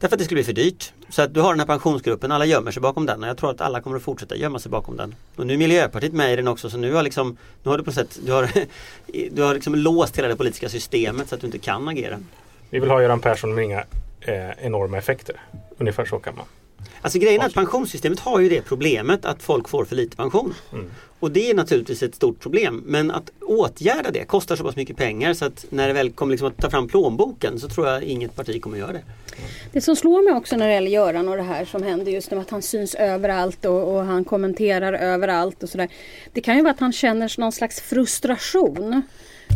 Därför 0.00 0.16
att 0.16 0.18
det 0.18 0.24
skulle 0.24 0.36
bli 0.36 0.44
för 0.44 0.52
dyrt. 0.52 0.92
Så 1.08 1.22
att 1.22 1.34
du 1.34 1.40
har 1.40 1.52
den 1.52 1.60
här 1.60 1.66
pensionsgruppen, 1.66 2.32
alla 2.32 2.44
gömmer 2.44 2.70
sig 2.70 2.82
bakom 2.82 3.06
den 3.06 3.22
och 3.22 3.28
jag 3.28 3.36
tror 3.36 3.50
att 3.50 3.60
alla 3.60 3.80
kommer 3.80 3.96
att 3.96 4.02
fortsätta 4.02 4.36
gömma 4.36 4.58
sig 4.58 4.70
bakom 4.70 4.96
den. 4.96 5.14
Och 5.36 5.46
nu 5.46 5.54
är 5.54 5.58
Miljöpartiet 5.58 6.12
med 6.12 6.32
i 6.32 6.36
den 6.36 6.48
också 6.48 6.70
så 6.70 6.76
nu 6.76 6.92
har, 6.92 7.02
liksom, 7.02 7.36
nu 7.62 7.70
har 7.70 7.78
du 7.78 7.84
på 7.84 7.92
sätt 7.92 8.18
du 8.26 8.32
har, 8.32 8.50
du 9.30 9.42
har 9.42 9.54
liksom 9.54 9.74
låst 9.74 10.18
hela 10.18 10.28
det 10.28 10.36
politiska 10.36 10.68
systemet 10.68 11.28
så 11.28 11.34
att 11.34 11.40
du 11.40 11.46
inte 11.46 11.58
kan 11.58 11.88
agera. 11.88 12.18
Vi 12.70 12.78
vill 12.78 12.90
ha 12.90 13.02
Göran 13.02 13.20
Persson 13.20 13.54
med 13.54 13.64
inga 13.64 13.84
eh, 14.20 14.50
enorma 14.58 14.98
effekter. 14.98 15.36
Ungefär 15.78 16.04
så 16.04 16.18
kan 16.18 16.36
man. 16.36 16.44
Alltså 17.00 17.18
grejen 17.18 17.40
är 17.40 17.46
att 17.46 17.54
pensionssystemet 17.54 18.20
har 18.20 18.40
ju 18.40 18.48
det 18.48 18.62
problemet 18.62 19.24
att 19.24 19.42
folk 19.42 19.68
får 19.68 19.84
för 19.84 19.96
lite 19.96 20.16
pension. 20.16 20.54
Och 21.20 21.30
det 21.30 21.50
är 21.50 21.54
naturligtvis 21.54 22.02
ett 22.02 22.14
stort 22.14 22.40
problem. 22.40 22.82
Men 22.86 23.10
att 23.10 23.30
åtgärda 23.40 24.10
det 24.10 24.24
kostar 24.24 24.56
så 24.56 24.64
pass 24.64 24.76
mycket 24.76 24.96
pengar 24.96 25.34
så 25.34 25.44
att 25.44 25.66
när 25.70 25.88
det 25.88 25.94
väl 25.94 26.10
kommer 26.10 26.30
liksom 26.30 26.48
att 26.48 26.56
ta 26.56 26.70
fram 26.70 26.88
plånboken 26.88 27.60
så 27.60 27.68
tror 27.68 27.86
jag 27.86 28.02
inget 28.02 28.36
parti 28.36 28.62
kommer 28.62 28.78
göra 28.78 28.92
det. 28.92 29.02
Det 29.72 29.80
som 29.80 29.96
slår 29.96 30.22
mig 30.22 30.34
också 30.34 30.56
när 30.56 30.66
det 30.66 30.74
gäller 30.74 30.90
Göran 30.90 31.28
och 31.28 31.36
det 31.36 31.42
här 31.42 31.64
som 31.64 31.82
händer 31.82 32.12
just 32.12 32.30
nu 32.30 32.38
att 32.38 32.50
han 32.50 32.62
syns 32.62 32.94
överallt 32.94 33.64
och, 33.64 33.94
och 33.94 34.04
han 34.04 34.24
kommenterar 34.24 34.92
överallt 34.92 35.62
och 35.62 35.68
sådär. 35.68 35.88
Det 36.32 36.40
kan 36.40 36.56
ju 36.56 36.62
vara 36.62 36.72
att 36.72 36.80
han 36.80 36.92
känner 36.92 37.40
någon 37.40 37.52
slags 37.52 37.80
frustration 37.80 39.02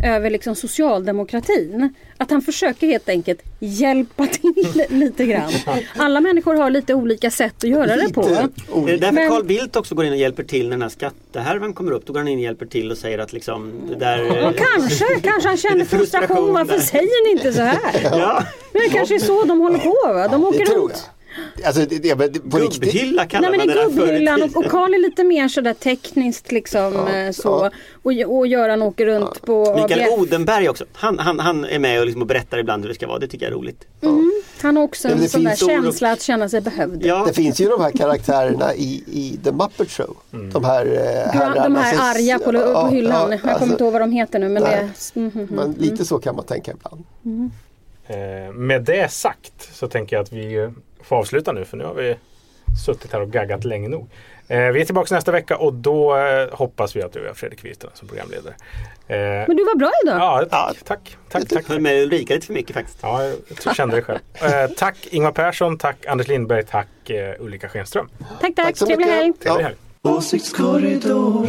över 0.05 0.30
liksom 0.30 0.55
socialdemokratin. 0.55 1.95
Att 2.16 2.30
han 2.30 2.43
försöker 2.43 2.86
helt 2.86 3.09
enkelt 3.09 3.41
hjälpa 3.59 4.26
till 4.26 4.82
lite 4.88 5.24
grann. 5.26 5.51
Alla 5.97 6.20
människor 6.20 6.55
har 6.55 6.70
lite 6.70 6.95
olika 6.95 7.30
sätt 7.30 7.55
att 7.64 7.70
göra 7.70 7.97
det 7.97 8.12
på. 8.14 8.20
Lite 8.22 8.34
Är 8.34 8.43
det 8.66 8.72
olika. 8.72 8.97
därför 8.97 9.14
Men- 9.14 9.30
Carl 9.30 9.45
Bildt 9.45 9.76
också 9.76 9.95
går 9.95 10.05
in 10.05 10.12
och 10.12 10.18
hjälper 10.18 10.43
till 10.43 10.64
när 10.64 10.70
den 10.70 10.82
här 10.82 10.88
skattehärvan 10.88 11.72
kommer 11.74 11.93
upp? 11.93 12.07
Då 12.07 12.12
går 12.12 12.20
han 12.20 12.28
in 12.28 12.38
och 12.38 12.45
hjälper 12.45 12.66
till 12.66 12.91
och 12.91 12.99
säger 12.99 13.18
att 13.18 13.32
liksom 13.32 13.72
det 13.88 13.95
där... 13.95 14.47
Och 14.49 14.55
kanske, 14.57 15.05
kanske 15.22 15.49
han 15.49 15.57
känner 15.57 15.76
Lite 15.76 15.88
frustration 15.97 16.26
frustration. 16.26 16.55
Varför 16.55 16.72
där. 16.72 16.80
säger 16.80 17.26
ni 17.26 17.30
inte 17.32 17.53
så 17.53 17.62
här? 17.62 17.78
Ja, 18.03 18.45
Men 18.72 18.82
det 18.82 18.88
kanske 18.88 19.14
är 19.14 19.18
så 19.18 19.45
de 19.45 19.61
håller 19.61 19.78
på 19.78 19.97
va? 20.07 20.28
De 20.28 20.45
åker 20.45 20.64
runt. 20.74 21.11
Alltså, 21.64 21.86
det, 21.86 21.98
det, 21.98 22.16
men 22.16 22.32
det, 22.32 22.40
på 22.40 22.59
gubbhylla 22.59 23.22
Nej 23.22 23.28
kallar 23.28 23.51
men 23.51 23.59
man 23.59 23.66
det 23.66 23.74
gubbhyllan 23.74 24.42
och, 24.42 24.57
och 24.57 24.64
Karl 24.70 24.94
är 24.94 24.98
lite 24.98 25.24
mer 25.24 25.48
sådär 25.48 25.74
tekniskt 25.74 26.53
liksom 26.53 27.07
eh, 27.09 27.30
så. 27.32 27.70
Och, 28.03 28.12
och 28.26 28.46
Göran 28.46 28.82
åker 28.82 29.07
runt 29.07 29.42
på 29.42 29.74
Mikael 29.82 30.01
ABF. 30.12 30.18
Odenberg 30.18 30.68
också. 30.68 30.84
Han, 30.92 31.18
han, 31.18 31.38
han 31.40 31.64
är 31.64 31.78
med 31.78 32.01
och, 32.01 32.07
liksom 32.07 32.22
och 32.22 32.28
berättar 32.28 32.59
ibland 32.59 32.82
hur 32.84 32.88
det 32.88 32.94
ska 32.94 33.07
vara. 33.07 33.18
Det 33.18 33.26
tycker 33.28 33.46
jag 33.46 33.53
är 33.53 33.57
roligt. 33.57 33.86
Han 34.62 34.76
har 34.76 34.84
också 34.84 35.09
Ja, 35.09 35.14
en 35.14 35.28
sån 35.28 35.44
där 35.44 35.51
ord 35.51 35.62
och- 35.62 35.68
känsla 35.84 36.12
att 36.12 36.22
känna 36.22 36.48
sig 36.48 36.61
behövd. 36.61 37.07
Ja, 37.07 37.24
Det 37.26 37.32
finns 37.32 37.61
ju 37.61 37.68
de 37.68 37.80
här 37.80 37.90
karaktärerna 37.90 38.74
i, 38.74 39.05
i 39.07 39.38
The 39.44 39.53
Muppet 39.53 39.90
Show. 39.90 40.16
De 40.53 40.64
här 40.64 40.86
eh, 40.86 40.92
Ja, 40.92 41.30
herrarna 41.32 41.62
de 41.62 41.76
här 41.76 42.14
arga 42.14 42.38
på, 42.38 42.55
Ja, 42.55 42.82
på 42.88 42.94
hyllan. 42.94 43.12
ja, 43.22 43.30
jag 43.30 43.40
kommer 43.40 43.55
alltså, 43.55 43.70
inte 43.70 43.84
ihåg 43.84 43.92
vad 43.92 44.03
de 44.03 44.12
heter 44.12 44.38
nu 44.38 44.48
men 44.48 44.62
nej. 44.62 44.88
det. 45.14 45.20
Mm, 45.20 45.30
mm, 45.34 45.48
mm. 45.48 45.55
Men 45.55 45.72
lite 45.72 46.05
så 46.05 46.18
kan 46.18 46.36
man 46.36 46.44
tänka 46.44 46.72
ibland. 46.72 47.05
Eh, 48.07 48.53
med 48.55 48.82
det 48.82 49.12
sagt 49.12 49.68
så 49.76 49.88
tänker 49.88 50.16
jag 50.16 50.22
att 50.22 50.32
vi 50.32 50.70
får 51.03 51.16
avsluta 51.16 51.53
nu 51.53 51.64
för 51.64 51.76
nu 51.76 51.84
har 51.84 51.94
vi 51.94 52.16
suttit 52.86 53.12
här 53.12 53.20
och 53.20 53.30
gaggat 53.30 53.64
länge 53.64 53.88
nog. 53.88 54.11
Eh, 54.48 54.59
vi 54.59 54.80
är 54.80 54.84
tillbaka 54.84 55.14
nästa 55.14 55.32
vecka 55.32 55.57
och 55.57 55.72
då 55.74 56.16
eh, 56.16 56.48
hoppas 56.53 56.96
vi 56.96 57.03
att 57.03 57.12
du 57.12 57.28
är 57.28 57.34
Fredrik 57.34 57.64
Virtanen 57.64 57.96
som 57.96 58.09
programledare. 58.09 58.55
Eh, 59.09 59.16
Men 59.48 59.57
du 59.57 59.64
var 59.64 59.76
bra 59.78 59.90
idag. 60.05 60.16
ja, 60.20 60.44
tack, 60.51 60.76
tack, 60.84 61.16
tack, 61.28 61.48
tack. 61.48 61.68
höll 61.68 61.80
med 61.80 62.03
Ulrika 62.03 62.34
lite 62.34 62.46
för 62.46 62.55
mycket 62.55 62.74
faktiskt. 62.74 62.98
Ja, 63.03 63.22
jag 63.64 63.76
kände 63.76 63.96
det 63.96 64.03
själv. 64.03 64.18
Eh, 64.42 64.70
tack 64.76 64.96
Ingvar 65.11 65.32
Persson, 65.32 65.78
tack 65.78 66.07
Anders 66.07 66.28
Lindberg, 66.28 66.62
tack 66.64 67.11
eh, 67.11 67.34
Ulrika 67.38 67.68
Schenström. 67.68 68.09
Tack 68.18 68.40
tack, 68.40 68.55
Tack 68.66 68.76
så 68.76 68.86
trevlig 68.86 69.07
mycket. 69.07 69.20
helg. 69.22 69.32
Trevlig 69.32 69.62
Ja. 69.62 69.66
helg. 69.66 69.76
Åsiktskorridor 70.03 71.46